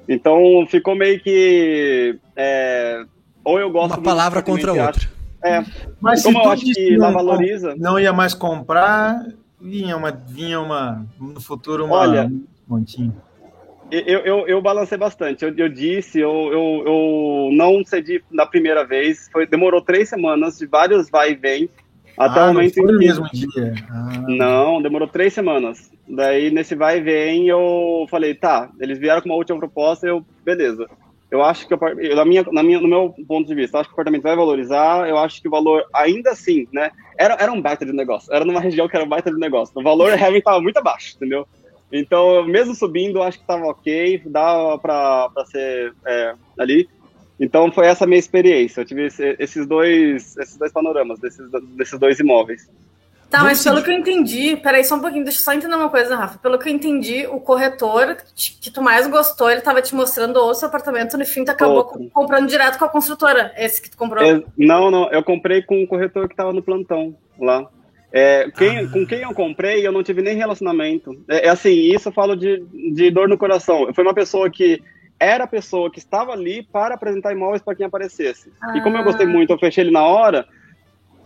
Então 0.09 0.67
ficou 0.69 0.97
meio 0.97 1.21
que. 1.21 2.19
é, 2.37 3.05
ou 3.45 3.59
eu 3.61 3.71
gosto 3.71 3.95
Uma 3.99 4.03
palavra 4.03 4.43
contra 4.43 4.73
a 4.73 4.75
e 4.75 4.79
acho- 4.81 4.89
outra. 4.89 5.17
É, 5.47 5.65
mas 6.01 6.23
como 6.23 6.39
se 6.39 6.45
eu 6.45 6.51
acho 6.51 6.65
que 6.65 6.97
lá 6.97 7.07
não- 7.07 7.15
valoriza. 7.15 7.75
Não 7.77 7.99
ia 7.99 8.13
mais 8.13 8.35
comprar, 8.35 9.25
vinha 9.61 9.97
uma, 9.97 10.11
vinha 10.11 10.61
uma 10.61 11.07
no 11.21 11.41
futuro 11.41 11.85
uma 11.85 11.97
Olha, 11.97 12.27
um 12.27 12.45
montinho. 12.69 13.15
Eu, 13.91 14.19
eu, 14.21 14.49
eu 14.49 14.61
balancei 14.63 14.99
bastante. 14.99 15.45
Eu, 15.45 15.55
eu 15.57 15.69
disse, 15.69 16.19
eu, 16.19 16.31
eu, 16.53 16.83
eu 16.87 17.51
não 17.53 17.85
cedi 17.85 18.23
na 18.31 18.45
primeira 18.45 18.85
vez. 18.85 19.29
Foi, 19.33 19.47
demorou 19.47 19.81
três 19.81 20.09
semanas 20.09 20.59
de 20.59 20.67
vários 20.67 21.09
vai 21.09 21.33
e 21.33 21.35
vem. 21.37 21.69
Até 22.19 22.41
ah, 22.41 22.45
o 22.45 22.55
momento 22.55 22.77
não 22.79 22.85
foi 22.85 22.93
no 22.93 22.99
mesmo 22.99 23.29
dia. 23.31 23.75
Ah, 23.91 24.23
Não, 24.27 24.83
demorou 24.83 25.07
três 25.07 25.33
semanas. 25.33 25.91
Daí, 26.09 26.51
nesse 26.51 26.75
vai 26.75 26.99
e 26.99 27.01
vem, 27.01 27.49
eu 27.49 28.07
falei, 28.09 28.35
tá, 28.35 28.71
eles 28.81 28.99
vieram 28.99 29.21
com 29.21 29.29
uma 29.29 29.35
última 29.37 29.59
proposta, 29.59 30.07
eu, 30.07 30.25
beleza. 30.45 30.89
Eu 31.31 31.43
acho 31.43 31.67
que, 31.67 31.75
eu, 31.75 31.79
na 32.15 32.25
minha, 32.25 32.45
na 32.53 32.63
minha, 32.63 32.81
no 32.81 32.89
meu 32.89 33.15
ponto 33.27 33.49
de 33.49 33.55
vista, 33.55 33.77
eu 33.77 33.81
acho 33.81 33.89
que 33.89 33.95
o 33.95 33.97
apartamento 33.97 34.23
vai 34.23 34.37
valorizar, 34.37 35.09
eu 35.09 35.19
acho 35.19 35.43
que 35.43 35.49
o 35.49 35.51
valor, 35.51 35.85
ainda 35.93 36.31
assim, 36.31 36.69
né, 36.73 36.91
era, 37.19 37.37
era 37.41 37.51
um 37.53 37.61
baita 37.61 37.85
de 37.85 37.93
negócio, 37.93 38.33
era 38.33 38.45
numa 38.45 38.61
região 38.61 38.89
que 38.89 38.95
era 38.95 39.05
um 39.05 39.09
baita 39.09 39.31
de 39.31 39.39
negócio. 39.39 39.73
O 39.77 39.83
valor 39.83 40.13
realmente 40.13 40.43
estava 40.43 40.61
muito 40.61 40.77
abaixo, 40.77 41.17
entendeu? 41.17 41.47
Então, 41.93 42.45
mesmo 42.45 42.75
subindo, 42.75 43.23
acho 43.23 43.39
que 43.39 43.45
estava 43.45 43.67
ok, 43.67 44.23
dava 44.27 44.79
pra 44.79 45.31
ser 45.47 45.95
é, 46.05 46.35
ali. 46.59 46.89
Então 47.39 47.71
foi 47.71 47.87
essa 47.87 48.05
a 48.05 48.07
minha 48.07 48.19
experiência. 48.19 48.81
Eu 48.81 48.85
tive 48.85 49.07
esse, 49.07 49.37
esses 49.39 49.67
dois, 49.67 50.37
esses 50.37 50.57
dois 50.57 50.73
panoramas 50.73 51.19
desses, 51.21 51.49
desses 51.77 51.99
dois 51.99 52.19
imóveis. 52.19 52.69
Tá, 53.29 53.43
mas 53.43 53.63
pelo 53.63 53.83
que 53.83 53.91
eu 53.91 53.95
entendi, 53.95 54.57
peraí 54.57 54.85
só 54.85 54.95
um 54.95 55.01
pouquinho, 55.01 55.25
deixa 55.25 55.41
eu 55.41 55.45
só 55.45 55.53
entender 55.53 55.75
uma 55.75 55.91
coisa, 55.91 56.15
Rafa. 56.15 56.39
Pelo 56.39 56.59
que 56.59 56.69
eu 56.69 56.73
entendi, 56.73 57.27
o 57.27 57.41
corretor 57.41 58.17
que 58.35 58.71
tu 58.71 58.81
mais 58.81 59.07
gostou, 59.09 59.51
ele 59.51 59.61
tava 59.61 59.83
te 59.83 59.95
mostrando 59.95 60.37
outro 60.37 60.67
apartamento, 60.67 61.19
no 61.19 61.25
fim 61.27 61.45
tu 61.45 61.51
acabou 61.51 61.79
outro. 61.79 62.09
comprando 62.13 62.49
direto 62.49 62.79
com 62.79 62.85
a 62.85 62.89
construtora, 62.89 63.53
esse 63.57 63.83
que 63.83 63.91
tu 63.91 63.97
comprou. 63.97 64.25
É, 64.25 64.43
não, 64.57 64.91
não, 64.91 65.11
eu 65.11 65.25
comprei 65.25 65.61
com 65.61 65.83
o 65.83 65.87
corretor 65.89 66.29
que 66.29 66.37
tava 66.37 66.53
no 66.53 66.63
plantão 66.63 67.17
lá. 67.39 67.69
É, 68.13 68.49
quem, 68.57 68.79
ah. 68.79 68.89
Com 68.89 69.05
quem 69.05 69.21
eu 69.21 69.35
comprei, 69.35 69.87
eu 69.87 69.93
não 69.93 70.03
tive 70.03 70.23
nem 70.23 70.37
relacionamento. 70.37 71.13
É, 71.29 71.47
é, 71.47 71.49
assim, 71.49 71.73
isso 71.73 72.09
eu 72.09 72.13
falo 72.13 72.37
de, 72.37 72.65
de 72.95 73.11
dor 73.11 73.29
no 73.29 73.37
coração. 73.37 73.93
Foi 73.93 74.05
uma 74.05 74.15
pessoa 74.15 74.49
que 74.49 74.81
era 75.19 75.45
a 75.45 75.49
pessoa 75.49 75.91
que 75.91 75.99
estava 75.99 76.33
ali 76.33 76.63
para 76.63 76.95
apresentar 76.95 77.33
imóveis 77.33 77.63
para 77.63 77.75
quem 77.75 77.87
aparecesse. 77.87 78.53
Ah. 78.63 78.77
E 78.77 78.83
como 78.83 78.97
eu 78.97 79.05
gostei 79.05 79.27
muito, 79.27 79.53
eu 79.53 79.59
fechei 79.59 79.85
ele 79.85 79.91
na 79.91 80.05
hora, 80.05 80.47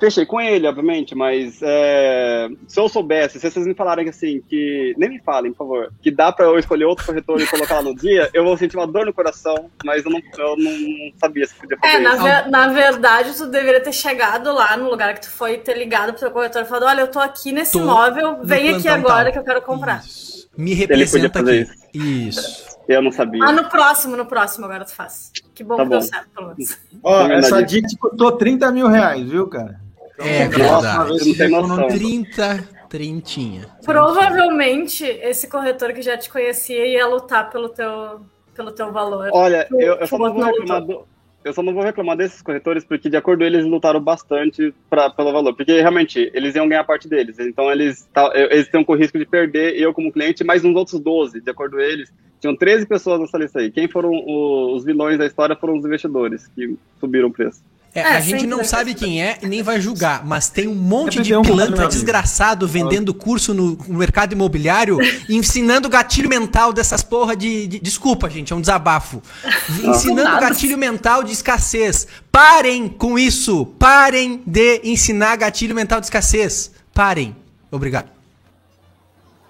Fechei 0.01 0.25
com 0.25 0.41
ele, 0.41 0.67
obviamente, 0.67 1.15
mas 1.15 1.61
é, 1.61 2.49
se 2.67 2.81
eu 2.81 2.89
soubesse, 2.89 3.39
se 3.39 3.51
vocês 3.51 3.67
me 3.67 3.75
falarem 3.75 4.09
assim, 4.09 4.43
que. 4.49 4.95
Nem 4.97 5.11
me 5.11 5.21
falem, 5.21 5.53
por 5.53 5.59
favor, 5.59 5.93
que 6.01 6.11
dá 6.11 6.33
pra 6.33 6.47
eu 6.47 6.59
escolher 6.59 6.87
outro 6.87 7.05
corretor 7.05 7.39
e 7.39 7.47
colocar 7.47 7.77
lá 7.77 7.83
no 7.83 7.95
dia, 7.95 8.31
eu 8.33 8.43
vou 8.43 8.57
sentir 8.57 8.79
uma 8.79 8.87
dor 8.87 9.05
no 9.05 9.13
coração, 9.13 9.71
mas 9.85 10.03
eu 10.03 10.11
não, 10.11 10.21
eu 10.39 10.57
não 10.57 11.13
sabia 11.21 11.47
se 11.47 11.55
podia 11.55 11.77
fazer 11.77 11.97
é, 11.97 11.99
na, 11.99 12.17
ver, 12.17 12.51
na, 12.51 12.69
verdade, 12.69 13.37
tu 13.37 13.47
deveria 13.47 13.83
ter 13.83 13.93
chegado 13.93 14.51
lá 14.55 14.75
no 14.75 14.89
lugar 14.89 15.13
que 15.13 15.21
tu 15.21 15.31
foi, 15.31 15.59
ter 15.59 15.77
ligado 15.77 16.13
pro 16.13 16.21
teu 16.21 16.31
corretor 16.31 16.63
e 16.63 16.65
falado: 16.65 16.85
olha, 16.85 17.01
eu 17.03 17.09
tô 17.09 17.21
aqui 17.21 17.53
nesse 17.53 17.73
tô 17.73 17.81
imóvel, 17.81 18.39
vem 18.43 18.75
aqui 18.75 18.89
agora 18.89 19.25
tal. 19.25 19.33
que 19.33 19.39
eu 19.39 19.45
quero 19.45 19.61
comprar. 19.61 20.03
Isso. 20.03 20.49
Me 20.57 20.73
representa 20.73 21.41
aqui. 21.41 21.69
Isso. 21.93 22.41
isso. 22.41 22.71
Eu 22.89 23.01
não 23.01 23.13
sabia. 23.13 23.45
Ah, 23.45 23.53
no 23.53 23.69
próximo, 23.69 24.17
no 24.17 24.27
próximo 24.27 24.67
agro 24.67 24.85
tu 24.85 24.93
faz. 24.93 25.31
Que 25.55 25.63
bom 25.63 25.77
tá 25.77 25.83
que 25.85 25.89
bom. 25.89 25.99
deu 25.99 26.03
certo, 26.03 26.29
pelo 26.35 26.49
menos. 26.49 26.79
Ó, 27.03 27.27
essa 27.29 27.63
dica 27.63 27.89
custou 28.01 28.33
30 28.33 28.73
mil 28.73 28.89
reais, 28.89 29.31
viu, 29.31 29.47
cara? 29.47 29.81
É 30.21 30.49
verdade. 30.49 31.27
Não 31.27 31.35
tem 31.35 31.49
noção. 31.49 31.89
30, 31.89 32.69
trintinha. 32.89 33.67
Provavelmente 33.85 35.05
esse 35.05 35.49
corretor 35.49 35.93
que 35.93 36.03
já 36.03 36.17
te 36.17 36.31
conhecia 36.31 36.87
ia 36.87 37.07
lutar 37.07 37.51
pelo 37.51 37.69
teu, 37.69 38.21
pelo 38.55 38.73
teu 38.73 38.93
valor. 38.93 39.31
Olha, 39.33 39.65
tu, 39.65 39.81
eu, 39.81 39.95
eu, 39.95 40.07
só 40.07 40.19
não 40.19 40.33
vou 40.33 40.45
reclamar 40.45 40.83
do, 40.83 41.05
eu 41.43 41.53
só 41.55 41.63
não 41.63 41.73
vou 41.73 41.83
reclamar 41.83 42.17
desses 42.17 42.43
corretores 42.43 42.85
porque, 42.85 43.09
de 43.09 43.17
acordo 43.17 43.41
com 43.41 43.45
eles, 43.47 43.65
lutaram 43.65 44.01
bastante 44.01 44.75
pra, 44.91 45.09
pelo 45.09 45.33
valor. 45.33 45.55
Porque, 45.55 45.81
realmente, 45.81 46.31
eles 46.35 46.55
iam 46.55 46.69
ganhar 46.69 46.85
parte 46.85 47.09
deles. 47.09 47.39
Então, 47.39 47.71
eles, 47.73 48.07
tá, 48.13 48.31
eles 48.35 48.69
têm 48.69 48.85
com 48.85 48.95
risco 48.95 49.19
de 49.19 49.25
perder 49.25 49.81
eu 49.81 49.95
como 49.95 50.13
cliente, 50.13 50.45
mais 50.45 50.65
uns 50.65 50.77
outros 50.77 51.01
12. 51.01 51.41
De 51.41 51.51
acordo 51.51 51.77
com 51.77 51.83
eles, 51.83 52.13
tinham 52.41 52.55
13 52.55 52.87
pessoas 52.87 53.21
nessa 53.21 53.39
lista 53.39 53.61
aí. 53.61 53.71
Quem 53.71 53.89
foram 53.89 54.11
os 54.13 54.85
vilões 54.85 55.17
da 55.17 55.27
história 55.27 55.57
foram 55.57 55.79
os 55.79 55.85
investidores 55.85 56.47
que 56.49 56.77
subiram 56.99 57.29
o 57.29 57.33
preço. 57.33 57.63
É, 57.93 58.01
é, 58.01 58.07
a 58.17 58.21
gente 58.21 58.47
não 58.47 58.63
sabe 58.63 58.95
quem 58.95 59.21
é 59.21 59.39
e 59.43 59.47
nem 59.47 59.63
vai 59.63 59.81
julgar, 59.81 60.25
mas 60.25 60.49
tem 60.49 60.69
um 60.69 60.75
monte 60.75 61.21
de 61.21 61.31
pilantra 61.41 61.89
desgraçado 61.89 62.67
vendendo 62.67 63.13
curso 63.13 63.53
no, 63.53 63.77
mercado 63.89 64.33
imobiliário, 64.33 64.99
ensinando 65.29 65.89
gatilho 65.89 66.29
mental 66.29 66.73
dessas 66.73 67.03
porra 67.03 67.35
de, 67.35 67.67
de 67.67 67.81
Desculpa, 67.81 68.31
gente, 68.31 68.53
é 68.53 68.57
um 68.57 68.61
desabafo. 68.61 69.21
ensinando 69.83 70.41
gatilho 70.41 70.79
mental 70.79 71.25
de 71.25 71.33
escassez. 71.33 72.07
Parem 72.31 72.89
com 72.89 73.19
isso! 73.19 73.67
Parem 73.79 74.41
de 74.47 74.81
ensinar 74.85 75.37
gatilho 75.37 75.75
mental 75.75 75.99
de 75.99 76.07
escassez. 76.07 76.71
Parem. 76.95 77.35
Obrigado. 77.73 78.09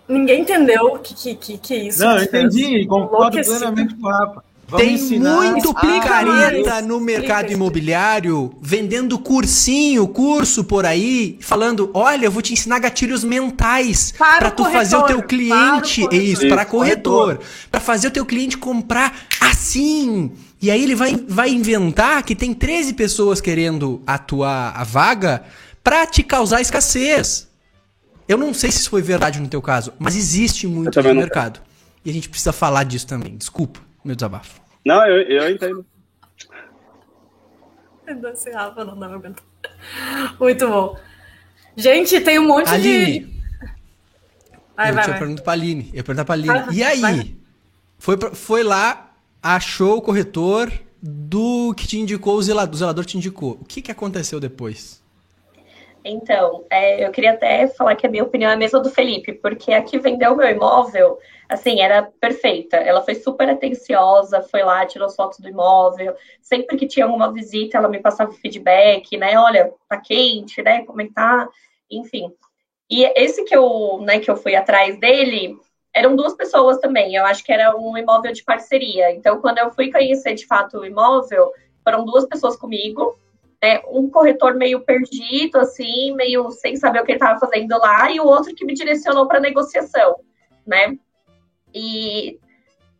Ninguém 0.08 0.40
entendeu 0.40 0.86
o 0.86 0.98
que, 0.98 1.14
que, 1.14 1.34
que, 1.34 1.58
que 1.58 1.74
é 1.74 1.84
isso. 1.84 2.00
Não, 2.00 2.16
eu 2.16 2.24
entendi, 2.24 2.86
concordo 2.86 3.38
plenamente 3.40 3.94
com 3.94 4.06
o 4.06 4.10
Rafa. 4.10 4.49
Tem 4.76 4.96
muito 5.18 5.74
picareta 5.74 6.80
no 6.82 7.00
mercado 7.00 7.52
imobiliário 7.52 8.52
vendendo 8.60 9.18
cursinho, 9.18 10.06
curso 10.06 10.64
por 10.64 10.86
aí, 10.86 11.38
falando: 11.40 11.90
olha, 11.94 12.26
eu 12.26 12.30
vou 12.30 12.42
te 12.42 12.52
ensinar 12.52 12.78
gatilhos 12.78 13.24
mentais 13.24 14.12
para 14.16 14.50
tu 14.50 14.62
corretor, 14.62 14.78
fazer 14.78 14.96
o 14.96 15.02
teu 15.02 15.22
cliente. 15.22 16.02
Para 16.02 16.14
o 16.14 16.20
isso, 16.20 16.48
para 16.48 16.64
corretor. 16.64 17.40
Para 17.70 17.80
fazer 17.80 18.08
o 18.08 18.10
teu 18.10 18.24
cliente 18.24 18.58
comprar 18.58 19.14
assim. 19.40 20.30
E 20.62 20.70
aí 20.70 20.82
ele 20.82 20.94
vai, 20.94 21.16
vai 21.26 21.50
inventar 21.50 22.22
que 22.22 22.34
tem 22.34 22.52
13 22.52 22.92
pessoas 22.92 23.40
querendo 23.40 24.02
atuar 24.06 24.74
a 24.76 24.84
vaga 24.84 25.42
para 25.82 26.06
te 26.06 26.22
causar 26.22 26.60
escassez. 26.60 27.48
Eu 28.28 28.36
não 28.36 28.54
sei 28.54 28.70
se 28.70 28.80
isso 28.80 28.90
foi 28.90 29.02
verdade 29.02 29.40
no 29.40 29.48
teu 29.48 29.62
caso, 29.62 29.92
mas 29.98 30.14
existe 30.14 30.66
muito 30.66 31.02
no 31.02 31.14
mercado. 31.14 31.60
E 32.04 32.10
a 32.10 32.12
gente 32.12 32.28
precisa 32.28 32.52
falar 32.52 32.84
disso 32.84 33.06
também. 33.06 33.36
Desculpa 33.36 33.80
meu 34.04 34.14
desabafo. 34.14 34.59
Não, 34.84 35.06
eu, 35.06 35.22
eu 35.22 35.50
entendo. 35.50 35.84
Esse 38.32 38.50
Rafa 38.50 38.84
não 38.84 38.98
dá 38.98 39.08
pra 39.08 39.16
aguentar. 39.16 39.44
Muito 40.38 40.68
bom. 40.68 40.98
Gente, 41.76 42.20
tem 42.20 42.38
um 42.38 42.46
monte 42.46 42.68
Aline. 42.68 43.20
de. 43.20 43.40
Vai, 44.76 44.90
eu 44.90 44.94
vai, 44.94 45.06
vai. 45.06 45.18
pergunta 45.18 45.42
pra 45.42 45.52
Aline. 45.52 45.90
Eu 45.90 45.96
ia 45.96 46.04
perguntar 46.04 46.24
pra 46.24 46.34
Aline. 46.34 46.48
Vai, 46.48 46.74
e 46.74 46.82
aí? 46.82 47.36
Foi, 47.98 48.16
foi 48.34 48.62
lá, 48.62 49.12
achou 49.42 49.98
o 49.98 50.02
corretor 50.02 50.72
do 51.02 51.74
que 51.74 51.86
te 51.86 51.98
indicou, 51.98 52.36
o 52.36 52.42
zelador, 52.42 52.74
o 52.74 52.78
zelador 52.78 53.04
te 53.04 53.16
indicou. 53.16 53.58
O 53.60 53.64
que, 53.64 53.82
que 53.82 53.90
aconteceu 53.90 54.40
depois? 54.40 54.99
Então, 56.04 56.64
é, 56.70 57.04
eu 57.04 57.10
queria 57.10 57.32
até 57.32 57.66
falar 57.68 57.94
que 57.94 58.06
a 58.06 58.10
minha 58.10 58.22
opinião 58.22 58.50
é 58.50 58.54
a 58.54 58.56
mesma 58.56 58.80
do 58.80 58.90
Felipe, 58.90 59.34
porque 59.34 59.72
a 59.72 59.82
que 59.82 59.98
vendeu 59.98 60.34
meu 60.34 60.48
imóvel, 60.48 61.18
assim, 61.48 61.80
era 61.80 62.02
perfeita. 62.02 62.76
Ela 62.76 63.02
foi 63.02 63.14
super 63.14 63.48
atenciosa, 63.48 64.42
foi 64.42 64.62
lá, 64.62 64.86
tirou 64.86 65.10
fotos 65.10 65.40
do 65.40 65.48
imóvel. 65.48 66.14
Sempre 66.40 66.76
que 66.76 66.86
tinha 66.86 67.04
alguma 67.04 67.32
visita, 67.32 67.76
ela 67.76 67.88
me 67.88 67.98
passava 67.98 68.32
feedback, 68.32 69.16
né? 69.16 69.38
Olha, 69.38 69.72
tá 69.88 69.98
quente, 69.98 70.62
né? 70.62 70.84
Como 70.84 71.02
é 71.02 71.08
tá? 71.14 71.48
Enfim. 71.90 72.32
E 72.88 73.04
esse 73.14 73.44
que 73.44 73.54
eu, 73.54 74.00
né, 74.02 74.18
que 74.18 74.30
eu 74.30 74.36
fui 74.36 74.56
atrás 74.56 74.98
dele, 74.98 75.56
eram 75.94 76.16
duas 76.16 76.34
pessoas 76.34 76.78
também. 76.78 77.14
Eu 77.14 77.24
acho 77.26 77.44
que 77.44 77.52
era 77.52 77.76
um 77.76 77.96
imóvel 77.96 78.32
de 78.32 78.42
parceria. 78.42 79.12
Então, 79.12 79.40
quando 79.40 79.58
eu 79.58 79.70
fui 79.70 79.92
conhecer 79.92 80.34
de 80.34 80.46
fato 80.46 80.78
o 80.78 80.84
imóvel, 80.84 81.52
foram 81.84 82.04
duas 82.04 82.26
pessoas 82.26 82.56
comigo 82.56 83.18
é, 83.62 83.82
um 83.88 84.08
corretor 84.08 84.54
meio 84.54 84.80
perdido, 84.80 85.58
assim, 85.58 86.14
meio 86.14 86.50
sem 86.50 86.76
saber 86.76 87.00
o 87.00 87.04
que 87.04 87.12
ele 87.12 87.18
estava 87.18 87.38
fazendo 87.38 87.76
lá, 87.78 88.10
e 88.10 88.18
o 88.18 88.26
outro 88.26 88.54
que 88.54 88.64
me 88.64 88.74
direcionou 88.74 89.28
para 89.28 89.38
negociação, 89.38 90.16
né? 90.66 90.96
E 91.74 92.38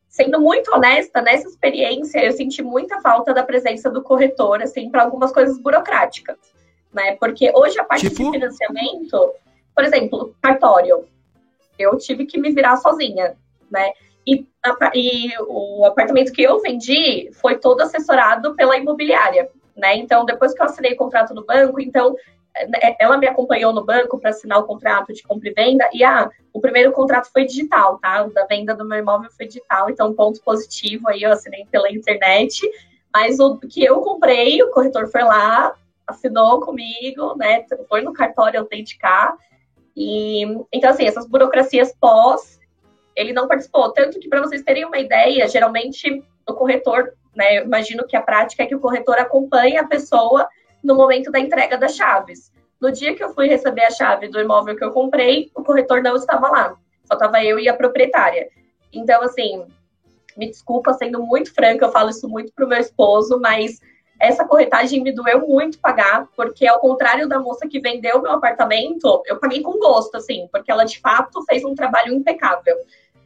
sendo 0.09 0.41
muito 0.41 0.71
honesta, 0.75 1.23
nessa 1.23 1.49
experiência, 1.49 2.23
eu 2.23 2.33
senti 2.33 2.63
muita 2.63 3.01
falta 3.01 3.33
da 3.33 3.43
presença 3.43 3.91
do 3.91 4.03
corretor, 4.03 4.63
assim, 4.63 4.91
para 4.91 5.03
algumas 5.03 5.33
coisas 5.33 5.59
burocráticas, 5.59 6.37
né? 6.93 7.17
Porque 7.17 7.51
hoje 7.55 7.81
a 7.81 7.85
parte 7.85 8.11
tipo? 8.11 8.25
de 8.25 8.39
financiamento, 8.39 9.33
por 9.75 9.85
exemplo, 9.85 10.35
cartório, 10.43 11.07
eu 11.79 11.97
tive 11.97 12.27
que 12.27 12.39
me 12.39 12.53
virar 12.53 12.77
sozinha, 12.77 13.35
né? 13.71 13.93
E, 14.27 14.47
a, 14.63 14.91
e 14.95 15.31
o 15.49 15.87
apartamento 15.87 16.33
que 16.33 16.43
eu 16.43 16.61
vendi 16.61 17.31
foi 17.41 17.57
todo 17.57 17.81
assessorado 17.81 18.55
pela 18.55 18.77
imobiliária 18.77 19.49
né? 19.77 19.97
Então, 19.97 20.25
depois 20.25 20.55
que 20.55 20.61
eu 20.61 20.67
assinei 20.67 20.93
o 20.93 20.97
contrato 20.97 21.35
no 21.35 21.45
banco, 21.45 21.81
então 21.81 22.17
é, 22.57 22.97
ela 23.03 23.17
me 23.17 23.27
acompanhou 23.27 23.73
no 23.73 23.85
banco 23.85 24.19
para 24.19 24.31
assinar 24.31 24.59
o 24.59 24.65
contrato 24.65 25.13
de 25.13 25.23
compra 25.23 25.49
e 25.49 25.53
venda, 25.53 25.89
e 25.93 26.03
ah, 26.03 26.31
o 26.53 26.61
primeiro 26.61 26.93
contrato 26.93 27.31
foi 27.33 27.45
digital, 27.45 27.99
tá? 27.99 28.25
O 28.25 28.33
da 28.33 28.45
venda 28.47 28.75
do 28.75 28.85
meu 28.85 28.99
imóvel 28.99 29.31
foi 29.31 29.47
digital, 29.47 29.89
então 29.89 30.15
ponto 30.15 30.41
positivo 30.43 31.09
aí, 31.09 31.23
eu 31.23 31.33
assinei 31.33 31.67
pela 31.71 31.91
internet, 31.91 32.69
mas 33.13 33.39
o 33.41 33.57
que 33.59 33.85
eu 33.85 34.01
comprei, 34.01 34.63
o 34.63 34.71
corretor 34.71 35.09
foi 35.09 35.23
lá, 35.23 35.75
assinou 36.07 36.61
comigo, 36.61 37.37
né? 37.37 37.65
Foi 37.89 38.03
no 38.03 38.13
cartório 38.13 38.61
autenticar. 38.61 39.37
E 39.97 40.43
então, 40.73 40.91
assim, 40.91 41.05
essas 41.05 41.27
burocracias 41.27 41.95
pós, 42.01 42.61
ele 43.17 43.33
não 43.33 43.49
participou. 43.49 43.93
Tanto 43.93 44.19
que, 44.19 44.29
para 44.29 44.41
vocês 44.41 44.63
terem 44.63 44.85
uma 44.85 44.99
ideia, 44.99 45.49
geralmente 45.49 46.23
o 46.49 46.55
corretor 46.55 47.15
né? 47.35 47.59
Eu 47.59 47.65
imagino 47.65 48.07
que 48.07 48.17
a 48.17 48.23
prática 48.23 48.63
é 48.63 48.67
que 48.67 48.75
o 48.75 48.81
corretor 48.81 49.19
acompanhe 49.19 49.77
a 49.77 49.87
pessoa 49.87 50.49
no 50.83 50.95
momento 50.95 51.31
da 51.31 51.39
entrega 51.39 51.77
das 51.77 51.95
chaves. 51.95 52.53
No 52.81 52.91
dia 52.91 53.15
que 53.15 53.23
eu 53.23 53.35
fui 53.35 53.47
receber 53.47 53.85
a 53.85 53.91
chave 53.91 54.29
do 54.29 54.41
imóvel 54.41 54.77
que 54.77 54.85
eu 54.85 54.93
comprei, 54.93 55.51
o 55.55 55.63
corretor 55.63 56.03
não 56.03 56.17
estava 56.17 56.49
lá. 56.49 56.75
Só 57.05 57.15
estava 57.15 57.45
eu 57.45 57.59
e 57.59 57.69
a 57.69 57.75
proprietária. 57.75 58.49
Então, 58.93 59.23
assim, 59.23 59.67
me 60.37 60.49
desculpa, 60.49 60.95
sendo 60.95 61.23
muito 61.23 61.53
franca, 61.53 61.85
eu 61.85 61.93
falo 61.93 62.11
isso 62.11 62.29
muito 62.29 62.53
pro 62.55 62.67
meu 62.67 62.79
esposo, 62.79 63.39
mas 63.41 63.81
essa 64.19 64.45
corretagem 64.45 65.03
me 65.03 65.13
doeu 65.13 65.47
muito 65.47 65.79
pagar, 65.79 66.27
porque 66.37 66.67
ao 66.67 66.79
contrário 66.79 67.29
da 67.29 67.39
moça 67.39 67.67
que 67.67 67.81
vendeu 67.81 68.21
meu 68.21 68.33
apartamento, 68.33 69.23
eu 69.27 69.39
paguei 69.39 69.63
com 69.63 69.79
gosto, 69.79 70.17
assim, 70.17 70.49
porque 70.53 70.71
ela 70.71 70.85
de 70.85 71.01
fato 71.01 71.43
fez 71.45 71.65
um 71.65 71.75
trabalho 71.75 72.13
impecável. 72.13 72.77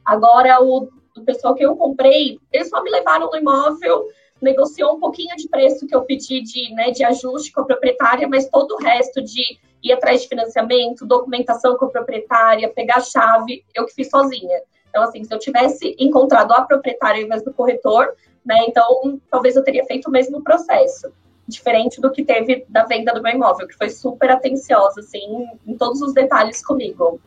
Agora, 0.04 0.62
o 0.62 0.88
do 1.14 1.22
pessoal 1.22 1.54
que 1.54 1.64
eu 1.64 1.76
comprei, 1.76 2.38
eles 2.52 2.68
só 2.68 2.82
me 2.82 2.90
levaram 2.90 3.30
no 3.30 3.36
imóvel, 3.36 4.08
negociou 4.42 4.96
um 4.96 5.00
pouquinho 5.00 5.34
de 5.36 5.48
preço 5.48 5.86
que 5.86 5.94
eu 5.94 6.02
pedi 6.02 6.42
de, 6.42 6.74
né, 6.74 6.90
de 6.90 7.04
ajuste 7.04 7.52
com 7.52 7.60
a 7.60 7.64
proprietária, 7.64 8.28
mas 8.28 8.48
todo 8.48 8.72
o 8.72 8.78
resto 8.78 9.22
de 9.22 9.58
ir 9.82 9.92
atrás 9.92 10.22
de 10.22 10.28
financiamento, 10.28 11.06
documentação 11.06 11.76
com 11.76 11.86
a 11.86 11.90
proprietária, 11.90 12.68
pegar 12.68 12.96
a 12.96 13.00
chave, 13.00 13.64
eu 13.74 13.86
que 13.86 13.94
fiz 13.94 14.10
sozinha. 14.10 14.60
Então, 14.88 15.02
assim, 15.02 15.24
se 15.24 15.32
eu 15.32 15.38
tivesse 15.38 15.94
encontrado 15.98 16.52
a 16.52 16.62
proprietária 16.62 17.20
ao 17.20 17.26
invés 17.26 17.42
do 17.42 17.52
corretor, 17.52 18.14
né, 18.44 18.64
então 18.66 19.20
talvez 19.30 19.56
eu 19.56 19.64
teria 19.64 19.84
feito 19.84 20.08
o 20.08 20.10
mesmo 20.10 20.42
processo. 20.42 21.12
Diferente 21.46 22.00
do 22.00 22.10
que 22.10 22.24
teve 22.24 22.64
da 22.68 22.84
venda 22.84 23.12
do 23.12 23.22
meu 23.22 23.32
imóvel, 23.32 23.68
que 23.68 23.76
foi 23.76 23.90
super 23.90 24.30
atenciosa, 24.30 25.00
assim, 25.00 25.46
em 25.66 25.76
todos 25.76 26.00
os 26.00 26.14
detalhes 26.14 26.64
comigo. 26.64 27.20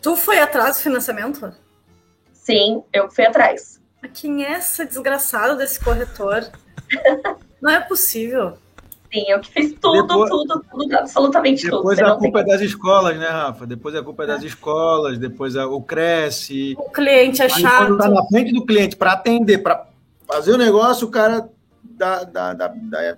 Tu 0.00 0.16
foi 0.16 0.38
atrás 0.38 0.76
do 0.76 0.82
financiamento? 0.82 1.52
Sim, 2.44 2.82
eu 2.92 3.10
fui 3.10 3.24
atrás. 3.24 3.80
Quem 4.12 4.44
é 4.44 4.52
essa 4.52 4.84
desgraçada 4.84 5.56
desse 5.56 5.82
corretor? 5.82 6.46
Não 7.60 7.70
é 7.70 7.80
possível. 7.80 8.52
Sim, 9.12 9.24
eu 9.28 9.40
que 9.40 9.50
fiz 9.50 9.72
tudo, 9.80 10.06
Depois- 10.08 10.30
tudo, 10.30 10.64
tudo, 10.70 10.94
absolutamente 10.98 11.62
tudo. 11.62 11.76
Depois 11.78 11.98
a 12.00 12.02
não 12.02 12.18
tem 12.18 12.30
culpa 12.30 12.40
é 12.40 12.44
das 12.52 12.60
escolas, 12.60 13.16
né, 13.16 13.28
Rafa? 13.28 13.64
Depois 13.66 13.94
a 13.94 14.02
culpa 14.02 14.24
é 14.24 14.26
das 14.26 14.42
escolas, 14.42 15.18
depois 15.18 15.54
é 15.56 15.64
o 15.64 15.80
Cresce. 15.80 16.74
O 16.76 16.90
cliente 16.90 17.40
é 17.40 17.44
Aí 17.44 17.50
quando 17.50 17.96
tá 17.96 18.04
chato. 18.04 18.12
na 18.14 18.24
frente 18.26 18.52
do 18.52 18.66
cliente 18.66 18.96
para 18.96 19.12
atender, 19.12 19.58
para 19.58 19.86
fazer 20.26 20.52
o 20.52 20.58
negócio, 20.58 21.06
o 21.06 21.10
cara 21.12 21.48
dá, 21.84 22.24
dá, 22.24 22.52
dá, 22.54 22.68
dá- 22.74 23.16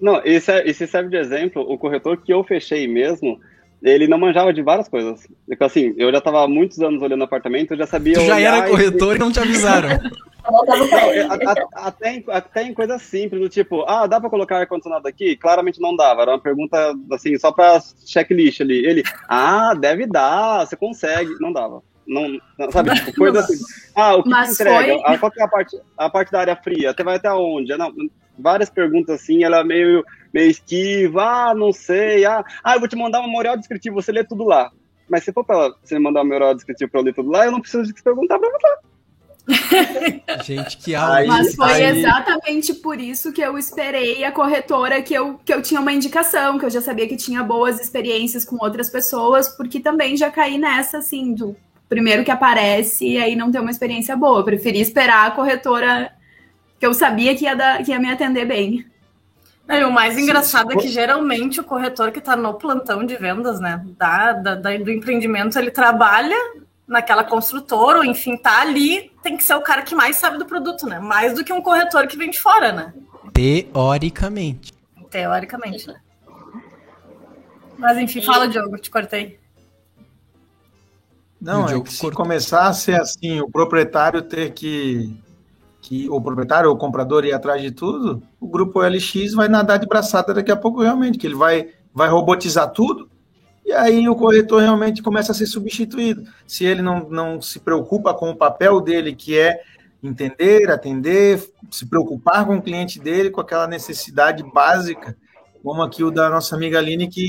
Não, 0.00 0.20
esse, 0.24 0.50
é- 0.50 0.66
esse 0.68 0.86
serve 0.86 1.10
de 1.10 1.16
exemplo. 1.18 1.62
O 1.70 1.76
corretor 1.78 2.16
que 2.16 2.32
eu 2.32 2.42
fechei 2.42 2.88
mesmo, 2.88 3.38
ele 3.84 4.08
não 4.08 4.18
manjava 4.18 4.52
de 4.52 4.62
várias 4.62 4.88
coisas. 4.88 5.26
Então, 5.48 5.66
assim, 5.66 5.94
eu 5.96 6.10
já 6.10 6.18
estava 6.18 6.42
há 6.44 6.48
muitos 6.48 6.80
anos 6.80 7.02
olhando 7.02 7.22
apartamento, 7.24 7.72
eu 7.72 7.78
já 7.78 7.86
sabia. 7.86 8.14
Tu 8.14 8.24
já 8.24 8.40
era 8.40 8.66
e- 8.66 8.70
corretor 8.70 9.16
e 9.16 9.18
não 9.18 9.30
te 9.30 9.38
avisaram. 9.40 9.88
A- 10.44 11.52
a- 11.52 11.86
até, 11.88 12.12
em, 12.16 12.24
até 12.28 12.62
em 12.64 12.74
coisas 12.74 13.00
simples, 13.00 13.40
do 13.40 13.48
tipo, 13.48 13.82
ah, 13.88 14.06
dá 14.06 14.20
pra 14.20 14.28
colocar 14.28 14.58
ar-condicionado 14.58 15.08
aqui? 15.08 15.36
Claramente 15.36 15.80
não 15.80 15.96
dava, 15.96 16.20
era 16.20 16.32
uma 16.32 16.38
pergunta, 16.38 16.94
assim, 17.12 17.38
só 17.38 17.50
pra 17.50 17.80
checklist 18.04 18.60
ali. 18.60 18.84
Ele, 18.84 19.02
ah, 19.26 19.72
deve 19.74 20.06
dar, 20.06 20.66
você 20.66 20.76
consegue. 20.76 21.30
Não 21.40 21.50
dava. 21.50 21.82
Não, 22.06 22.28
não, 22.58 22.70
sabe, 22.70 22.94
tipo, 22.94 23.14
coisa 23.14 23.40
assim. 23.40 23.54
Ah, 23.96 24.16
o 24.16 24.22
que 24.22 24.28
te 24.28 24.50
entrega? 24.52 24.92
foi- 24.92 25.02
Ah, 25.14 25.18
qual 25.18 25.32
que 25.32 25.40
é 25.40 25.44
a 25.44 25.48
parte, 25.48 25.80
a 25.96 26.10
parte 26.10 26.30
da 26.32 26.40
área 26.40 26.56
fria? 26.56 26.92
Você 26.94 27.02
vai 27.02 27.16
até 27.16 27.32
onde? 27.32 27.74
Não, 27.78 27.90
várias 28.38 28.70
perguntas 28.70 29.20
assim, 29.22 29.44
ela 29.44 29.62
meio, 29.64 30.04
meio 30.32 30.50
esquiva, 30.50 31.22
ah, 31.50 31.54
não 31.54 31.72
sei, 31.72 32.24
ah, 32.24 32.44
ah, 32.62 32.74
eu 32.74 32.80
vou 32.80 32.88
te 32.88 32.96
mandar 32.96 33.20
um 33.20 33.26
memorial 33.26 33.56
descritivo, 33.56 33.94
você 34.00 34.10
lê 34.12 34.24
tudo 34.24 34.44
lá. 34.44 34.70
Mas 35.08 35.22
se 35.24 35.32
for 35.32 35.44
pra 35.44 35.70
você 35.82 35.98
mandar 35.98 36.22
um 36.22 36.24
memorial 36.24 36.54
descritivo 36.54 36.90
pra 36.90 37.00
eu 37.00 37.04
ler 37.04 37.14
tudo 37.14 37.30
lá, 37.30 37.44
eu 37.44 37.52
não 37.52 37.60
preciso 37.60 37.84
de 37.92 38.02
perguntar 38.02 38.38
pra 38.38 38.48
você. 38.50 38.94
Gente, 40.44 40.78
que 40.78 40.94
aula. 40.94 41.16
Aí- 41.18 41.26
Mas 41.26 41.54
foi 41.54 41.72
aí- 41.72 41.98
exatamente 41.98 42.72
por 42.74 42.98
isso 42.98 43.32
que 43.32 43.42
eu 43.42 43.58
esperei 43.58 44.24
a 44.24 44.32
corretora 44.32 45.02
que 45.02 45.12
eu, 45.12 45.38
que 45.44 45.52
eu 45.52 45.60
tinha 45.60 45.80
uma 45.80 45.92
indicação, 45.92 46.58
que 46.58 46.64
eu 46.64 46.70
já 46.70 46.80
sabia 46.80 47.06
que 47.06 47.16
tinha 47.16 47.42
boas 47.42 47.78
experiências 47.80 48.44
com 48.44 48.56
outras 48.64 48.88
pessoas, 48.88 49.48
porque 49.48 49.80
também 49.80 50.16
já 50.16 50.30
caí 50.30 50.56
nessa, 50.58 50.98
assim, 50.98 51.34
do 51.34 51.54
primeiro 51.88 52.24
que 52.24 52.30
aparece 52.30 53.06
e 53.06 53.18
aí 53.18 53.36
não 53.36 53.52
ter 53.52 53.60
uma 53.60 53.70
experiência 53.70 54.16
boa. 54.16 54.40
Eu 54.40 54.44
preferi 54.44 54.80
esperar 54.80 55.26
a 55.26 55.30
corretora 55.32 56.10
que 56.84 56.88
eu 56.88 56.92
sabia 56.92 57.34
que 57.34 57.44
ia, 57.44 57.56
dar, 57.56 57.82
que 57.82 57.90
ia 57.90 57.98
me 57.98 58.10
atender 58.10 58.44
bem. 58.44 58.84
Não, 59.66 59.74
e 59.74 59.84
o 59.84 59.90
mais 59.90 60.18
engraçado 60.18 60.70
é 60.70 60.76
que 60.76 60.86
geralmente 60.88 61.58
o 61.58 61.64
corretor 61.64 62.12
que 62.12 62.18
está 62.18 62.36
no 62.36 62.52
plantão 62.52 63.06
de 63.06 63.16
vendas, 63.16 63.58
né, 63.58 63.82
da, 63.96 64.34
da- 64.34 64.54
da- 64.54 64.76
do 64.76 64.90
empreendimento, 64.90 65.58
ele 65.58 65.70
trabalha 65.70 66.36
naquela 66.86 67.24
construtora, 67.24 68.00
ou 68.00 68.04
enfim, 68.04 68.36
tá 68.36 68.60
ali, 68.60 69.10
tem 69.22 69.34
que 69.34 69.42
ser 69.42 69.54
o 69.54 69.62
cara 69.62 69.80
que 69.80 69.94
mais 69.94 70.16
sabe 70.16 70.36
do 70.36 70.44
produto, 70.44 70.86
né? 70.86 70.98
Mais 70.98 71.32
do 71.34 71.42
que 71.42 71.54
um 71.54 71.62
corretor 71.62 72.06
que 72.06 72.18
vem 72.18 72.28
de 72.28 72.38
fora, 72.38 72.70
né? 72.70 72.92
Teoricamente. 73.32 74.74
Teoricamente, 75.10 75.86
né? 75.88 75.94
Mas 77.78 77.96
enfim, 77.96 78.20
fala, 78.20 78.46
Diogo, 78.46 78.76
te 78.76 78.90
cortei. 78.90 79.38
Não, 81.40 81.66
é 81.66 81.80
que 81.80 81.90
se 81.94 82.00
cortou. 82.02 82.22
começar 82.22 82.66
a 82.68 82.74
ser 82.74 83.00
assim, 83.00 83.40
o 83.40 83.50
proprietário 83.50 84.20
ter 84.20 84.52
que, 84.52 85.16
que 85.84 86.08
o 86.08 86.18
proprietário 86.18 86.70
ou 86.70 86.76
o 86.76 86.78
comprador 86.78 87.26
ir 87.26 87.34
atrás 87.34 87.60
de 87.60 87.70
tudo, 87.70 88.22
o 88.40 88.48
grupo 88.48 88.80
LX 88.80 89.34
vai 89.34 89.48
nadar 89.48 89.78
de 89.78 89.86
braçada 89.86 90.32
daqui 90.32 90.50
a 90.50 90.56
pouco 90.56 90.80
realmente, 90.80 91.18
que 91.18 91.26
ele 91.26 91.34
vai, 91.34 91.68
vai 91.92 92.08
robotizar 92.08 92.70
tudo, 92.70 93.06
e 93.66 93.70
aí 93.70 94.08
o 94.08 94.16
corretor 94.16 94.62
realmente 94.62 95.02
começa 95.02 95.32
a 95.32 95.34
ser 95.34 95.44
substituído. 95.44 96.24
Se 96.46 96.64
ele 96.64 96.80
não, 96.80 97.06
não 97.10 97.38
se 97.38 97.60
preocupa 97.60 98.14
com 98.14 98.30
o 98.30 98.36
papel 98.36 98.80
dele, 98.80 99.14
que 99.14 99.36
é 99.38 99.60
entender, 100.02 100.70
atender, 100.70 101.46
se 101.70 101.84
preocupar 101.84 102.46
com 102.46 102.56
o 102.56 102.62
cliente 102.62 102.98
dele, 102.98 103.28
com 103.28 103.42
aquela 103.42 103.66
necessidade 103.66 104.42
básica, 104.42 105.14
como 105.62 105.82
aqui 105.82 106.02
o 106.02 106.10
da 106.10 106.30
nossa 106.30 106.56
amiga 106.56 106.78
Aline, 106.78 107.08
que 107.08 107.28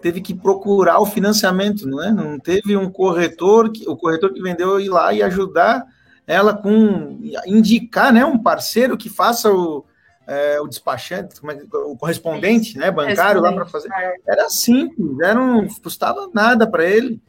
teve 0.00 0.22
que 0.22 0.32
procurar 0.32 1.00
o 1.00 1.06
financiamento, 1.06 1.86
não 1.86 2.02
é? 2.02 2.10
Não 2.10 2.38
teve 2.38 2.78
um 2.78 2.90
corretor, 2.90 3.70
que, 3.70 3.86
o 3.86 3.94
corretor 3.94 4.32
que 4.32 4.40
vendeu 4.40 4.80
ir 4.80 4.88
lá 4.88 5.12
e 5.12 5.22
ajudar 5.22 5.84
ela 6.26 6.54
com 6.54 7.20
indicar, 7.46 8.12
né, 8.12 8.24
um 8.24 8.38
parceiro 8.38 8.96
que 8.96 9.08
faça 9.10 9.52
o, 9.52 9.84
é, 10.26 10.60
o 10.60 10.66
despachante, 10.66 11.40
como 11.40 11.52
é 11.52 11.58
o 11.86 11.96
correspondente, 11.96 12.78
né, 12.78 12.90
bancário 12.90 13.40
lá 13.40 13.52
para 13.52 13.66
fazer. 13.66 13.90
Era 14.26 14.48
simples, 14.48 15.20
era 15.20 15.34
não 15.34 15.66
custava 15.82 16.28
nada 16.32 16.66
para 16.66 16.84
ele. 16.84 17.20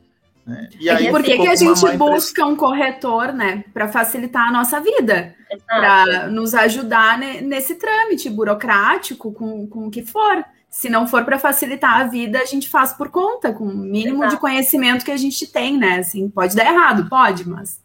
né? 0.46 0.70
E 0.80 0.90
E 0.90 1.10
por 1.10 1.22
que, 1.22 1.34
a 1.48 1.56
gente 1.56 1.98
busca 1.98 2.46
um 2.46 2.56
corretor, 2.56 3.34
né, 3.34 3.66
para 3.74 3.88
facilitar 3.88 4.48
a 4.48 4.52
nossa 4.52 4.80
vida? 4.80 5.36
Para 5.68 6.28
nos 6.28 6.54
ajudar 6.54 7.18
ne- 7.18 7.42
nesse 7.42 7.76
trâmite 7.76 8.30
burocrático, 8.30 9.32
com, 9.34 9.68
com 9.68 9.88
o 9.88 9.92
que 9.92 10.04
for. 10.04 10.44
Se 10.70 10.90
não 10.90 11.08
for 11.08 11.24
para 11.24 11.40
facilitar 11.40 12.02
a 12.02 12.04
vida, 12.04 12.40
a 12.40 12.46
gente 12.46 12.68
faz 12.68 12.92
por 12.92 13.10
conta, 13.10 13.54
com 13.54 13.64
o 13.64 13.74
mínimo 13.74 14.20
de 14.22 14.26
Exato. 14.26 14.42
conhecimento 14.42 15.06
que 15.06 15.12
a 15.12 15.16
gente 15.18 15.48
tem, 15.48 15.78
né? 15.78 16.00
Assim, 16.00 16.30
pode 16.30 16.54
dar 16.54 16.66
errado, 16.66 17.08
pode, 17.10 17.48
mas 17.48 17.80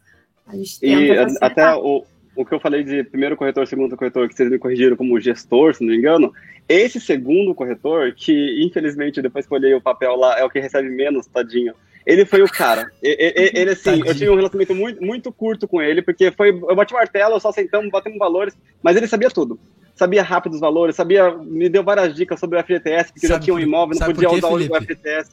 a 0.51 0.57
gente 0.57 0.81
tenta 0.81 1.33
E 1.33 1.37
até 1.41 1.75
o, 1.75 2.05
o 2.37 2.45
que 2.45 2.55
eu 2.55 2.61
falei 2.61 2.83
de 2.85 3.05
primeiro 3.05 3.37
corretor, 3.37 3.67
segundo 3.67 3.97
corretor, 3.97 4.29
que 4.29 4.35
vocês 4.35 4.51
me 4.51 4.59
corrigiram 4.59 4.97
como 4.97 5.21
gestor, 5.21 5.75
se 5.75 5.83
não 5.85 5.91
me 5.93 5.99
engano, 5.99 6.33
esse 6.69 7.01
segundo 7.01 7.55
corretor, 7.55 8.13
que 8.15 8.65
infelizmente 8.65 9.21
depois 9.23 9.47
que 9.47 9.53
eu 9.53 9.59
olhei 9.59 9.75
o 9.75 9.81
papel 9.81 10.15
lá, 10.17 10.39
é 10.39 10.45
o 10.45 10.51
que 10.51 10.61
recebe 10.61 10.89
menos, 10.89 11.27
tadinho. 11.27 11.75
Ele 12.07 12.25
foi 12.25 12.43
o 12.43 12.49
cara. 12.51 12.91
E- 13.03 13.09
e- 13.09 13.43
e- 13.43 13.61
Ele, 13.61 13.71
assim, 13.73 13.91
eu 13.91 13.99
Tadinho. 13.99 14.15
tive 14.15 14.31
um 14.31 14.35
relacionamento 14.37 14.75
muito, 14.75 15.03
muito 15.05 15.31
curto 15.33 15.69
com 15.69 15.83
ele, 15.83 16.01
porque 16.01 16.31
foi. 16.31 16.49
Eu 16.49 16.75
bati 16.75 16.95
o 16.95 16.97
martelo, 16.97 17.39
só 17.39 17.53
sentamos, 17.53 17.91
batemos 17.91 18.19
valores, 18.19 18.57
mas 18.83 18.97
ele 18.97 19.07
sabia 19.07 19.31
tudo. 19.31 19.59
Sabia 19.95 20.23
rápido 20.23 20.55
os 20.55 20.61
valores, 20.61 20.97
sabia, 20.97 21.31
me 21.37 21.69
deu 21.69 21.85
várias 21.85 22.15
dicas 22.15 22.41
sobre 22.41 22.59
o 22.59 22.63
FGTS, 22.65 23.13
porque 23.13 23.27
eu 23.27 23.29
já 23.29 23.35
Sabe 23.35 23.45
tinha 23.45 23.55
um 23.55 23.61
imóvel, 23.61 23.89
não 23.91 23.99
sabe 23.99 24.15
podia 24.15 24.31
usar 24.31 24.49
o? 24.49 24.59
FGTS. 24.81 25.31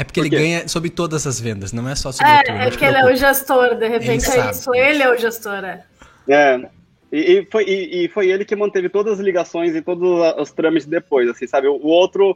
É 0.00 0.04
porque 0.04 0.18
Por 0.18 0.26
ele 0.28 0.34
ganha 0.34 0.66
sobre 0.66 0.88
todas 0.88 1.26
as 1.26 1.38
vendas, 1.38 1.74
não 1.74 1.86
é 1.86 1.94
só 1.94 2.10
sobre 2.10 2.32
o 2.32 2.34
É, 2.34 2.42
não 2.48 2.60
é 2.62 2.70
te 2.70 2.78
que 2.78 2.84
ele 2.86 2.96
é 2.96 3.04
o 3.04 3.14
gestor, 3.14 3.74
de 3.74 3.86
repente 3.86 4.06
Ele 4.06 4.16
é 4.16 4.20
sabe. 4.20 4.50
isso. 4.52 4.74
Ele 4.74 5.02
é 5.02 5.10
o 5.12 5.18
gestor, 5.18 5.62
é. 5.62 5.84
É. 6.26 6.68
E, 7.12 7.18
e 7.18 7.46
foi, 7.50 7.64
e, 7.64 8.04
e 8.04 8.08
foi 8.08 8.30
ele 8.30 8.46
que 8.46 8.56
manteve 8.56 8.88
todas 8.88 9.18
as 9.18 9.20
ligações 9.20 9.76
e 9.76 9.82
todos 9.82 10.08
os 10.38 10.52
trâmites 10.52 10.86
depois, 10.86 11.28
assim, 11.28 11.46
sabe? 11.46 11.68
O, 11.68 11.74
o 11.74 11.88
outro, 11.88 12.34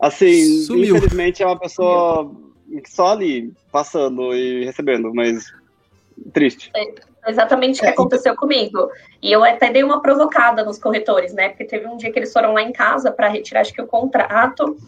assim, 0.00 0.62
Sumiu. 0.62 0.96
infelizmente 0.96 1.42
é 1.42 1.46
uma 1.46 1.58
pessoa 1.58 2.34
só 2.86 3.12
ali, 3.12 3.52
passando 3.70 4.34
e 4.34 4.64
recebendo, 4.64 5.12
mas 5.12 5.52
triste. 6.32 6.72
Exatamente 7.26 7.80
o 7.80 7.82
que 7.82 7.88
aconteceu 7.88 8.34
comigo. 8.34 8.88
E 9.20 9.30
eu 9.30 9.44
até 9.44 9.70
dei 9.70 9.84
uma 9.84 10.00
provocada 10.00 10.64
nos 10.64 10.78
corretores, 10.78 11.34
né? 11.34 11.50
Porque 11.50 11.64
teve 11.66 11.86
um 11.86 11.98
dia 11.98 12.10
que 12.10 12.18
eles 12.18 12.32
foram 12.32 12.54
lá 12.54 12.62
em 12.62 12.72
casa 12.72 13.12
para 13.12 13.28
retirar, 13.28 13.60
acho 13.60 13.74
que 13.74 13.82
o 13.82 13.86
contrato, 13.86 14.78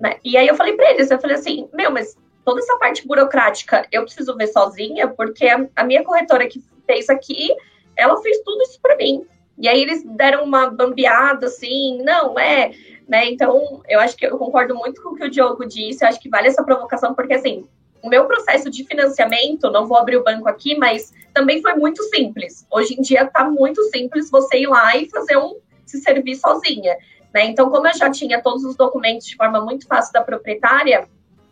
né? 0.00 0.16
E 0.24 0.36
aí 0.36 0.46
eu 0.46 0.54
falei 0.54 0.74
para 0.74 0.90
eles, 0.90 1.10
eu 1.10 1.20
falei 1.20 1.36
assim, 1.36 1.68
meu, 1.72 1.90
mas 1.90 2.16
toda 2.44 2.60
essa 2.60 2.76
parte 2.78 3.06
burocrática 3.06 3.86
eu 3.90 4.02
preciso 4.02 4.36
ver 4.36 4.48
sozinha, 4.48 5.08
porque 5.08 5.46
a, 5.74 5.84
minha 5.84 6.04
corretora 6.04 6.46
que 6.46 6.62
fez 6.86 7.08
aqui, 7.08 7.54
ela 7.96 8.20
fez 8.20 8.38
tudo 8.44 8.62
isso 8.62 8.78
para 8.80 8.96
mim. 8.96 9.24
E 9.56 9.68
aí 9.68 9.80
eles 9.80 10.02
deram 10.04 10.44
uma 10.44 10.68
bambeada 10.68 11.46
assim, 11.46 12.02
não, 12.02 12.38
é, 12.38 12.72
né? 13.08 13.26
Então, 13.30 13.82
eu 13.88 14.00
acho 14.00 14.16
que 14.16 14.26
eu 14.26 14.36
concordo 14.36 14.74
muito 14.74 15.00
com 15.02 15.10
o 15.10 15.14
que 15.14 15.24
o 15.24 15.30
Diogo 15.30 15.64
disse, 15.64 16.04
eu 16.04 16.08
acho 16.08 16.20
que 16.20 16.28
vale 16.28 16.48
essa 16.48 16.64
provocação, 16.64 17.14
porque 17.14 17.34
assim, 17.34 17.66
o 18.02 18.08
meu 18.08 18.26
processo 18.26 18.70
de 18.70 18.84
financiamento, 18.84 19.70
não 19.70 19.86
vou 19.86 19.96
abrir 19.96 20.16
o 20.16 20.24
banco 20.24 20.46
aqui, 20.48 20.76
mas 20.76 21.12
também 21.32 21.62
foi 21.62 21.74
muito 21.74 22.02
simples. 22.04 22.66
Hoje 22.70 22.94
em 22.94 23.00
dia 23.00 23.22
está 23.22 23.48
muito 23.48 23.82
simples 23.84 24.30
você 24.30 24.58
ir 24.58 24.66
lá 24.66 24.94
e 24.96 25.08
fazer 25.08 25.38
um 25.38 25.58
se 25.86 25.98
servir 25.98 26.36
sozinha. 26.36 26.96
Né? 27.34 27.46
Então, 27.46 27.68
como 27.68 27.88
eu 27.88 27.96
já 27.96 28.08
tinha 28.10 28.40
todos 28.40 28.64
os 28.64 28.76
documentos 28.76 29.26
de 29.26 29.34
forma 29.34 29.60
muito 29.60 29.88
fácil 29.88 30.12
da 30.12 30.22
proprietária, 30.22 31.08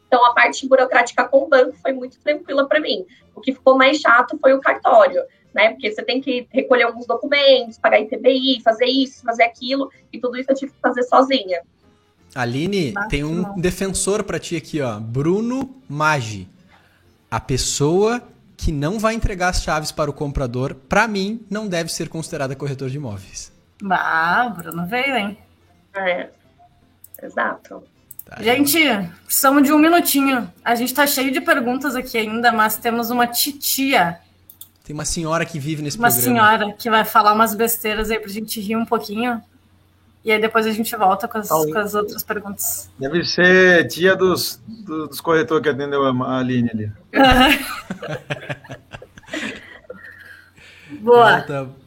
então 0.07 0.25
a 0.25 0.33
parte 0.33 0.69
burocrática 0.69 1.25
com 1.25 1.45
o 1.45 1.49
banco 1.49 1.77
foi 1.83 1.93
muito 1.93 2.21
tranquila 2.21 2.69
para 2.69 2.79
mim. 2.79 3.05
O 3.35 3.41
que 3.41 3.53
ficou 3.53 3.77
mais 3.77 3.99
chato 3.99 4.39
foi 4.39 4.55
o 4.55 4.61
cartório, 4.61 5.23
né? 5.53 5.71
Porque 5.71 5.91
você 5.91 6.03
tem 6.05 6.21
que 6.21 6.47
recolher 6.53 6.85
alguns 6.85 7.07
documentos, 7.07 7.79
pagar 7.79 7.99
ITBI, 7.99 8.63
fazer 8.63 8.85
isso, 8.85 9.23
fazer 9.25 9.43
aquilo, 9.43 9.91
e 10.13 10.21
tudo 10.21 10.37
isso 10.37 10.53
eu 10.53 10.55
tive 10.55 10.71
que 10.71 10.81
fazer 10.81 11.03
sozinha. 11.03 11.63
Aline, 12.35 12.93
Bate 12.93 13.09
tem 13.09 13.25
um 13.25 13.43
mal. 13.43 13.55
defensor 13.57 14.23
pra 14.23 14.39
ti 14.39 14.55
aqui, 14.57 14.81
ó. 14.81 15.01
Bruno 15.01 15.83
Maggi. 15.89 16.49
A 17.31 17.41
pessoa 17.41 18.23
que 18.57 18.71
não 18.71 18.99
vai 18.99 19.15
entregar 19.15 19.49
as 19.49 19.63
chaves 19.63 19.91
para 19.91 20.09
o 20.09 20.15
comprador, 20.15 20.75
pra 20.75 21.09
mim, 21.09 21.45
não 21.51 21.67
deve 21.67 21.93
ser 21.93 22.09
considerada 22.09 22.55
corretor 22.55 22.89
de 22.89 22.97
imóveis. 22.97 23.51
Bah, 23.83 24.47
o 24.47 24.63
Bruno 24.63 24.87
veio, 24.87 25.17
hein? 25.17 25.39
É. 25.95 26.29
Exato. 27.23 27.83
Tá. 28.25 28.43
Gente, 28.43 28.79
precisamos 29.25 29.65
de 29.65 29.73
um 29.73 29.79
minutinho. 29.79 30.51
A 30.65 30.75
gente 30.75 30.95
tá 30.95 31.07
cheio 31.07 31.33
de 31.33 31.41
perguntas 31.41 31.95
aqui 31.95 32.19
ainda, 32.19 32.53
mas 32.53 32.77
temos 32.77 33.11
uma 33.11 33.27
titia. 33.27 34.19
Tem 34.85 34.95
uma 34.95 35.05
senhora 35.05 35.45
que 35.45 35.59
vive 35.59 35.83
nesse 35.83 35.99
uma 35.99 36.09
programa. 36.09 36.33
Uma 36.33 36.59
senhora 36.59 36.73
que 36.75 36.91
vai 36.91 37.05
falar 37.05 37.33
umas 37.33 37.55
besteiras 37.55 38.11
aí 38.11 38.19
pra 38.19 38.31
gente 38.31 38.61
rir 38.61 38.77
um 38.77 38.85
pouquinho. 38.85 39.43
E 40.25 40.31
aí 40.31 40.41
depois 40.41 40.67
a 40.67 40.73
gente 40.73 40.95
volta 40.97 41.27
com 41.27 41.39
as, 41.39 41.49
com 41.49 41.79
as 41.79 41.95
outras 41.95 42.23
perguntas. 42.23 42.91
Deve 42.99 43.25
ser 43.25 43.89
tia 43.89 44.15
dos, 44.15 44.61
dos 44.67 45.21
corretores 45.21 45.63
que 45.63 45.69
atendeu 45.69 46.05
a 46.05 46.39
Aline 46.39 46.71
ali. 46.73 46.93
Boa. 51.01 51.39
Volta. 51.39 51.82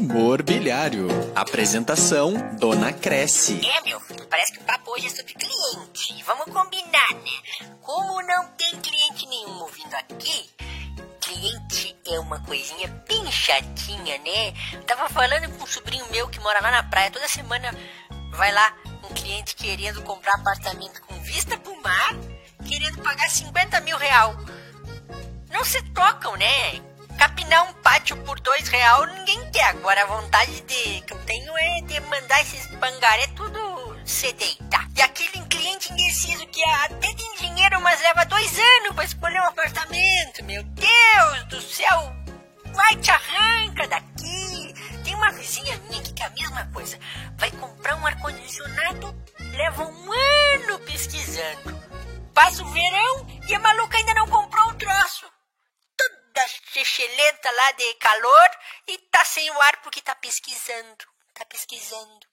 Humor 0.00 0.42
bilhário. 0.42 1.08
Apresentação, 1.36 2.32
Dona 2.58 2.90
Cresce. 2.90 3.60
É, 3.68 3.82
meu 3.82 4.00
parece 4.30 4.50
que 4.50 4.58
o 4.58 4.62
papo 4.62 4.92
hoje 4.92 5.08
é 5.08 5.10
sobre 5.10 5.34
cliente. 5.34 6.22
Vamos 6.24 6.46
combinar, 6.46 7.12
né? 7.16 7.68
Como 7.82 8.22
não 8.22 8.46
tem 8.52 8.80
cliente 8.80 9.26
nenhum 9.28 9.60
ouvindo 9.60 9.94
aqui, 9.94 10.48
cliente 11.20 11.94
é 12.06 12.18
uma 12.18 12.40
coisinha 12.40 12.88
bem 13.06 13.30
chatinha, 13.30 14.16
né? 14.20 14.54
tava 14.86 15.06
falando 15.10 15.50
com 15.50 15.64
um 15.64 15.66
sobrinho 15.66 16.10
meu 16.10 16.28
que 16.28 16.40
mora 16.40 16.62
lá 16.62 16.70
na 16.70 16.82
praia, 16.82 17.10
toda 17.10 17.28
semana 17.28 17.70
vai 18.32 18.50
lá 18.52 18.74
um 19.04 19.12
cliente 19.12 19.54
querendo 19.54 20.00
comprar 20.00 20.32
apartamento 20.36 21.02
com 21.02 21.14
vista 21.20 21.58
pro 21.58 21.78
mar, 21.82 22.16
querendo 22.66 23.02
pagar 23.02 23.28
50 23.28 23.78
mil 23.82 23.98
real. 23.98 24.34
Não 25.50 25.62
se 25.62 25.82
trocam, 25.92 26.38
né? 26.38 26.89
Capinar 27.20 27.68
um 27.68 27.72
pátio 27.82 28.16
por 28.24 28.40
dois 28.40 28.66
real 28.68 29.04
ninguém 29.04 29.50
quer. 29.50 29.66
Agora 29.66 30.04
a 30.04 30.06
vontade 30.06 30.58
de, 30.62 31.02
que 31.02 31.12
eu 31.12 31.18
tenho 31.26 31.52
é 31.58 31.82
de 31.82 32.00
mandar 32.00 32.40
esses 32.40 32.66
bangaré 32.76 33.26
tudo 33.36 33.94
se 34.06 34.32
deitar. 34.32 34.88
E 34.96 35.02
aquele 35.02 35.44
cliente 35.44 35.92
indeciso 35.92 36.46
que 36.46 36.64
até 36.64 37.12
tem 37.12 37.34
dinheiro, 37.36 37.78
mas 37.82 38.00
leva 38.00 38.24
dois 38.24 38.58
anos 38.58 38.94
para 38.94 39.04
escolher 39.04 39.38
um 39.38 39.48
apartamento. 39.48 40.42
Meu 40.44 40.62
Deus 40.62 41.44
do 41.50 41.60
céu! 41.60 42.10
Vai 42.72 42.96
te 42.96 43.10
arranca 43.10 43.86
daqui! 43.86 44.74
Tem 45.04 45.14
uma 45.14 45.30
vizinha 45.32 45.76
minha 45.90 46.02
que 46.02 46.22
é 46.22 46.26
a 46.26 46.30
mesma 46.30 46.64
coisa. 46.72 46.98
Vai 47.36 47.50
comprar 47.50 47.96
um 47.96 48.06
ar-condicionado, 48.06 49.14
leva 49.38 49.84
um 49.84 50.10
ano 50.10 50.78
pesquisando. 50.86 51.78
Passa 52.32 52.62
o 52.62 52.72
verão 52.72 53.26
e 53.46 53.54
a 53.54 53.58
maluca 53.58 53.98
ainda 53.98 54.14
não 54.14 54.26
comprou 54.26 54.70
o 54.70 54.74
troço 54.76 55.39
da 56.40 56.80
excelenta 56.80 57.50
lá 57.50 57.72
de 57.72 57.94
calor 57.94 58.50
e 58.86 58.98
tá 59.10 59.24
sem 59.24 59.50
o 59.50 59.62
ar 59.62 59.76
porque 59.82 60.00
tá 60.00 60.14
pesquisando. 60.14 61.04
Tá 61.34 61.44
pesquisando. 61.44 62.26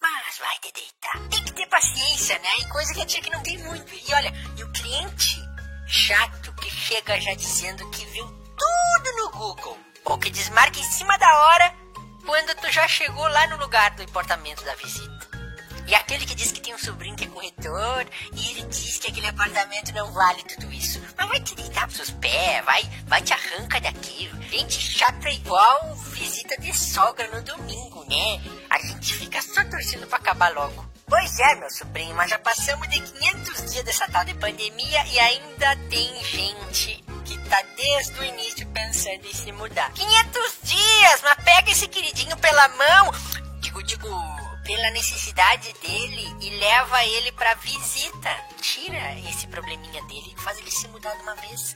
Mas 0.00 0.38
vai 0.38 0.58
te 0.58 0.72
deitar. 0.72 1.28
Tem 1.30 1.44
que 1.44 1.52
ter 1.52 1.66
paciência, 1.68 2.38
né? 2.38 2.58
E 2.58 2.68
coisa 2.68 2.92
que 2.92 3.00
a 3.00 3.06
tia 3.06 3.22
que 3.22 3.30
não 3.30 3.42
tem 3.42 3.58
muito. 3.58 3.94
E 3.94 4.14
olha, 4.14 4.32
e 4.58 4.64
o 4.64 4.72
cliente 4.72 5.38
chato 5.86 6.54
que 6.56 6.70
chega 6.70 7.20
já 7.20 7.34
dizendo 7.34 7.90
que 7.90 8.04
viu 8.06 8.26
tudo 8.26 9.16
no 9.16 9.30
Google. 9.30 9.78
Ou 10.04 10.18
que 10.18 10.30
desmarca 10.30 10.78
em 10.78 10.84
cima 10.84 11.16
da 11.16 11.38
hora 11.46 11.74
quando 12.26 12.54
tu 12.56 12.70
já 12.70 12.86
chegou 12.86 13.26
lá 13.28 13.46
no 13.46 13.56
lugar 13.56 13.90
do 13.92 14.02
importamento 14.02 14.62
da 14.64 14.74
visita. 14.74 15.13
E 15.86 15.94
aquele 15.94 16.24
que 16.24 16.34
diz 16.34 16.50
que 16.50 16.60
tem 16.60 16.74
um 16.74 16.78
sobrinho 16.78 17.16
que 17.16 17.24
é 17.24 17.28
corretor 17.28 18.06
e 18.32 18.50
ele 18.50 18.62
diz 18.68 18.98
que 18.98 19.08
aquele 19.08 19.26
apartamento 19.26 19.92
não 19.92 20.12
vale 20.12 20.42
tudo 20.44 20.72
isso. 20.72 21.00
Mas 21.16 21.28
vai 21.28 21.40
te 21.40 21.54
deitar 21.54 21.86
pros 21.86 21.96
seus 21.96 22.10
pés, 22.10 22.64
vai, 22.64 22.82
vai 23.06 23.22
te 23.22 23.32
arranca 23.32 23.80
daqui. 23.80 24.30
Gente 24.50 24.80
chata 24.80 25.28
igual 25.30 25.94
visita 26.12 26.56
de 26.58 26.72
sogra 26.72 27.28
no 27.28 27.42
domingo, 27.42 28.04
né? 28.08 28.42
A 28.70 28.78
gente 28.78 29.14
fica 29.14 29.42
só 29.42 29.64
torcendo 29.64 30.06
pra 30.06 30.18
acabar 30.18 30.52
logo. 30.54 30.84
Pois 31.06 31.38
é, 31.38 31.54
meu 31.56 31.70
sobrinho, 31.70 32.14
mas 32.14 32.30
já 32.30 32.38
passamos 32.38 32.88
de 32.88 33.00
500 33.00 33.72
dias 33.72 33.84
dessa 33.84 34.08
tal 34.08 34.24
de 34.24 34.34
pandemia 34.34 35.06
e 35.06 35.20
ainda 35.20 35.76
tem 35.90 36.24
gente 36.24 37.04
que 37.24 37.38
tá 37.48 37.62
desde 37.76 38.18
o 38.18 38.24
início 38.24 38.66
pensando 38.68 39.26
em 39.26 39.34
se 39.34 39.52
mudar. 39.52 39.92
500 39.92 40.58
dias, 40.62 41.20
mas 41.22 41.44
pega 41.44 41.70
esse 41.70 41.86
queridinho 41.88 42.36
pela 42.38 42.68
mão. 42.68 43.12
Digo, 43.60 43.82
digo, 43.82 44.08
pela 44.64 44.90
necessidade 44.90 45.72
dele 45.74 46.36
e 46.40 46.50
leva 46.58 47.04
ele 47.04 47.30
pra 47.32 47.54
visita. 47.54 48.30
Tira 48.60 49.18
esse 49.28 49.46
probleminha 49.46 50.02
dele 50.04 50.34
faz 50.44 50.58
ele 50.58 50.70
se 50.70 50.86
mudar 50.88 51.14
de 51.14 51.22
uma 51.22 51.34
vez. 51.36 51.74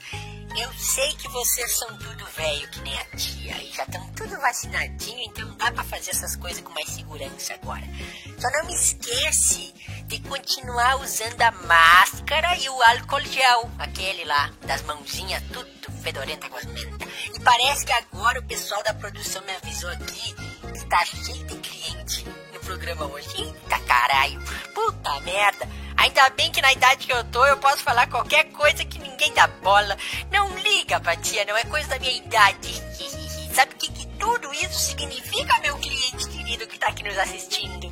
Eu 0.55 0.71
sei 0.73 1.11
que 1.13 1.27
vocês 1.27 1.77
são 1.77 1.97
tudo 1.97 2.25
velho 2.35 2.69
que 2.69 2.81
nem 2.81 2.97
a 2.99 3.05
tia 3.15 3.63
e 3.63 3.71
já 3.71 3.83
estão 3.83 4.05
tudo 4.13 4.39
vacinadinho, 4.39 5.23
então 5.23 5.55
dá 5.57 5.71
para 5.71 5.83
fazer 5.83 6.11
essas 6.11 6.35
coisas 6.35 6.61
com 6.61 6.71
mais 6.71 6.89
segurança 6.89 7.55
agora. 7.55 7.83
Só 8.37 8.49
não 8.51 8.65
me 8.65 8.73
esquece 8.73 9.73
de 10.05 10.19
continuar 10.21 10.99
usando 11.01 11.41
a 11.41 11.51
máscara 11.51 12.55
e 12.57 12.69
o 12.69 12.81
álcool 12.81 13.21
gel, 13.21 13.71
aquele 13.79 14.23
lá 14.25 14.51
das 14.65 14.83
mãozinhas 14.83 15.43
tudo 15.51 15.91
fedorenta 16.03 16.47
com 16.49 16.57
as 16.57 16.65
mentas. 16.65 17.09
E 17.33 17.39
parece 17.39 17.85
que 17.85 17.91
agora 17.91 18.39
o 18.39 18.43
pessoal 18.43 18.83
da 18.83 18.93
produção 18.93 19.43
me 19.43 19.55
avisou 19.55 19.89
aqui 19.89 20.35
que 20.73 20.85
tá 20.85 21.05
cheio 21.05 21.45
de 21.45 21.55
cliente 21.57 22.38
programa 22.79 23.05
hoje. 23.07 23.29
Eita 23.37 23.79
caralho, 23.81 24.41
puta 24.73 25.19
merda. 25.21 25.67
Ainda 25.97 26.29
bem 26.29 26.49
que 26.51 26.61
na 26.61 26.71
idade 26.71 27.05
que 27.05 27.13
eu 27.13 27.23
tô 27.25 27.45
eu 27.45 27.57
posso 27.57 27.83
falar 27.83 28.07
qualquer 28.07 28.45
coisa 28.51 28.85
que 28.85 28.97
ninguém 28.99 29.33
dá 29.33 29.47
bola. 29.47 29.97
Não 30.31 30.57
liga 30.57 30.99
pra 30.99 31.15
tia, 31.17 31.43
não 31.45 31.57
é 31.57 31.65
coisa 31.65 31.89
da 31.89 31.99
minha 31.99 32.15
idade. 32.17 32.73
Sabe 33.53 33.73
o 33.73 33.77
que, 33.77 33.91
que 33.91 34.07
tudo 34.17 34.53
isso 34.53 34.79
significa, 34.79 35.59
meu 35.59 35.77
cliente 35.77 36.29
querido 36.29 36.67
que 36.67 36.79
tá 36.79 36.87
aqui 36.87 37.03
nos 37.03 37.17
assistindo? 37.17 37.91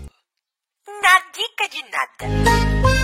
Nadica 1.02 1.68
de 1.70 1.84
nada. 1.92 2.97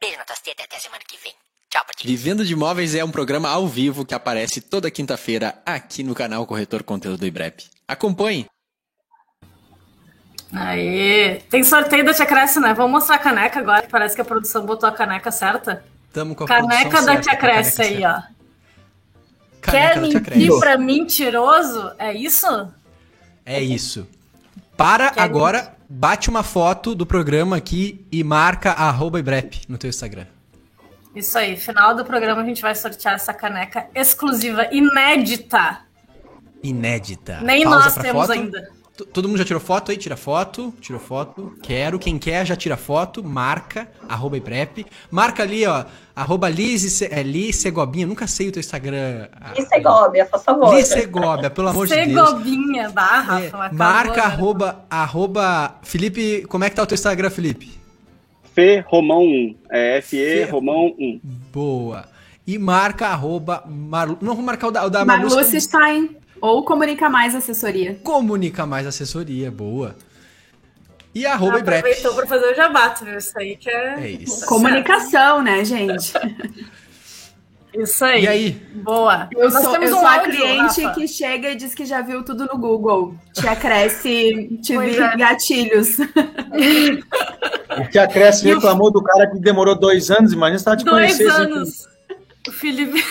Beijo 0.00 0.18
na 0.18 0.24
tua 0.24 0.34
teta 0.36 0.64
até 0.64 0.80
semana 0.80 1.04
que 1.06 1.16
vem. 1.18 1.34
Tchau 1.70 1.84
pra 1.84 1.94
ti. 1.94 2.04
Vivendo 2.06 2.44
de 2.44 2.52
Imóveis 2.54 2.96
é 2.96 3.04
um 3.04 3.10
programa 3.10 3.50
ao 3.50 3.68
vivo 3.68 4.04
que 4.04 4.14
aparece 4.14 4.60
toda 4.60 4.90
quinta-feira 4.90 5.62
aqui 5.64 6.02
no 6.02 6.14
canal 6.14 6.44
Corretor 6.46 6.82
Conteúdo 6.82 7.18
do 7.18 7.26
IBREP. 7.26 7.70
Acompanhe! 7.86 8.49
Aí, 10.52 11.40
tem 11.48 11.62
sorteio 11.62 12.04
da 12.04 12.12
Tia 12.12 12.26
Cresce, 12.26 12.58
né? 12.58 12.74
Vamos 12.74 12.90
mostrar 12.90 13.16
a 13.16 13.18
caneca 13.18 13.60
agora, 13.60 13.82
que 13.82 13.88
parece 13.88 14.14
que 14.14 14.20
a 14.20 14.24
produção 14.24 14.66
botou 14.66 14.88
a 14.88 14.92
caneca 14.92 15.30
certa. 15.30 15.84
Tamo 16.12 16.34
com 16.34 16.44
a 16.44 16.46
Caneca 16.46 17.02
da 17.02 17.20
Tia 17.20 17.36
Cresce 17.36 17.82
aí, 17.82 18.04
ó. 18.04 18.20
Quer 19.62 20.00
mentir 20.00 20.58
pra 20.58 20.76
mentiroso? 20.76 21.92
É 21.98 22.12
isso? 22.12 22.68
É 23.46 23.60
isso. 23.60 24.08
Para 24.76 25.10
Quer 25.10 25.20
agora, 25.20 25.58
mentir? 25.58 25.74
bate 25.88 26.30
uma 26.30 26.42
foto 26.42 26.94
do 26.94 27.06
programa 27.06 27.56
aqui 27.56 28.04
e 28.10 28.24
marca 28.24 28.72
arroba 28.72 29.20
Ibrep 29.20 29.62
no 29.68 29.78
teu 29.78 29.88
Instagram. 29.90 30.26
Isso 31.14 31.36
aí, 31.36 31.56
final 31.56 31.94
do 31.94 32.04
programa 32.04 32.42
a 32.42 32.44
gente 32.44 32.62
vai 32.62 32.74
sortear 32.74 33.14
essa 33.14 33.34
caneca 33.34 33.86
exclusiva, 33.94 34.68
inédita. 34.72 35.80
Inédita. 36.62 37.40
Nem 37.42 37.64
Pausa 37.64 37.84
nós 37.84 37.94
temos 37.94 38.26
foto. 38.26 38.32
ainda. 38.32 38.79
Todo 39.06 39.28
mundo 39.28 39.38
já 39.38 39.44
tirou 39.44 39.60
foto 39.60 39.90
aí? 39.90 39.96
Tira 39.96 40.16
foto, 40.16 40.72
tirou 40.80 41.00
foto. 41.00 41.54
Quero. 41.62 41.98
Quem 41.98 42.18
quer 42.18 42.46
já 42.46 42.56
tira 42.56 42.76
foto, 42.76 43.22
marca, 43.22 43.88
arroba 44.08 44.36
Iprep. 44.36 44.86
Marca 45.10 45.42
ali, 45.42 45.66
ó, 45.66 45.84
arroba 46.14 46.48
Liz, 46.48 47.02
é, 47.02 47.22
Liz 47.22 47.56
Segobinha. 47.56 48.06
Nunca 48.06 48.26
sei 48.26 48.48
o 48.48 48.52
teu 48.52 48.60
Instagram. 48.60 49.28
Liz 49.56 49.68
Segóbia, 49.68 50.26
por 50.26 50.40
favor. 50.40 50.74
Liz 50.74 50.88
Segóbia, 50.88 51.50
pelo 51.50 51.68
amor 51.68 51.86
de 51.86 51.94
Deus. 51.94 52.28
Segobinha, 52.28 52.90
barra. 52.90 53.42
É, 53.42 53.50
marca, 53.72 54.22
arroba, 54.22 54.84
arroba... 54.90 55.78
Felipe, 55.82 56.44
como 56.48 56.64
é 56.64 56.70
que 56.70 56.76
tá 56.76 56.82
o 56.82 56.86
teu 56.86 56.94
Instagram, 56.94 57.30
Felipe? 57.30 57.80
Fê 58.54 58.84
Romão 58.86 59.22
1. 59.22 59.56
É 59.70 59.98
F-E 59.98 60.44
Romão 60.44 60.94
1. 60.98 61.20
Boa. 61.52 62.04
E 62.46 62.58
marca, 62.58 63.06
arroba... 63.06 63.64
Mar... 63.66 64.08
Não 64.20 64.34
vou 64.34 64.44
marcar 64.44 64.68
o 64.68 64.70
da, 64.70 64.84
o 64.86 64.90
da 64.90 65.04
Marluce 65.04 65.60
Stein. 65.60 66.19
Ou 66.40 66.64
Comunica 66.64 67.08
Mais 67.08 67.34
Assessoria. 67.34 68.00
Comunica 68.02 68.66
Mais 68.66 68.86
Assessoria, 68.86 69.50
boa. 69.50 69.96
E 71.14 71.26
arroba 71.26 71.56
ah, 71.56 71.60
Ibrep. 71.60 71.78
Aproveitou 71.78 72.14
para 72.14 72.26
fazer 72.26 72.52
o 72.52 72.54
jabato, 72.54 73.04
viu? 73.04 73.18
Isso 73.18 73.38
aí 73.38 73.56
que 73.56 73.68
é... 73.68 74.00
É 74.00 74.10
isso. 74.10 74.46
Comunicação, 74.46 75.42
né, 75.42 75.64
gente? 75.64 76.12
Isso 77.72 78.04
aí. 78.04 78.24
E 78.24 78.28
aí? 78.28 78.50
Boa. 78.74 79.28
Eu 79.32 79.48
Nós 79.48 79.62
sou, 79.62 79.76
eu 79.76 79.82
um 79.82 79.88
sou 79.88 80.06
áudio, 80.06 80.22
a 80.22 80.28
cliente 80.28 80.82
Rafa. 80.82 80.94
que 80.94 81.06
chega 81.06 81.50
e 81.50 81.54
diz 81.54 81.72
que 81.74 81.86
já 81.86 82.02
viu 82.02 82.24
tudo 82.24 82.46
no 82.46 82.58
Google. 82.58 83.14
Tia 83.32 83.54
Cresce, 83.54 84.58
tive 84.60 84.98
é. 84.98 85.16
gatilhos. 85.16 85.98
O 87.78 87.90
Tia 87.90 88.08
Cresce 88.08 88.44
reclamou 88.52 88.90
do 88.90 89.00
cara 89.02 89.30
que 89.30 89.38
demorou 89.38 89.78
dois 89.78 90.10
anos, 90.10 90.32
imagina 90.32 90.58
se 90.58 90.64
tá 90.64 90.76
te 90.76 90.84
dois 90.84 91.16
conhecer. 91.16 91.24
Dois 91.24 91.38
anos. 91.38 91.68
Assim. 91.68 91.88
O 92.48 92.52
Felipe... 92.52 93.04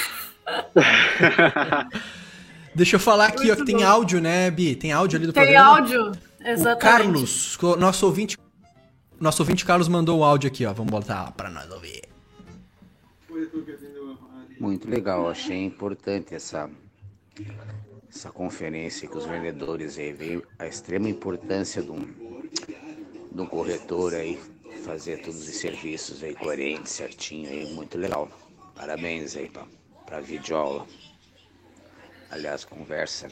Deixa 2.73 2.95
eu 2.95 2.99
falar 2.99 3.27
aqui, 3.27 3.47
Muito 3.47 3.53
ó, 3.53 3.55
que 3.55 3.65
tem 3.65 3.83
áudio, 3.83 4.21
né, 4.21 4.49
Bi? 4.51 4.75
Tem 4.75 4.91
áudio 4.91 5.17
ali 5.17 5.27
do 5.27 5.33
tem 5.33 5.43
programa. 5.43 5.87
Tem 5.87 5.97
áudio, 5.97 6.21
exatamente. 6.39 6.77
O 6.77 6.79
Carlos, 6.79 7.57
nosso 7.77 8.05
ouvinte 8.05 8.37
nosso 9.19 9.41
ouvinte 9.41 9.65
Carlos 9.65 9.89
mandou 9.89 10.19
o 10.19 10.23
áudio 10.23 10.47
aqui, 10.47 10.65
ó. 10.65 10.73
Vamos 10.73 10.91
botar 10.91 11.23
lá 11.23 11.31
pra 11.31 11.49
nós 11.49 11.69
ouvir. 11.69 12.03
Muito 14.57 14.89
legal, 14.89 15.29
achei 15.29 15.63
importante 15.63 16.33
essa, 16.33 16.69
essa 18.09 18.31
conferência 18.31 19.07
com 19.09 19.17
os 19.17 19.25
vendedores 19.25 19.97
aí. 19.97 20.13
Veio 20.13 20.43
a 20.57 20.65
extrema 20.67 21.09
importância 21.09 21.81
de 21.81 21.91
um, 21.91 22.05
de 23.31 23.41
um 23.41 23.45
corretor 23.45 24.13
aí, 24.13 24.39
fazer 24.85 25.21
todos 25.21 25.47
os 25.47 25.55
serviços 25.55 26.23
aí 26.23 26.33
coerentes, 26.33 26.93
certinho 26.93 27.49
aí, 27.49 27.73
muito 27.73 27.97
legal. 27.97 28.29
Parabéns 28.75 29.35
aí 29.35 29.49
pra, 29.49 29.65
pra 30.05 30.21
videoaula. 30.21 30.85
Aliás, 32.31 32.63
conversa. 32.65 33.27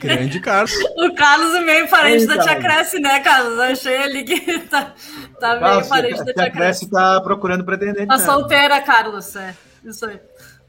Grande 0.00 0.40
Carlos. 0.40 0.72
O 0.98 1.14
Carlos 1.14 1.54
é 1.54 1.60
meio 1.60 1.88
parente 1.88 2.22
Ei, 2.22 2.26
da 2.26 2.34
Tia 2.38 2.44
Carlos. 2.56 2.64
Cresce, 2.64 2.98
né, 3.00 3.20
Carlos? 3.20 3.58
Achei 3.58 3.96
ali 3.96 4.24
que 4.24 4.58
tá, 4.68 4.92
tá 5.40 5.50
meio 5.60 5.60
Nossa, 5.76 5.88
parente 5.88 6.14
a 6.20 6.24
da 6.24 6.24
Tia 6.24 6.34
Tia 6.34 6.50
Cresce. 6.50 6.56
Cresce 6.86 6.90
tá 6.90 7.20
procurando 7.20 7.64
pretendente. 7.64 8.06
Tá 8.06 8.18
né? 8.18 8.24
solteira, 8.24 8.80
Carlos. 8.82 9.34
É, 9.36 9.54
isso 9.84 10.04
aí. 10.06 10.20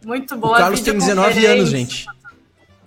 Muito 0.06 0.36
O 0.36 0.38
boa. 0.38 0.58
Carlos 0.58 0.82
tem 0.82 0.94
19 0.98 1.46
anos, 1.46 1.70
gente. 1.70 2.06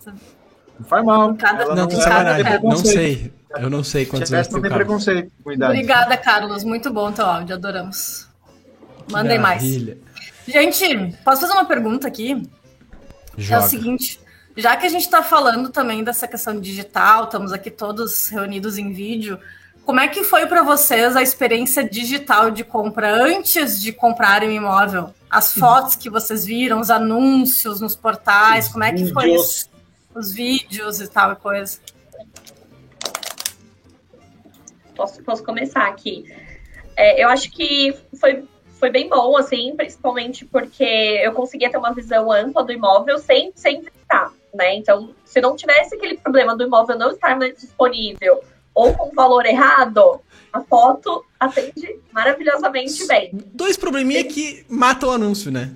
Não 0.06 0.86
faz 0.86 1.04
mal. 1.04 1.34
Cada- 1.34 1.64
Não, 1.66 1.74
não, 1.74 1.90
sacanagem. 1.90 2.44
tem 2.44 2.62
Não 2.62 2.76
sei. 2.76 3.32
Eu 3.58 3.70
não 3.70 3.82
sei 3.84 4.04
Tia 4.04 4.10
quantos 4.12 4.32
anos 4.32 4.46
tem 4.46 4.52
não 4.54 4.58
o 4.60 4.62
tem 4.62 4.70
Carlos. 4.70 4.86
preconceito 4.86 5.32
com 5.42 5.52
idade. 5.52 5.72
Obrigada, 5.72 6.16
Carlos. 6.16 6.64
Muito 6.64 6.90
bom 6.92 7.10
teu 7.12 7.26
áudio. 7.26 7.56
Adoramos. 7.56 8.28
Mandem 9.10 9.38
mais. 9.38 9.62
Gente, 10.46 11.16
posso 11.24 11.42
fazer 11.42 11.52
uma 11.52 11.64
pergunta 11.64 12.06
aqui? 12.06 12.42
É 13.38 13.42
Joga. 13.42 13.64
o 13.64 13.68
seguinte, 13.68 14.20
já 14.56 14.76
que 14.76 14.84
a 14.84 14.88
gente 14.88 15.04
está 15.04 15.22
falando 15.22 15.70
também 15.70 16.02
dessa 16.02 16.26
questão 16.26 16.60
digital, 16.60 17.24
estamos 17.24 17.52
aqui 17.52 17.70
todos 17.70 18.28
reunidos 18.28 18.76
em 18.76 18.92
vídeo, 18.92 19.38
como 19.84 20.00
é 20.00 20.08
que 20.08 20.22
foi 20.24 20.46
para 20.46 20.62
vocês 20.62 21.16
a 21.16 21.22
experiência 21.22 21.88
digital 21.88 22.50
de 22.50 22.64
compra 22.64 23.10
antes 23.24 23.80
de 23.80 23.92
comprarem 23.92 24.50
um 24.50 24.52
imóvel? 24.52 25.14
As 25.30 25.54
fotos 25.54 25.94
que 25.96 26.10
vocês 26.10 26.44
viram, 26.44 26.80
os 26.80 26.90
anúncios 26.90 27.80
nos 27.80 27.96
portais, 27.96 28.68
como 28.68 28.84
é 28.84 28.92
que 28.92 29.10
foi 29.12 29.26
Vídeos. 29.26 29.50
isso? 29.50 29.70
Os 30.14 30.32
vídeos 30.32 31.00
e 31.00 31.08
tal 31.08 31.32
e 31.32 31.36
coisa. 31.36 31.78
posso, 34.98 35.22
posso 35.22 35.44
começar 35.44 35.86
aqui. 35.86 36.24
É, 36.96 37.22
eu 37.22 37.28
acho 37.28 37.50
que 37.52 37.96
foi, 38.20 38.44
foi 38.78 38.90
bem 38.90 39.08
bom, 39.08 39.36
assim, 39.36 39.74
principalmente 39.76 40.44
porque 40.44 40.84
eu 41.22 41.32
conseguia 41.32 41.70
ter 41.70 41.78
uma 41.78 41.92
visão 41.92 42.30
ampla 42.30 42.64
do 42.64 42.72
imóvel 42.72 43.18
sem, 43.18 43.52
sem 43.54 43.80
visitar, 43.80 44.32
né? 44.54 44.74
Então, 44.76 45.14
se 45.24 45.40
não 45.40 45.56
tivesse 45.56 45.96
aquele 45.96 46.16
problema 46.16 46.56
do 46.56 46.64
imóvel 46.64 46.96
não 46.96 47.10
estar 47.10 47.36
mais 47.36 47.56
disponível 47.56 48.40
ou 48.74 48.94
com 48.94 49.14
valor 49.14 49.44
errado, 49.44 50.20
a 50.52 50.60
foto 50.60 51.24
atende 51.38 51.98
maravilhosamente 52.12 53.06
bem. 53.06 53.30
Dois 53.32 53.76
probleminha 53.76 54.24
que 54.24 54.64
matam 54.68 55.08
o 55.08 55.12
anúncio, 55.12 55.50
né? 55.50 55.74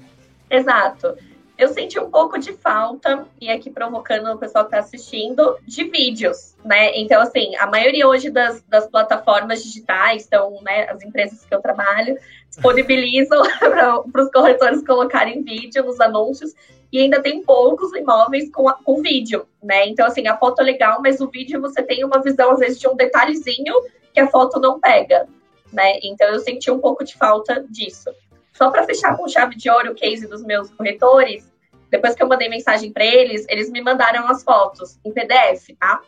Exato. 0.49 1.17
Eu 1.59 1.69
senti 1.69 1.99
um 1.99 2.11
pouco 2.11 2.39
de 2.39 2.53
falta, 2.55 3.27
e 3.41 3.51
aqui 3.51 3.71
provocando 3.71 4.33
o 4.33 4.39
pessoal 4.39 4.65
que 4.65 4.75
está 4.75 4.79
assistindo, 4.79 5.59
de 5.67 5.85
vídeos, 5.85 6.55
né? 6.65 6.97
Então, 6.97 7.21
assim, 7.21 7.55
a 7.57 7.67
maioria 7.67 8.09
hoje 8.09 8.31
das, 8.31 8.63
das 8.63 8.87
plataformas 8.89 9.63
digitais, 9.63 10.27
então, 10.27 10.59
né, 10.63 10.89
as 10.89 11.03
empresas 11.03 11.45
que 11.45 11.55
eu 11.55 11.61
trabalho, 11.61 12.17
disponibilizam 12.53 13.43
para 13.59 14.23
os 14.23 14.31
corretores 14.31 14.85
colocarem 14.87 15.43
vídeo 15.43 15.85
nos 15.85 16.01
anúncios, 16.01 16.53
e 16.93 16.99
ainda 16.99 17.23
tem 17.23 17.43
poucos 17.43 17.91
imóveis 17.95 18.51
com, 18.53 18.69
a- 18.69 18.75
com 18.85 19.01
vídeo, 19.01 19.47
né? 19.63 19.87
Então, 19.89 20.07
assim, 20.07 20.29
a 20.29 20.37
foto 20.37 20.61
é 20.61 20.65
legal, 20.65 21.01
mas 21.03 21.21
o 21.21 21.31
vídeo 21.31 21.59
você 21.61 21.83
tem 21.83 22.05
uma 22.05 22.21
visão, 22.23 22.51
às 22.51 22.59
vezes, 22.59 22.79
de 22.79 22.87
um 22.87 22.95
detalhezinho 22.95 23.75
que 24.13 24.21
a 24.21 24.27
foto 24.29 24.61
não 24.61 24.79
pega, 24.79 25.27
né? 25.73 25.99
Então, 26.03 26.29
eu 26.29 26.39
senti 26.41 26.71
um 26.71 26.79
pouco 26.79 27.03
de 27.03 27.17
falta 27.17 27.65
disso. 27.71 28.11
Só 28.53 28.71
para 28.71 28.85
fechar 28.85 29.17
com 29.17 29.27
chave 29.27 29.57
de 29.57 29.71
ouro 29.71 29.93
o 29.93 29.95
case 29.95 30.29
dos 30.29 30.45
meus 30.45 30.69
corretores, 30.71 31.51
depois 31.91 32.15
que 32.15 32.23
eu 32.23 32.29
mandei 32.29 32.51
mensagem 32.51 32.93
para 32.93 33.07
eles, 33.07 33.47
eles 33.49 33.71
me 33.71 33.81
mandaram 33.81 34.29
as 34.29 34.45
fotos 34.45 34.99
em 35.03 35.13
PDF, 35.13 35.75
tá? 35.81 36.03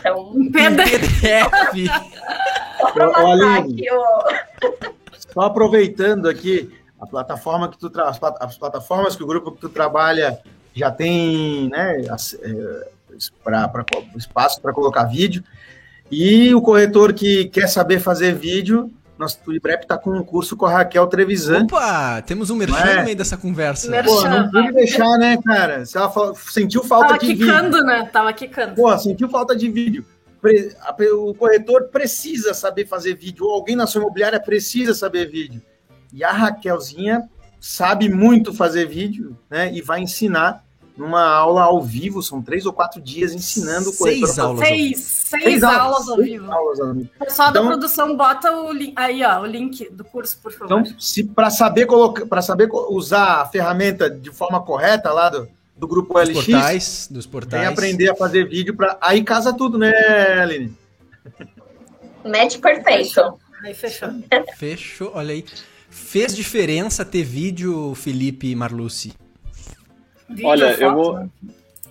Então, 0.00 0.32
PDF. 0.50 1.12
só 2.82 2.92
para. 5.34 5.42
Só 5.44 5.48
aproveitando 5.48 6.28
aqui, 6.28 6.70
a 7.00 7.06
plataforma 7.06 7.68
que 7.68 7.78
tu 7.78 7.90
tra... 7.90 8.08
as 8.08 8.18
plat- 8.18 8.36
as 8.40 8.56
plataformas 8.58 9.16
que 9.16 9.22
o 9.22 9.26
grupo 9.26 9.52
que 9.52 9.60
tu 9.60 9.68
trabalha 9.68 10.38
já 10.74 10.90
tem 10.90 11.68
né, 11.68 12.00
é, 12.42 12.86
pra- 13.42 13.70
espaço 14.16 14.60
para 14.60 14.72
colocar 14.72 15.04
vídeo. 15.04 15.42
E 16.10 16.54
o 16.54 16.60
corretor 16.60 17.12
que 17.12 17.46
quer 17.46 17.66
saber 17.68 17.98
fazer 17.98 18.34
vídeo, 18.34 18.90
nosso 19.18 19.38
Tuibrep 19.44 19.82
está 19.82 19.96
com 19.96 20.10
um 20.10 20.22
curso 20.22 20.56
com 20.56 20.66
a 20.66 20.70
Raquel 20.70 21.06
Trevisan. 21.06 21.64
Opa, 21.64 22.20
temos 22.22 22.50
um 22.50 22.56
merchan 22.56 22.76
É. 22.78 22.96
no 22.98 23.04
meio 23.04 23.16
dessa 23.16 23.36
conversa. 23.36 23.90
Pô, 24.02 24.28
não 24.28 24.50
pude 24.50 24.72
deixar, 24.72 25.16
né, 25.18 25.38
cara? 25.42 25.86
Se 25.86 25.96
ela 25.96 26.12
sentiu 26.34 26.84
falta 26.84 27.08
Tava 27.08 27.18
de 27.20 27.26
vídeo. 27.28 27.46
quicando, 27.46 27.82
né? 27.84 28.08
Tava 28.12 28.32
quicando. 28.32 28.74
Pô, 28.74 28.96
sentiu 28.98 29.28
falta 29.28 29.56
de 29.56 29.70
vídeo. 29.70 30.04
O 31.14 31.34
corretor 31.34 31.84
precisa 31.84 32.52
saber 32.52 32.86
fazer 32.86 33.14
vídeo, 33.14 33.46
ou 33.46 33.54
alguém 33.54 33.76
na 33.76 33.86
sua 33.86 34.00
imobiliária 34.00 34.40
precisa 34.40 34.92
saber 34.94 35.30
vídeo. 35.30 35.62
E 36.12 36.24
a 36.24 36.32
Raquelzinha 36.32 37.28
sabe 37.60 38.08
muito 38.08 38.52
fazer 38.52 38.86
vídeo, 38.86 39.36
né? 39.48 39.72
E 39.72 39.80
vai 39.80 40.00
ensinar 40.00 40.64
numa 40.96 41.24
aula 41.24 41.62
ao 41.62 41.80
vivo, 41.80 42.22
são 42.22 42.42
três 42.42 42.66
ou 42.66 42.72
quatro 42.72 43.00
dias 43.00 43.32
ensinando 43.32 43.90
o 43.90 43.96
corretor. 43.96 44.26
Seis 44.28 44.38
a 44.38 44.42
fazer- 44.42 44.42
aulas. 44.42 44.60
ao 44.60 44.66
Seis, 44.66 44.98
seis, 45.00 45.62
aulas 45.62 46.08
ao 46.08 46.16
seis 46.16 46.28
vivo. 46.28 46.52
aulas 46.52 46.80
ao 46.80 46.92
vivo. 46.92 47.10
O 47.20 47.24
pessoal 47.24 47.50
Então- 47.50 47.62
da 47.64 47.68
produção 47.70 48.16
bota 48.16 48.52
o 48.52 48.72
link. 48.72 48.92
Aí, 48.96 49.24
ó, 49.24 49.40
o 49.40 49.46
link 49.46 49.88
do 49.90 50.04
curso, 50.04 50.38
por 50.42 50.52
favor. 50.52 50.80
Então, 50.80 51.00
se 51.00 51.24
para 51.24 51.48
saber 51.50 51.86
colocar, 51.86 52.26
para 52.26 52.42
saber 52.42 52.68
usar 52.90 53.40
a 53.40 53.46
ferramenta 53.46 54.10
de 54.10 54.30
forma 54.30 54.60
correta 54.60 55.10
lá 55.12 55.30
do, 55.30 55.48
do 55.82 55.88
grupo 55.88 56.14
Dos 56.14 56.28
LX, 56.28 56.34
portais, 56.34 57.08
dos 57.10 57.26
portais. 57.26 57.60
vem 57.60 57.72
aprender 57.72 58.08
a 58.08 58.14
fazer 58.14 58.48
vídeo 58.48 58.72
para 58.76 58.96
aí 59.00 59.24
casa 59.24 59.52
tudo, 59.52 59.76
né, 59.76 59.90
Aline? 60.40 60.72
Match 62.24 62.58
perfeito. 62.58 63.20
Aí 63.64 63.74
fechou. 63.74 64.08
Fechou, 64.56 65.10
olha 65.12 65.34
aí. 65.34 65.44
Fez 65.90 66.36
diferença 66.36 67.04
ter 67.04 67.24
vídeo, 67.24 67.96
Felipe 67.96 68.52
e 68.52 68.54
Marluce? 68.54 69.12
Vídeo, 70.28 70.46
Olha, 70.46 70.72
eu 70.78 70.94
vou, 70.94 71.28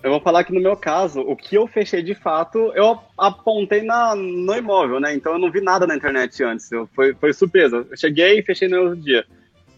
eu 0.02 0.10
vou 0.10 0.20
falar 0.22 0.44
que 0.44 0.54
no 0.54 0.60
meu 0.60 0.74
caso, 0.74 1.20
o 1.20 1.36
que 1.36 1.54
eu 1.54 1.66
fechei 1.66 2.02
de 2.02 2.14
fato, 2.14 2.72
eu 2.74 2.98
apontei 3.18 3.82
na, 3.82 4.16
no 4.16 4.56
imóvel, 4.56 5.00
né? 5.00 5.14
Então 5.14 5.34
eu 5.34 5.38
não 5.38 5.52
vi 5.52 5.60
nada 5.60 5.86
na 5.86 5.94
internet 5.94 6.42
antes. 6.42 6.72
Eu, 6.72 6.88
foi, 6.94 7.14
foi 7.14 7.34
surpresa. 7.34 7.86
Eu 7.90 7.96
cheguei 7.96 8.38
e 8.38 8.42
fechei 8.42 8.68
no 8.68 8.80
outro 8.80 8.96
dia. 8.96 9.26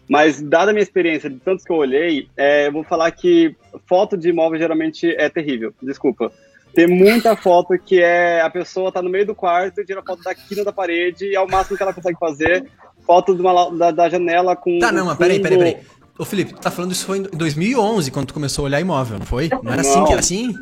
Mas, 0.07 0.41
dada 0.41 0.71
a 0.71 0.73
minha 0.73 0.83
experiência 0.83 1.29
de 1.29 1.37
tantos 1.37 1.65
que 1.65 1.71
eu 1.71 1.77
olhei, 1.77 2.27
é, 2.37 2.67
eu 2.67 2.71
vou 2.71 2.83
falar 2.83 3.09
que 3.11 3.55
foto 3.87 4.15
de 4.15 4.29
imóvel 4.29 4.59
geralmente 4.59 5.09
é 5.17 5.29
terrível. 5.29 5.73
Desculpa. 5.81 6.31
Tem 6.73 6.87
muita 6.87 7.35
foto 7.35 7.77
que 7.79 8.01
é 8.01 8.41
a 8.41 8.49
pessoa 8.49 8.91
tá 8.91 9.01
no 9.01 9.09
meio 9.09 9.25
do 9.25 9.33
quarto 9.33 9.79
e 9.79 9.85
tira 9.85 10.03
foto 10.03 10.21
da 10.21 10.35
quina 10.35 10.63
da 10.63 10.73
parede 10.73 11.25
e 11.25 11.35
é 11.35 11.39
o 11.39 11.49
máximo 11.49 11.77
que 11.77 11.83
ela 11.83 11.93
consegue 11.93 12.19
fazer. 12.19 12.65
Foto 13.05 13.33
de 13.33 13.41
uma 13.41 13.69
da, 13.71 13.91
da 13.91 14.09
janela 14.09 14.55
com. 14.55 14.77
Tá, 14.79 14.91
não, 14.91 15.05
mas 15.05 15.17
peraí, 15.17 15.39
peraí, 15.39 15.57
peraí. 15.57 15.77
Ô, 16.17 16.23
Felipe, 16.23 16.53
tu 16.53 16.61
tá 16.61 16.71
falando 16.71 16.91
isso 16.91 17.05
foi 17.05 17.19
em 17.19 17.23
2011, 17.23 18.09
quando 18.09 18.27
tu 18.27 18.33
começou 18.33 18.63
a 18.63 18.65
olhar 18.67 18.79
imóvel, 18.81 19.19
não 19.19 19.25
foi? 19.25 19.49
Não 19.61 19.71
era 19.71 19.81
assim 19.81 19.99
Não. 19.99 20.05
que 20.05 20.11
era 20.13 20.19
assim? 20.21 20.53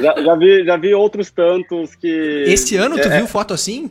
Já, 0.00 0.22
já 0.22 0.34
vi, 0.36 0.64
já 0.64 0.76
vi 0.76 0.94
outros 0.94 1.30
tantos 1.30 1.94
que. 1.94 2.44
Esse 2.46 2.76
ano 2.76 2.96
tu 2.96 3.08
É, 3.08 3.18
viu 3.18 3.26
foto 3.26 3.52
assim? 3.52 3.90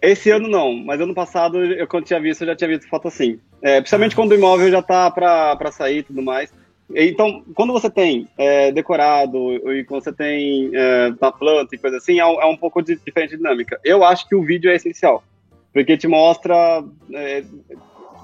Esse 0.00 0.30
ano 0.30 0.48
não, 0.48 0.72
mas 0.74 1.00
ano 1.00 1.14
passado, 1.14 1.64
eu 1.64 1.86
quando 1.88 2.04
tinha 2.04 2.20
visto, 2.20 2.42
eu 2.42 2.48
já 2.48 2.56
tinha 2.56 2.68
visto 2.68 2.88
foto 2.88 3.08
assim. 3.08 3.38
É, 3.62 3.80
principalmente 3.80 4.14
quando 4.14 4.30
o 4.32 4.34
imóvel 4.34 4.70
já 4.70 4.80
tá 4.80 5.10
pra, 5.10 5.56
pra 5.56 5.72
sair 5.72 5.98
e 5.98 6.02
tudo 6.04 6.22
mais. 6.22 6.52
Então, 6.94 7.42
quando 7.54 7.72
você 7.72 7.90
tem 7.90 8.26
é, 8.38 8.72
decorado 8.72 9.36
e 9.74 9.84
quando 9.84 10.02
você 10.04 10.12
tem 10.12 10.70
é, 10.72 11.12
na 11.20 11.30
planta 11.30 11.74
e 11.74 11.78
coisa 11.78 11.96
assim, 11.98 12.18
é, 12.18 12.24
um- 12.24 12.40
é 12.40 12.46
um 12.46 12.56
pouco 12.56 12.80
de 12.80 12.96
diferente 13.04 13.36
dinâmica. 13.36 13.78
Eu 13.84 14.04
acho 14.04 14.26
que 14.28 14.34
o 14.34 14.42
vídeo 14.42 14.70
é 14.70 14.76
essencial, 14.76 15.22
porque 15.74 15.98
te 15.98 16.08
mostra 16.08 16.82
é, 17.12 17.42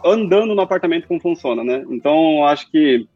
andando 0.05 0.55
no 0.55 0.63
apartamento 0.63 1.07
como 1.09 1.21
funciona, 1.21 1.63
né? 1.65 1.85
Então, 1.91 2.39
eu 2.39 2.45
acho 2.47 2.71
que 2.71 3.07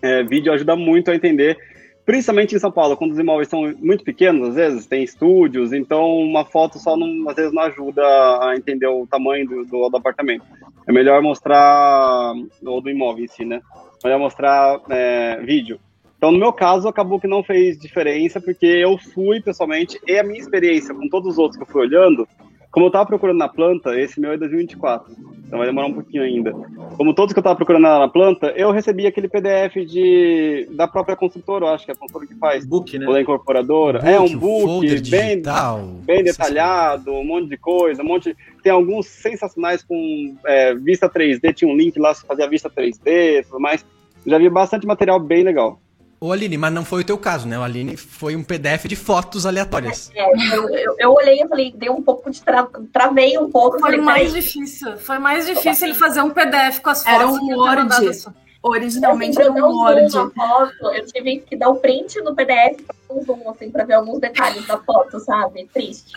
é, 0.00 0.22
vídeo 0.22 0.52
ajuda 0.52 0.76
muito 0.76 1.10
a 1.10 1.14
entender, 1.14 1.58
principalmente 2.06 2.54
em 2.54 2.58
São 2.58 2.70
Paulo, 2.70 2.96
quando 2.96 3.12
os 3.12 3.18
imóveis 3.18 3.48
são 3.48 3.74
muito 3.80 4.04
pequenos, 4.04 4.50
às 4.50 4.54
vezes, 4.54 4.86
tem 4.86 5.02
estúdios, 5.02 5.72
então 5.72 6.20
uma 6.20 6.44
foto 6.44 6.78
só 6.78 6.96
não, 6.96 7.28
às 7.28 7.34
vezes 7.34 7.52
não 7.52 7.62
ajuda 7.64 8.02
a 8.02 8.54
entender 8.56 8.86
o 8.86 9.06
tamanho 9.08 9.46
do, 9.46 9.64
do, 9.64 9.88
do 9.88 9.96
apartamento. 9.96 10.44
É 10.86 10.92
melhor 10.92 11.20
mostrar, 11.20 12.32
ou 12.64 12.80
do 12.80 12.88
imóvel 12.88 13.24
em 13.24 13.28
si, 13.28 13.44
né? 13.44 13.60
É 14.04 14.06
melhor 14.06 14.20
mostrar 14.20 14.80
é, 14.88 15.40
vídeo. 15.42 15.80
Então, 16.16 16.30
no 16.30 16.38
meu 16.38 16.52
caso, 16.52 16.88
acabou 16.88 17.20
que 17.20 17.26
não 17.26 17.42
fez 17.42 17.76
diferença, 17.76 18.40
porque 18.40 18.66
eu 18.66 18.96
fui 18.96 19.40
pessoalmente, 19.40 20.00
e 20.06 20.16
a 20.16 20.22
minha 20.22 20.40
experiência 20.40 20.94
com 20.94 21.08
todos 21.08 21.32
os 21.32 21.38
outros 21.38 21.56
que 21.56 21.64
eu 21.64 21.72
fui 21.72 21.82
olhando, 21.82 22.26
como 22.70 22.86
eu 22.86 22.90
tava 22.90 23.06
procurando 23.06 23.38
na 23.38 23.48
planta, 23.48 23.98
esse 23.98 24.20
meu 24.20 24.32
é 24.32 24.36
2024, 24.36 25.12
então 25.46 25.58
vai 25.58 25.68
demorar 25.68 25.86
um 25.86 25.92
pouquinho 25.92 26.24
ainda. 26.24 26.52
Como 26.96 27.14
todos 27.14 27.32
que 27.32 27.38
eu 27.38 27.42
tava 27.42 27.54
procurando 27.54 27.82
na 27.82 28.08
planta, 28.08 28.48
eu 28.56 28.72
recebi 28.72 29.06
aquele 29.06 29.28
PDF 29.28 29.76
de, 29.86 30.68
da 30.72 30.88
própria 30.88 31.14
construtora, 31.14 31.66
eu 31.66 31.68
acho 31.68 31.84
que 31.84 31.92
é 31.92 31.94
a 31.94 31.96
construtora 31.96 32.26
que 32.26 32.34
faz, 32.34 32.66
Book, 32.66 32.98
né? 32.98 33.06
ou 33.06 33.12
da 33.12 33.20
incorporadora. 33.20 33.98
é 34.00 34.18
um 34.18 34.36
book 34.36 34.80
bem, 35.08 35.36
digital, 35.36 35.82
bem 36.04 36.24
detalhado, 36.24 37.12
um 37.12 37.24
monte 37.24 37.48
de 37.48 37.56
coisa, 37.56 38.02
um 38.02 38.06
monte. 38.06 38.36
tem 38.62 38.72
alguns 38.72 39.06
sensacionais 39.06 39.84
com 39.84 40.36
é, 40.44 40.74
vista 40.74 41.08
3D, 41.08 41.54
tinha 41.54 41.70
um 41.70 41.76
link 41.76 41.96
lá, 41.98 42.12
você 42.12 42.26
fazia 42.26 42.48
vista 42.48 42.68
3D 42.68 43.06
e 43.06 43.42
tudo 43.44 43.60
mais. 43.60 43.86
Já 44.26 44.38
vi 44.38 44.50
bastante 44.50 44.86
material 44.86 45.20
bem 45.20 45.44
legal. 45.44 45.80
Ô 46.18 46.32
Aline, 46.32 46.56
mas 46.56 46.72
não 46.72 46.84
foi 46.84 47.02
o 47.02 47.04
teu 47.04 47.18
caso, 47.18 47.46
né? 47.46 47.58
O 47.58 47.62
Aline 47.62 47.96
foi 47.96 48.34
um 48.36 48.42
PDF 48.42 48.86
de 48.86 48.96
fotos 48.96 49.44
aleatórias. 49.44 50.10
É, 50.14 50.56
eu, 50.56 50.68
eu, 50.70 50.96
eu 50.98 51.12
olhei 51.12 51.42
e 51.42 51.46
falei, 51.48 51.72
dei 51.76 51.90
um 51.90 52.00
pouco 52.02 52.30
de 52.30 52.40
tra... 52.42 52.66
travei 52.92 53.36
um 53.36 53.50
pouco. 53.50 53.72
Foi 53.78 53.90
falei, 53.90 54.00
mais 54.00 54.28
peraí. 54.28 54.42
difícil. 54.42 54.96
Foi 54.96 55.18
mais 55.18 55.46
difícil 55.46 55.88
ele 55.88 55.94
fazer 55.94 56.22
um 56.22 56.30
PDF 56.30 56.78
com 56.80 56.88
as 56.90 57.02
fotos. 57.04 57.14
Era 57.14 57.28
um 57.28 57.56
Word. 57.58 58.26
Originalmente 58.62 59.38
Assim, 59.40 59.50
era 59.52 59.64
um 59.64 59.68
um 59.70 59.76
Word. 59.76 60.10
foto, 60.34 60.94
eu 60.94 61.04
tive 61.06 61.38
que 61.40 61.54
dar 61.54 61.68
o 61.68 61.76
print 61.76 62.20
no 62.22 62.34
PDF 62.34 62.80
um 63.08 63.22
zoom, 63.24 63.48
assim, 63.50 63.70
pra 63.70 63.84
ver 63.84 63.92
alguns 63.94 64.18
detalhes 64.18 64.66
da 64.66 64.78
foto, 64.78 65.20
sabe? 65.20 65.68
Triste. 65.72 66.14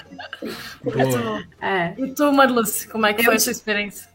Boa. 0.83 1.43
É. 1.61 1.93
E 1.97 2.07
tu, 2.11 2.31
Marluce, 2.31 2.87
como 2.87 3.05
é 3.05 3.13
que 3.13 3.21
Eu 3.21 3.25
foi 3.25 3.33
a 3.35 3.37
te- 3.37 3.43
sua 3.43 3.51
experiência? 3.51 4.09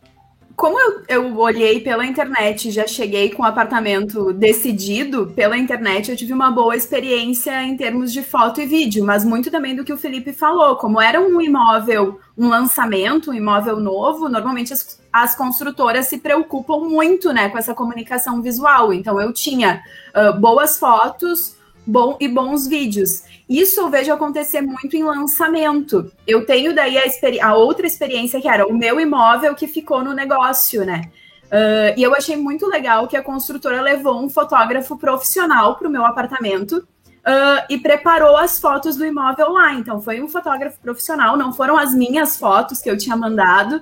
Como 0.56 0.78
eu, 0.78 1.02
eu 1.08 1.38
olhei 1.38 1.80
pela 1.80 2.06
internet 2.06 2.70
já 2.70 2.86
cheguei 2.86 3.30
com 3.30 3.42
o 3.42 3.46
apartamento 3.46 4.32
decidido 4.32 5.32
pela 5.34 5.58
internet, 5.58 6.10
eu 6.10 6.16
tive 6.16 6.32
uma 6.32 6.50
boa 6.50 6.76
experiência 6.76 7.62
em 7.64 7.76
termos 7.76 8.12
de 8.12 8.22
foto 8.22 8.60
e 8.60 8.66
vídeo, 8.66 9.04
mas 9.04 9.24
muito 9.24 9.50
também 9.50 9.74
do 9.74 9.84
que 9.84 9.92
o 9.92 9.96
Felipe 9.96 10.32
falou. 10.32 10.76
Como 10.76 11.00
era 11.00 11.20
um 11.20 11.40
imóvel, 11.40 12.20
um 12.38 12.48
lançamento, 12.48 13.30
um 13.30 13.34
imóvel 13.34 13.80
novo, 13.80 14.28
normalmente 14.28 14.72
as, 14.72 15.00
as 15.12 15.34
construtoras 15.34 16.06
se 16.06 16.18
preocupam 16.18 16.80
muito 16.88 17.32
né, 17.32 17.48
com 17.48 17.58
essa 17.58 17.74
comunicação 17.74 18.40
visual. 18.40 18.92
Então 18.92 19.20
eu 19.20 19.32
tinha 19.32 19.82
ah, 20.14 20.30
boas 20.32 20.78
fotos 20.78 21.56
bom, 21.86 22.16
e 22.20 22.28
bons 22.28 22.66
vídeos. 22.66 23.22
Isso 23.48 23.80
eu 23.80 23.90
vejo 23.90 24.12
acontecer 24.12 24.60
muito 24.60 24.96
em 24.96 25.02
lançamento. 25.02 26.10
Eu 26.26 26.46
tenho 26.46 26.74
daí 26.74 26.96
a, 26.98 27.02
a 27.42 27.54
outra 27.54 27.86
experiência 27.86 28.40
que 28.40 28.48
era 28.48 28.66
o 28.66 28.72
meu 28.72 29.00
imóvel 29.00 29.54
que 29.54 29.66
ficou 29.66 30.02
no 30.02 30.12
negócio, 30.12 30.84
né? 30.84 31.10
Ah, 31.54 31.94
e 31.96 32.02
eu 32.02 32.14
achei 32.14 32.36
muito 32.36 32.66
legal 32.66 33.06
que 33.06 33.16
a 33.16 33.22
construtora 33.22 33.80
levou 33.80 34.20
um 34.20 34.28
fotógrafo 34.28 34.96
profissional 34.98 35.76
para 35.76 35.88
o 35.88 35.90
meu 35.90 36.04
apartamento 36.04 36.86
ah, 37.24 37.64
e 37.70 37.78
preparou 37.78 38.36
as 38.36 38.58
fotos 38.58 38.96
do 38.96 39.06
imóvel 39.06 39.52
lá. 39.52 39.72
Então 39.74 40.00
foi 40.02 40.20
um 40.20 40.28
fotógrafo 40.28 40.80
profissional, 40.80 41.36
não 41.36 41.52
foram 41.52 41.78
as 41.78 41.94
minhas 41.94 42.36
fotos 42.36 42.80
que 42.80 42.90
eu 42.90 42.98
tinha 42.98 43.16
mandado. 43.16 43.80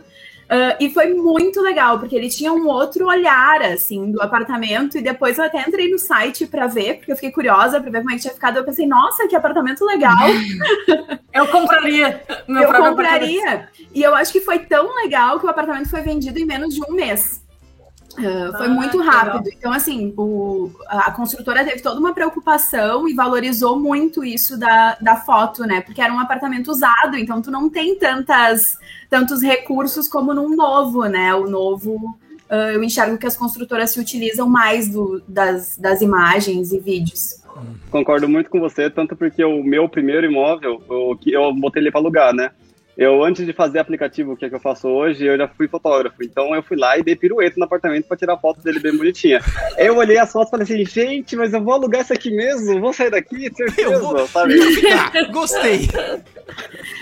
Ah, 0.48 0.76
e 0.80 0.90
foi 0.90 1.14
muito 1.14 1.60
legal, 1.60 1.98
porque 1.98 2.14
ele 2.14 2.28
tinha 2.28 2.52
um 2.52 2.66
outro 2.66 3.06
olhar, 3.06 3.62
assim, 3.62 4.10
do 4.10 4.20
apartamento. 4.20 4.98
E 4.98 5.02
depois 5.02 5.38
eu 5.38 5.44
até 5.44 5.60
entrei 5.60 5.90
no 5.90 5.98
site 5.98 6.46
para 6.46 6.66
ver, 6.66 6.98
porque 6.98 7.12
eu 7.12 7.16
fiquei 7.16 7.30
curiosa 7.30 7.80
para 7.80 7.90
ver 7.90 7.98
como 8.00 8.10
é 8.10 8.14
que 8.14 8.22
tinha 8.22 8.34
ficado. 8.34 8.58
Eu 8.58 8.64
pensei, 8.64 8.86
nossa, 8.86 9.26
que 9.26 9.34
apartamento 9.34 9.84
legal! 9.84 10.28
Eu 11.32 11.48
compraria 11.48 12.20
meu 12.46 12.64
eu 12.64 12.74
compraria. 12.74 13.68
E 13.94 14.02
eu 14.02 14.14
acho 14.14 14.30
que 14.30 14.40
foi 14.40 14.58
tão 14.58 14.94
legal 14.96 15.40
que 15.40 15.46
o 15.46 15.48
apartamento 15.48 15.88
foi 15.88 16.02
vendido 16.02 16.38
em 16.38 16.44
menos 16.44 16.74
de 16.74 16.82
um 16.82 16.92
mês. 16.92 17.41
Ah, 18.18 18.52
foi 18.56 18.66
Ah, 18.66 18.70
muito 18.70 19.00
rápido. 19.00 19.48
Então, 19.56 19.72
assim, 19.72 20.12
o- 20.16 20.70
a 20.86 21.10
construtora 21.12 21.64
teve 21.64 21.80
toda 21.82 21.98
uma 21.98 22.12
preocupação 22.12 23.08
e 23.08 23.14
valorizou 23.14 23.78
muito 23.78 24.24
isso 24.24 24.58
da, 24.58 24.96
da 25.00 25.16
foto, 25.16 25.62
né? 25.64 25.80
Porque 25.80 26.00
era 26.02 26.12
um 26.12 26.18
apartamento 26.20 26.70
usado, 26.70 27.16
então 27.16 27.40
tu 27.40 27.50
não 27.50 27.70
tem 27.70 27.98
tantas, 27.98 28.76
tantos 29.08 29.42
recursos 29.42 30.08
como 30.08 30.34
num 30.34 30.54
novo, 30.54 31.04
né? 31.06 31.34
O 31.34 31.48
novo, 31.48 32.18
ah, 32.50 32.72
eu 32.72 32.82
enxergo 32.84 33.16
que 33.16 33.26
as 33.26 33.36
construtoras 33.36 33.90
se 33.90 34.00
utilizam 34.00 34.48
mais 34.48 34.88
do- 34.88 35.22
das, 35.26 35.76
das 35.78 36.00
imagens 36.02 36.72
e 36.72 36.78
vídeos. 36.78 37.40
Concordo 37.90 38.28
muito 38.28 38.48
com 38.50 38.58
você, 38.60 38.88
tanto 38.90 39.14
porque 39.14 39.44
o 39.44 39.62
meu 39.62 39.88
primeiro 39.88 40.26
imóvel, 40.26 40.82
o 40.88 41.14
que 41.16 41.32
eu 41.32 41.52
botei 41.54 41.82
ele 41.82 41.90
para 41.90 42.00
alugar, 42.00 42.34
né? 42.34 42.50
Eu, 42.96 43.24
antes 43.24 43.46
de 43.46 43.52
fazer 43.54 43.78
aplicativo, 43.78 44.36
que 44.36 44.44
é 44.44 44.48
que 44.50 44.54
eu 44.54 44.60
faço 44.60 44.86
hoje, 44.86 45.24
eu 45.24 45.36
já 45.38 45.48
fui 45.48 45.66
fotógrafo. 45.66 46.22
Então 46.22 46.54
eu 46.54 46.62
fui 46.62 46.76
lá 46.76 46.98
e 46.98 47.02
dei 47.02 47.16
pirueta 47.16 47.54
no 47.58 47.64
apartamento 47.64 48.06
para 48.06 48.16
tirar 48.16 48.36
foto 48.36 48.60
dele 48.62 48.80
bem 48.80 48.94
bonitinha. 48.96 49.40
Eu 49.78 49.96
olhei 49.96 50.18
as 50.18 50.30
fotos 50.30 50.48
e 50.48 50.50
falei 50.50 50.64
assim, 50.64 50.84
gente, 50.84 51.34
mas 51.34 51.52
eu 51.54 51.62
vou 51.62 51.72
alugar 51.72 52.02
isso 52.02 52.12
aqui 52.12 52.30
mesmo? 52.30 52.80
Vou 52.80 52.92
sair 52.92 53.10
daqui? 53.10 53.50
Certeza, 53.54 53.80
Eu 53.92 54.00
vou- 54.00 54.26
sabe? 54.26 54.54
Ah, 54.92 55.32
gostei. 55.32 55.88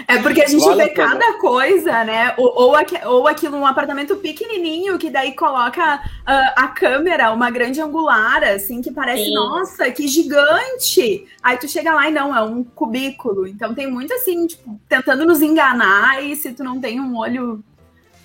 É 0.07 0.18
porque 0.18 0.43
a 0.43 0.47
gente 0.47 0.64
Vale 0.64 0.76
vê 0.76 0.91
a 0.91 0.95
pena. 0.95 1.09
cada 1.18 1.32
coisa, 1.38 2.05
né? 2.05 2.34
Ou, 2.36 2.53
ou, 2.55 2.76
aqui- 2.76 3.05
ou 3.05 3.26
aquilo, 3.26 3.57
um 3.57 3.66
apartamento 3.66 4.16
pequenininho, 4.16 4.97
que 4.99 5.11
daí 5.11 5.34
coloca 5.34 6.01
ah, 6.26 6.55
a 6.57 6.68
câmera, 6.68 7.32
uma 7.32 7.51
grande 7.51 7.80
angular, 7.80 8.43
assim, 8.45 8.80
que 8.80 8.93
parece, 8.93 9.24
Sim. 9.24 9.34
nossa, 9.34 9.91
que 9.91 10.07
gigante! 10.07 11.26
Aí 11.43 11.57
tu 11.57 11.66
chega 11.68 11.93
lá 11.93 12.09
e 12.09 12.12
não, 12.12 12.36
é 12.36 12.43
um 12.43 12.62
cubículo. 12.62 13.47
Então 13.47 13.74
tem 13.74 13.91
muito 13.91 14.12
assim, 14.14 14.47
tipo, 14.47 14.78
tentando 14.88 15.24
nos 15.24 15.41
enganar, 15.43 15.80
e 16.22 16.37
se 16.37 16.53
tu 16.53 16.62
não 16.64 16.81
tem 16.81 17.01
um 17.01 17.16
olho, 17.16 17.62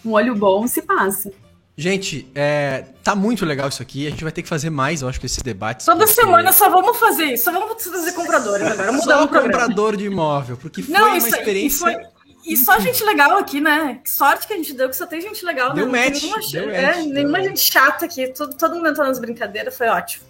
um 0.05 0.11
olho 0.11 0.35
bom, 0.35 0.65
se 0.67 0.81
passa. 0.81 1.31
Gente, 1.77 2.25
é, 2.33 2.85
tá 3.03 3.13
muito 3.15 3.45
legal 3.45 3.67
isso 3.67 3.81
aqui. 3.81 4.07
A 4.07 4.09
gente 4.09 4.23
vai 4.23 4.31
ter 4.31 4.41
que 4.41 4.47
fazer 4.47 4.69
mais, 4.69 5.01
eu 5.01 5.09
acho, 5.09 5.19
que 5.19 5.25
esses 5.25 5.43
debates. 5.43 5.85
Toda 5.85 6.05
porque- 6.05 6.13
semana 6.21 6.51
só 6.53 6.69
vamos 6.69 6.97
fazer 6.97 7.25
isso. 7.33 7.43
Só 7.43 7.51
vamos 7.51 7.83
trazer 7.83 8.13
compradores 8.13 8.65
agora. 8.65 8.93
Só 8.99 9.23
o 9.25 9.27
programa. 9.27 9.41
comprador 9.41 9.97
de 9.97 10.05
imóvel, 10.05 10.55
porque 10.55 10.81
foi 10.81 10.93
Não, 10.93 11.07
uma 11.07 11.17
isso, 11.17 11.27
experiência. 11.27 11.75
e, 11.89 11.93
foi, 11.93 12.05
e 12.53 12.55
só 12.57 12.79
gente 12.79 13.03
legal 13.03 13.37
aqui, 13.37 13.59
né? 13.59 13.99
Que 14.01 14.09
sorte 14.09 14.47
que 14.47 14.53
a 14.53 14.55
gente 14.55 14.73
deu, 14.73 14.87
que 14.87 14.95
só 14.95 15.05
tem 15.05 15.19
gente 15.19 15.43
legal, 15.43 15.73
Deu 15.73 15.85
né? 15.87 16.05
Match, 16.05 16.21
nenhuma, 16.23 16.39
deu 16.49 16.69
é, 16.69 16.81
match, 16.81 16.95
deu 17.03 17.13
nenhuma 17.13 17.37
match. 17.39 17.47
gente 17.47 17.59
chata 17.59 18.05
aqui. 18.05 18.27
Todo, 18.27 18.55
todo 18.55 18.75
mundo 18.75 18.87
entrando 18.87 19.09
nas 19.09 19.19
brincadeiras, 19.19 19.75
foi 19.77 19.87
ótimo. 19.89 20.23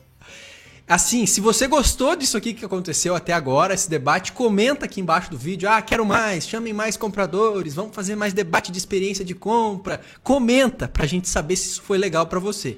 Assim, 0.87 1.25
se 1.25 1.41
você 1.41 1.67
gostou 1.67 2.15
disso 2.15 2.37
aqui 2.37 2.53
que 2.53 2.63
aconteceu 2.63 3.15
até 3.15 3.33
agora, 3.33 3.73
esse 3.73 3.89
debate, 3.89 4.31
comenta 4.31 4.85
aqui 4.85 5.01
embaixo 5.01 5.31
do 5.31 5.37
vídeo. 5.37 5.67
Ah, 5.67 5.81
quero 5.81 6.05
mais, 6.05 6.47
chamem 6.47 6.73
mais 6.73 6.95
compradores, 6.95 7.73
vamos 7.73 7.95
fazer 7.95 8.15
mais 8.15 8.33
debate 8.33 8.71
de 8.71 8.77
experiência 8.77 9.25
de 9.25 9.33
compra. 9.33 9.99
Comenta 10.21 10.87
pra 10.87 11.07
gente 11.07 11.27
saber 11.27 11.55
se 11.55 11.69
isso 11.69 11.81
foi 11.81 11.97
legal 11.97 12.27
pra 12.27 12.39
você. 12.39 12.77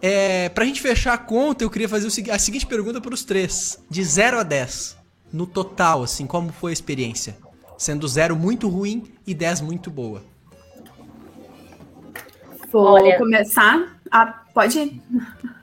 É, 0.00 0.48
pra 0.50 0.64
gente 0.64 0.80
fechar 0.80 1.14
a 1.14 1.18
conta, 1.18 1.64
eu 1.64 1.70
queria 1.70 1.88
fazer 1.88 2.06
a 2.30 2.38
seguinte 2.38 2.64
pergunta 2.64 3.00
para 3.00 3.12
os 3.12 3.24
três: 3.24 3.82
de 3.90 4.04
0 4.04 4.38
a 4.38 4.42
10, 4.44 4.96
no 5.32 5.46
total, 5.48 6.04
assim, 6.04 6.28
como 6.28 6.52
foi 6.52 6.70
a 6.70 6.74
experiência? 6.74 7.36
Sendo 7.76 8.06
0 8.06 8.36
muito 8.36 8.68
ruim 8.68 9.12
e 9.26 9.34
10 9.34 9.62
muito 9.62 9.90
boa. 9.90 10.22
Vou 12.70 12.84
Olha. 12.84 13.18
começar. 13.18 13.98
Ah, 14.08 14.44
pode 14.54 14.78
ir. 14.78 15.02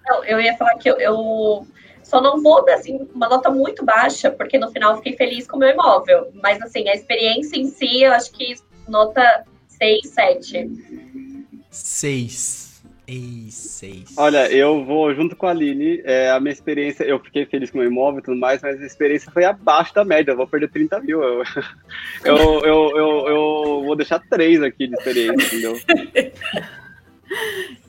Não, 0.08 0.24
eu 0.24 0.39
ia 0.39 0.55
falar 0.55 0.76
que 0.76 0.89
eu, 0.89 0.97
eu 0.97 1.68
só 2.03 2.22
não 2.22 2.41
vou 2.41 2.64
dar 2.64 2.76
assim, 2.76 3.08
uma 3.14 3.28
nota 3.28 3.49
muito 3.49 3.84
baixa, 3.84 4.32
porque 4.32 4.58
no 4.58 4.72
final 4.72 4.91
eu 4.91 4.97
fiquei 4.97 5.18
feliz 5.18 5.47
com 5.47 5.58
o 5.58 5.60
meu 5.60 5.70
imóvel. 5.70 6.32
Mas 6.41 6.62
assim, 6.62 6.88
a 6.88 6.95
experiência 6.95 7.58
em 7.58 7.66
si, 7.66 8.03
eu 8.03 8.14
acho 8.14 8.32
que 8.32 8.55
nota 8.88 9.43
6, 9.68 10.10
7. 10.10 10.70
6. 11.70 12.68
Ei, 13.08 13.47
6. 13.49 14.16
Olha, 14.18 14.51
eu 14.51 14.84
vou 14.84 15.16
junto 15.16 15.34
com 15.34 15.47
a 15.47 15.51
Aline. 15.51 16.01
é, 16.03 16.30
a 16.30 16.41
minha 16.41 16.51
experiência, 16.51 17.05
eu 17.05 17.18
fiquei 17.20 17.45
feliz 17.45 17.72
com 17.72 17.78
o 17.78 17.82
meu 17.82 17.89
imóvel 17.89 18.20
e 18.20 18.24
tudo 18.24 18.38
mais, 18.38 18.62
mas 18.62 18.82
a 18.82 18.86
experiência 18.86 19.32
foi 19.32 19.45
abaixo 19.45 19.93
da 19.93 20.03
média. 20.03 20.32
Eu 20.32 20.38
vou 20.38 20.47
perder 20.47 20.70
30 20.70 20.99
mil. 20.99 21.24
Eu, 21.24 21.43
eu, 22.26 22.36
eu, 22.36 22.97
eu, 22.97 23.28
eu 23.28 23.84
vou 23.86 23.95
deixar 23.95 24.20
3 24.20 24.62
aqui 24.62 24.88
de 24.88 24.95
experiência, 24.95 25.47
entendeu? 25.47 25.80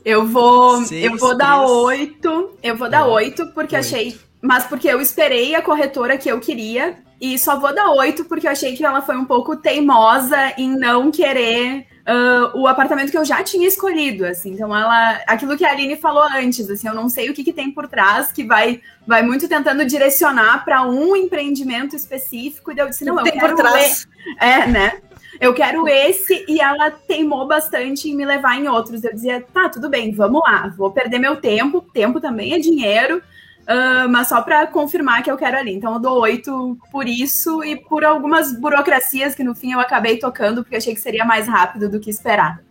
Eu 0.09 0.27
vou, 0.27 0.83
Seis, 0.87 1.05
eu 1.05 1.19
vou 1.19 1.37
dar 1.37 1.67
oito. 1.67 2.57
Eu 2.63 2.75
vou 2.75 2.89
dar 2.89 3.05
oito 3.07 3.47
porque 3.49 3.77
oito. 3.77 3.87
achei, 3.87 4.19
mas 4.41 4.65
porque 4.65 4.89
eu 4.89 5.03
esperei 5.03 5.55
a 5.55 5.61
corretora 5.61 6.17
que 6.17 6.31
eu 6.31 6.41
queria 6.41 6.97
e 7.21 7.39
só 7.39 7.61
vou 7.61 7.75
dar 7.75 7.91
oito 7.91 8.25
porque 8.25 8.47
eu 8.47 8.51
achei 8.51 8.75
que 8.75 8.83
ela 8.83 9.03
foi 9.03 9.19
um 9.19 9.27
pouco 9.27 9.55
teimosa 9.55 10.55
em 10.57 10.75
não 10.75 11.11
querer 11.11 11.87
ah, 12.09 12.53
o 12.55 12.67
apartamento 12.67 13.11
que 13.11 13.19
eu 13.19 13.25
já 13.25 13.43
tinha 13.45 13.69
escolhido, 13.69 14.25
assim. 14.25 14.53
Então 14.53 14.75
ela, 14.75 15.21
aquilo 15.27 15.59
que 15.59 15.65
a 15.65 15.73
Aline 15.73 15.95
falou 15.95 16.25
antes, 16.35 16.71
assim, 16.71 16.89
eu 16.89 16.95
não 16.95 17.07
sei 17.07 17.29
o 17.29 17.35
que, 17.35 17.45
que 17.45 17.53
tem 17.53 17.71
por 17.71 17.87
trás 17.87 18.33
que 18.33 18.45
vai, 18.45 18.81
vai 19.07 19.21
muito 19.23 19.47
tentando 19.47 19.85
direcionar 19.85 20.65
para 20.65 20.89
um 20.89 21.15
empreendimento 21.15 21.95
específico. 21.95 22.73
E 22.73 22.75
daí 22.75 22.87
eu 22.87 22.89
disse 22.89 23.05
não, 23.05 23.19
eu 23.19 23.25
tem 23.25 23.35
quero 23.35 23.55
por 23.55 23.63
trás. 23.63 24.09
é, 24.41 24.67
né? 24.67 25.03
Eu 25.41 25.55
quero 25.55 25.87
esse 25.87 26.45
e 26.49 26.61
ela 26.61 26.91
teimou 26.91 27.47
bastante 27.47 28.09
em 28.09 28.17
me 28.17 28.25
levar 28.25 28.57
em 28.57 28.69
outros. 28.69 29.05
Eu 29.05 29.15
dizia, 29.15 29.45
tá, 29.53 29.69
tudo 29.69 29.89
bem, 29.89 30.13
vamos 30.13 30.41
lá, 30.43 30.73
vou 30.77 30.91
perder 30.91 31.19
meu 31.19 31.37
tempo, 31.37 31.81
tempo 31.81 32.21
também 32.21 32.55
é 32.55 32.59
dinheiro, 32.59 33.23
ah, 33.67 34.09
mas 34.09 34.29
só 34.29 34.43
para 34.43 34.67
confirmar 34.67 35.23
que 35.23 35.31
eu 35.31 35.37
quero 35.37 35.59
ali. 35.59 35.75
Então 35.75 35.95
eu 35.95 36.01
dou 36.01 36.21
oito 36.21 36.77
por 36.91 37.07
isso 37.07 37.63
e 37.63 37.77
por 37.77 38.05
algumas 38.05 38.59
burocracias 38.59 39.35
que 39.35 39.45
no 39.45 39.55
fim 39.55 39.73
eu 39.73 39.81
acabei 39.81 40.19
tocando 40.19 40.63
porque 40.63 40.77
achei 40.77 40.95
que 40.95 41.01
seria 41.01 41.25
mais 41.25 41.47
rápido 41.47 41.89
do 41.89 42.01
que 42.01 42.11
esperar. 42.11 42.63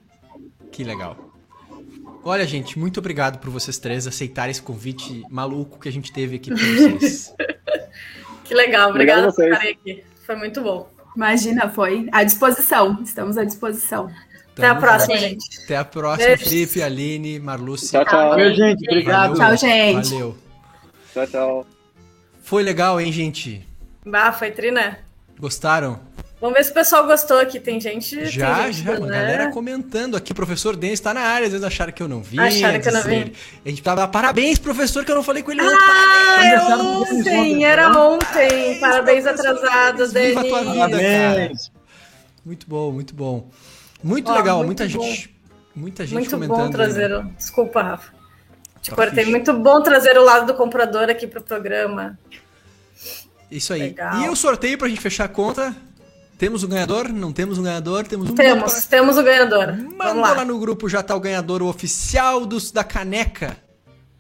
Que 0.72 0.84
legal. 0.84 1.15
Olha, 2.24 2.45
gente, 2.45 2.78
muito 2.78 2.99
obrigado 2.99 3.39
por 3.39 3.49
vocês 3.49 3.78
três 3.78 4.05
aceitarem 4.05 4.51
esse 4.51 4.61
convite 4.61 5.24
maluco 5.30 5.80
que 5.80 5.88
a 5.88 5.91
gente 5.91 6.11
teve 6.11 6.36
aqui 6.36 6.49
pra 6.49 6.57
vocês. 6.57 7.34
Que 8.47 8.53
legal, 8.53 8.91
Obrigado 8.91 9.28
obrigada 9.28 9.28
a 9.28 9.34
por 9.34 9.43
estarem 9.43 9.74
aqui. 9.74 10.03
Foi 10.26 10.36
muito 10.38 10.61
bom. 10.61 10.89
Imagina, 11.18 11.68
foi 11.68 12.07
à 12.11 12.24
disposição, 12.24 12.99
estamos 13.03 13.39
à 13.39 13.43
disposição. 13.43 14.07
Até 14.53 14.68
a 14.68 14.76
próxima, 14.76 15.15
junto. 15.15 15.28
gente. 15.30 15.63
Até 15.63 15.78
a 15.78 15.84
próxima, 15.84 16.28
Beijo. 16.28 16.43
Felipe, 16.43 16.84
Aline, 16.84 17.39
Marluce. 17.39 17.89
Tchau, 17.89 18.05
tchau. 18.05 18.30
Valeu, 18.30 18.53
gente. 18.53 18.88
Obrigado. 18.88 19.36
Tchau, 19.36 19.57
gente. 19.57 20.11
Valeu. 20.11 20.38
Tchau, 21.11 21.28
tchau. 21.28 21.68
Foi 22.43 22.61
legal, 22.61 23.01
hein, 23.01 23.11
gente? 23.11 23.68
Bah, 24.05 24.32
foi 24.32 24.51
tri, 24.51 24.70
né? 24.70 24.99
Gostaram? 25.39 25.99
Vamos 26.40 26.56
ver 26.56 26.64
se 26.66 26.70
o 26.72 26.74
pessoal 26.76 27.08
gostou 27.08 27.40
aqui. 27.40 27.60
Tem 27.60 27.82
gente. 27.82 28.26
Já, 28.28 28.64
tem 28.66 28.74
gente, 28.74 28.86
já, 28.86 29.00
né? 29.00 29.08
galera 29.08 29.52
comentando 29.52 30.16
aqui. 30.16 30.34
Professor 30.36 30.76
Denis 30.76 31.00
tá 31.00 31.12
na 31.14 31.22
área, 31.22 31.46
às 31.48 31.52
vezes 31.52 31.66
acharam 31.66 31.92
que 31.92 32.04
eu 32.04 32.08
não 32.08 32.22
vi. 32.22 32.40
Acharam 32.40 32.80
que 32.80 32.88
eu 32.88 32.94
não 32.94 33.02
vi. 33.02 33.34
A 33.66 33.70
gente 33.70 33.82
tava, 33.82 34.08
parabéns, 34.08 34.60
professor, 34.60 35.04
que 35.04 35.12
eu 35.12 35.16
não 35.16 35.24
falei 35.24 35.42
com 35.42 35.52
ele 35.52 35.62
ontem. 35.62 35.76
Ah, 35.80 36.46
é 36.46 36.50
Denis 36.60 36.72
ontem, 37.26 37.66
era 37.66 37.90
né? 37.90 37.98
ontem. 38.00 38.80
Parabéns 38.80 39.26
atrasados, 39.26 40.14
Viva 40.14 40.42
a 40.42 40.44
tua 40.44 40.60
Denis. 40.62 40.74
vida. 40.74 40.90
Parabéns. 40.90 41.72
Muito 42.46 42.68
bom, 42.70 42.92
muito 42.92 43.16
bom. 43.16 43.50
Muito 44.04 44.32
Ó, 44.32 44.36
legal, 44.36 44.64
muito 44.64 44.84
muita 44.84 44.98
bom. 44.98 45.04
gente. 45.04 45.36
Muita 45.76 46.04
gente 46.06 46.14
Muito 46.20 46.30
comentando. 46.32 46.58
bom 46.66 46.70
trazer. 46.72 47.12
o- 47.14 47.24
Desculpa, 47.36 47.82
Rafa. 47.82 48.12
Te 48.82 48.90
Tá 48.92 48.96
cortei. 48.96 49.16
fixe. 49.26 49.32
Muito 49.32 49.54
bom 49.54 49.82
trazer 49.82 50.18
o 50.18 50.24
lado 50.24 50.46
do 50.48 50.54
comprador 50.54 51.10
aqui 51.10 51.26
pro 51.28 51.42
programa. 51.42 52.18
Isso 53.50 53.74
aí. 53.74 53.80
Legal. 53.82 54.22
E 54.22 54.30
o 54.30 54.36
sorteio 54.36 54.78
pra 54.78 54.88
gente 54.88 55.02
fechar 55.02 55.26
a 55.26 55.28
conta. 55.28 55.76
Temos 56.38 56.64
um 56.64 56.68
ganhador? 56.68 57.10
Não 57.10 57.32
temos 57.34 57.58
um 57.58 57.64
ganhador? 57.64 58.06
Temos 58.06 58.30
um 58.30 58.36
Temos, 58.36 58.86
temos 58.86 59.18
o 59.18 59.24
ganhador. 59.24 59.68
Vamos 59.76 59.96
Manda 59.98 60.14
lá. 60.14 60.32
lá. 60.34 60.46
no 60.46 60.60
grupo, 60.60 60.88
já 60.88 61.02
tá 61.02 61.16
o 61.16 61.20
ganhador 61.20 61.62
o 61.64 61.68
oficial 61.68 62.46
dos, 62.46 62.72
da 62.72 62.84
caneca. 62.84 63.58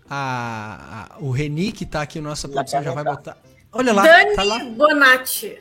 A, 0.09 1.09
a- 1.11 1.17
o 1.19 1.31
Reni, 1.31 1.71
que 1.71 1.85
tá 1.85 2.01
aqui, 2.01 2.19
nossa 2.21 2.47
produção, 2.47 2.81
já 2.81 2.91
vai 2.93 3.03
botar. 3.03 3.37
Olha 3.73 3.93
lá, 3.93 4.03
Dani 4.03 4.35
tá 4.35 4.43
lá. 4.43 4.59
Bonatti. 4.63 5.57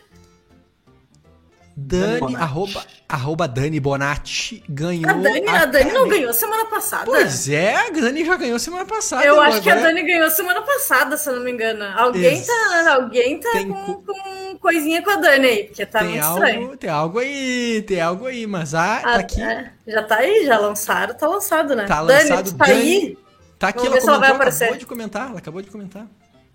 Dani, 1.79 2.20
Bonatti. 2.20 2.43
arroba, 2.43 2.87
arroba 3.07 3.47
Dani 3.49 3.79
Bonatti 3.79 4.64
ganhou. 4.66 5.11
A 5.11 5.12
Dani, 5.12 5.47
a 5.49 5.64
Dani 5.66 5.93
não 5.93 6.09
ganhou 6.09 6.33
semana 6.33 6.64
passada. 6.64 7.05
Pois 7.05 7.51
é, 7.51 7.77
a 7.77 7.91
Dani 7.91 8.24
já 8.24 8.35
ganhou 8.37 8.59
semana 8.59 8.87
passada. 8.87 9.22
Eu 9.27 9.35
agora 9.35 9.49
acho 9.51 9.61
que 9.62 9.68
a 9.70 9.74
Dani 9.74 10.03
ganhou 10.03 10.31
semana 10.31 10.62
passada, 10.62 11.18
se 11.18 11.29
eu 11.29 11.35
não 11.37 11.43
me 11.43 11.51
engano. 11.53 11.85
Alguém 11.95 12.24
Ex- 12.39 12.47
tá, 12.47 12.95
alguém 12.95 13.39
tá 13.39 13.51
Tem 13.53 13.68
com, 13.68 13.95
co- 13.95 14.03
com 14.05 14.59
coisinha 14.59 15.03
com 15.03 15.11
a 15.11 15.16
Dani 15.16 15.47
aí, 15.47 15.64
porque 15.64 15.85
tá 15.85 15.99
tem 15.99 16.09
muito 16.09 16.24
algo, 16.24 16.45
estranho. 16.45 16.77
tem 16.79 16.91
algo 16.91 17.18
aí, 17.18 17.83
tem 17.87 18.01
algo 18.01 18.27
aí, 18.27 18.47
mas 18.47 18.74
ah, 18.74 19.01
tá 19.03 19.11
Ah, 19.11 19.16
aqui. 19.16 19.43
é, 19.43 19.70
já 19.87 20.03
tá 20.03 20.16
aí, 20.16 20.47
já 20.47 20.59
lançaram, 20.59 21.14
tá 21.14 21.29
lançado, 21.29 21.77
né? 21.77 21.85
Tá 21.85 22.03
Dani, 22.03 22.31
lançado, 22.31 22.53
tu 22.53 22.57
tá 22.57 22.64
Dani. 22.64 22.81
aí? 22.81 23.18
Tá 23.59 23.68
aqui, 23.68 23.79
Vamos 23.81 23.93
ela 23.93 23.95
ver 23.97 24.01
se 24.01 24.09
ela 24.09 24.18
vai 24.18 24.29
comentou, 24.29 24.37
aparecer. 24.37 24.64
acabou 24.64 24.79
de 24.81 24.87
comentar, 24.87 25.29
ela 25.29 25.39
acabou 25.39 25.61
de 25.62 25.70
comentar. 25.70 26.07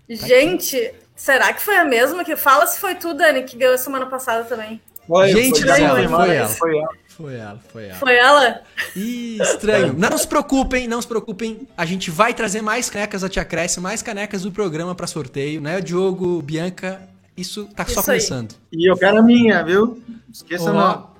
Gente, 0.08 0.92
será 1.14 1.52
que 1.52 1.62
foi 1.62 1.76
a 1.76 1.84
mesma? 1.84 2.24
Que 2.24 2.34
fala 2.36 2.66
se 2.66 2.80
foi 2.80 2.96
tu, 2.96 3.14
Dani, 3.14 3.44
que 3.44 3.56
ganhou 3.56 3.78
semana 3.78 4.06
passada 4.06 4.42
também. 4.44 4.80
Foi, 5.06 5.28
Gente 5.32 5.60
foi, 5.60 5.68
do 5.70 5.74
céu, 5.76 5.96
foi, 5.96 6.08
foi 6.08 6.36
ela. 6.36 6.48
Foi 6.48 6.78
ela. 6.78 6.88
Foi 7.08 7.34
ela, 7.36 7.60
foi 7.72 7.84
ela. 7.88 7.94
Foi 7.98 8.16
ela? 8.16 8.62
Ih, 8.96 9.38
estranho. 9.42 9.92
Não 9.96 10.16
se 10.16 10.26
preocupem, 10.26 10.88
não 10.88 11.00
se 11.02 11.06
preocupem. 11.06 11.68
A 11.76 11.84
gente 11.84 12.10
vai 12.10 12.32
trazer 12.32 12.62
mais 12.62 12.88
canecas 12.88 13.20
da 13.20 13.28
Tia 13.28 13.44
Cresce, 13.44 13.80
mais 13.80 14.00
canecas 14.00 14.42
do 14.42 14.50
programa 14.52 14.94
pra 14.94 15.06
sorteio, 15.06 15.60
né? 15.60 15.80
Diogo, 15.80 16.40
Bianca, 16.40 17.02
isso 17.36 17.66
tá 17.76 17.84
só 17.84 17.90
Isso 17.90 18.00
aí. 18.00 18.06
começando. 18.06 18.54
E 18.72 18.90
eu 18.90 18.96
quero 18.96 19.18
a 19.18 19.22
minha, 19.22 19.62
viu? 19.62 20.02
Esqueça 20.32 20.72
não. 20.72 21.10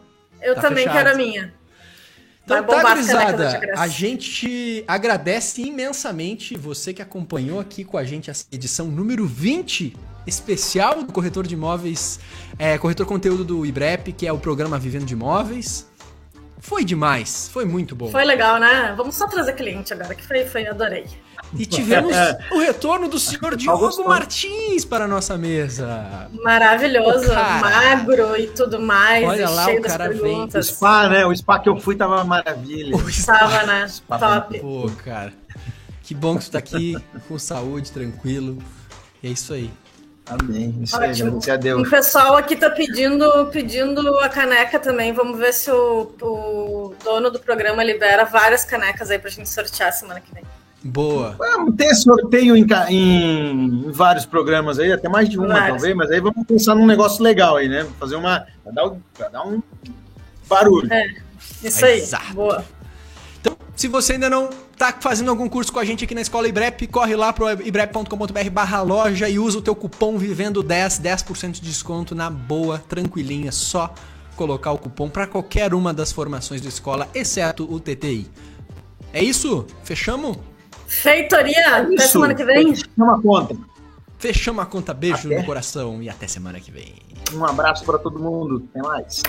Eu 0.41 0.55
Tá 0.55 0.63
também 0.63 0.85
fechado. 0.85 0.97
quero 0.97 1.11
a 1.11 1.15
minha. 1.15 1.55
Então 2.45 2.65
tá, 2.65 2.83
gurizada. 2.83 3.61
A 3.77 3.87
gente 3.87 4.83
agradece 4.89 5.63
imensamente 5.63 6.57
você 6.57 6.93
que 6.93 7.01
acompanhou 7.03 7.61
aqui 7.61 7.85
com 7.85 7.97
a 7.99 8.05
gente 8.05 8.31
a 8.31 8.35
edição 8.51 8.87
número 8.87 9.27
20, 9.27 9.95
especial 10.27 11.03
do 11.03 11.13
Corretor 11.13 11.47
de 11.47 11.55
Imóveis, 11.55 12.21
é, 12.59 12.79
Corretor 12.79 13.07
Conteúdo 13.07 13.45
do 13.45 13.67
IBREP, 13.67 14.13
que 14.13 14.27
é 14.27 14.33
o 14.33 14.39
programa 14.39 14.79
Vivendo 14.79 15.05
de 15.05 15.15
Imóveis. 15.15 15.91
Foi 16.59 16.85
demais, 16.85 17.51
foi 17.53 17.65
muito 17.65 17.97
bom. 17.97 18.09
Foi 18.09 18.25
legal, 18.25 18.61
né? 18.61 18.95
Vamos 18.97 19.17
só 19.17 19.27
trazer 19.27 19.55
cliente 19.55 19.93
agora, 19.93 20.15
que 20.15 20.25
foi, 20.25 20.45
foi, 20.45 20.65
adorei. 20.67 21.07
E 21.59 21.67
tivemos 21.67 22.15
o 22.51 22.61
retorno 22.61 23.09
do 23.09 23.19
senhor 23.19 23.57
Diogo 23.57 23.81
gostou. 23.81 24.09
Martins 24.09 24.85
para 24.85 25.05
a 25.05 25.09
nossa 25.09 25.37
mesa. 25.37 26.31
Maravilhoso, 26.43 27.31
O 27.31 27.61
magro 27.61 28.37
e 28.39 28.47
tudo 28.47 28.81
mais, 28.81 29.29
Olha 29.29 29.43
e 29.43 29.45
lá, 29.45 29.65
cheio 29.65 29.81
o 29.81 29.83
cara 29.83 30.09
vem. 30.09 30.45
O 30.45 30.63
spa, 30.63 31.09
né? 31.09 31.27
O 31.27 31.37
spa 31.37 31.59
que 31.59 31.69
eu 31.69 31.79
fui 31.79 31.97
tava 31.97 32.15
uma 32.15 32.25
maravilha. 32.25 32.97
Tava, 33.27 33.65
né? 33.65 33.89
Spa 33.89 34.19
Top. 34.19 34.61
Pô, 34.61 34.91
cara. 35.05 35.33
Que 36.03 36.15
bom 36.15 36.39
que 36.39 36.45
tu 36.45 36.53
tá 36.53 36.59
aqui 36.59 36.97
com 37.29 37.39
saúde, 37.39 37.93
tranquilo. 37.93 38.59
E 39.23 39.29
é 39.29 39.31
isso 39.31 39.53
aí. 39.53 39.71
Amém. 40.27 40.79
Isso 40.83 40.97
aí, 40.97 41.11
a 41.21 41.55
O 41.55 41.59
Deus. 41.59 41.89
pessoal 41.91 42.37
aqui 42.37 42.55
tá 42.57 42.71
pedindo, 42.71 43.47
pedindo 43.47 44.19
a 44.21 44.29
caneca 44.29 44.79
também. 44.79 45.13
Vamos 45.13 45.37
ver 45.39 45.53
se 45.53 45.71
o, 45.71 46.13
o 46.23 46.95
dono 47.05 47.31
do 47.31 47.39
programa 47.41 47.83
libera 47.83 48.25
várias 48.25 48.65
canecas 48.65 49.11
aí 49.11 49.19
pra 49.19 49.29
gente 49.31 49.49
sortear 49.49 49.93
semana 49.93 50.21
que 50.21 50.33
vem. 50.33 50.45
Boa. 50.85 51.37
Vamos 51.39 51.77
ter 51.77 51.95
sorteio 51.95 52.57
em, 52.57 52.67
em 52.91 53.91
vários 53.93 54.25
programas 54.27 54.79
aí, 54.79 54.93
até 54.93 55.09
mais 55.09 55.29
de 55.29 55.39
uma, 55.39 55.49
Vários. 55.49 55.69
talvez, 55.77 55.95
mas 55.97 56.11
aí 56.11 56.21
vamos 56.21 56.47
pensar 56.47 56.75
num 56.75 56.87
negócio 56.87 57.23
legal 57.23 57.57
aí, 57.57 57.69
né? 57.69 57.87
Fazer 58.01 58.17
uma. 58.17 58.47
Pra 58.65 58.73
dar, 58.73 58.87
um- 58.87 59.01
pra 59.17 59.29
dar 59.29 59.47
um 59.47 59.63
barulho. 60.49 60.89
Isso 61.63 61.85
aí. 61.85 61.99
Exato. 61.99 62.33
Boa. 62.35 62.65
Então, 63.41 63.57
se 63.77 63.87
você 63.89 64.15
ainda 64.15 64.31
não 64.31 64.51
tá 64.83 64.99
fazendo 65.01 65.31
algum 65.31 65.49
curso 65.49 65.73
com 65.73 65.79
a 65.79 65.85
gente 65.85 66.05
aqui 66.05 66.13
na 66.13 66.23
Escola 66.23 66.49
Ibrep, 66.49 66.89
corre 66.89 67.15
lá 67.15 67.33
pro 67.33 67.49
ibrep.com.br 67.65 68.51
barra 68.51 68.83
loja 68.83 69.29
e 69.29 69.39
usa 69.39 69.59
o 69.59 69.63
teu 69.63 69.77
cupom 69.77 70.19
Vivendo10, 70.19 71.01
10% 71.01 71.53
de 71.53 71.61
desconto 71.61 72.17
na 72.17 72.29
boa, 72.29 72.83
tranquilinha, 72.89 73.53
só 73.53 73.95
colocar 74.35 74.73
o 74.73 74.79
cupom 74.79 75.09
para 75.09 75.29
qualquer 75.29 75.73
uma 75.73 75.95
das 75.95 76.11
formações 76.11 76.61
da 76.61 76.69
escola, 76.69 77.09
exceto 77.15 77.73
o 77.73 77.79
TTI. 77.79 78.29
É 79.13 79.23
isso? 79.23 79.65
Fechamos? 79.85 80.37
Feitoria, 80.89 81.77
até 81.77 81.95
Isso. 81.95 82.09
semana 82.09 82.35
que 82.35 82.45
vem. 82.45 82.75
Chama 82.75 83.17
a 83.17 83.23
conta. 83.23 83.57
Fechamos 84.19 84.63
a 84.63 84.67
conta, 84.67 84.93
beijo 84.93 85.29
Até. 85.29 85.39
no 85.39 85.47
coração 85.47 86.03
e 86.03 86.09
até 86.09 86.27
semana 86.27 86.59
que 86.59 86.73
vem. 86.73 86.95
Um 87.33 87.45
abraço 87.45 87.85
para 87.85 87.99
todo 87.99 88.19
mundo. 88.19 88.69
Até 88.71 88.87
mais. 88.87 89.23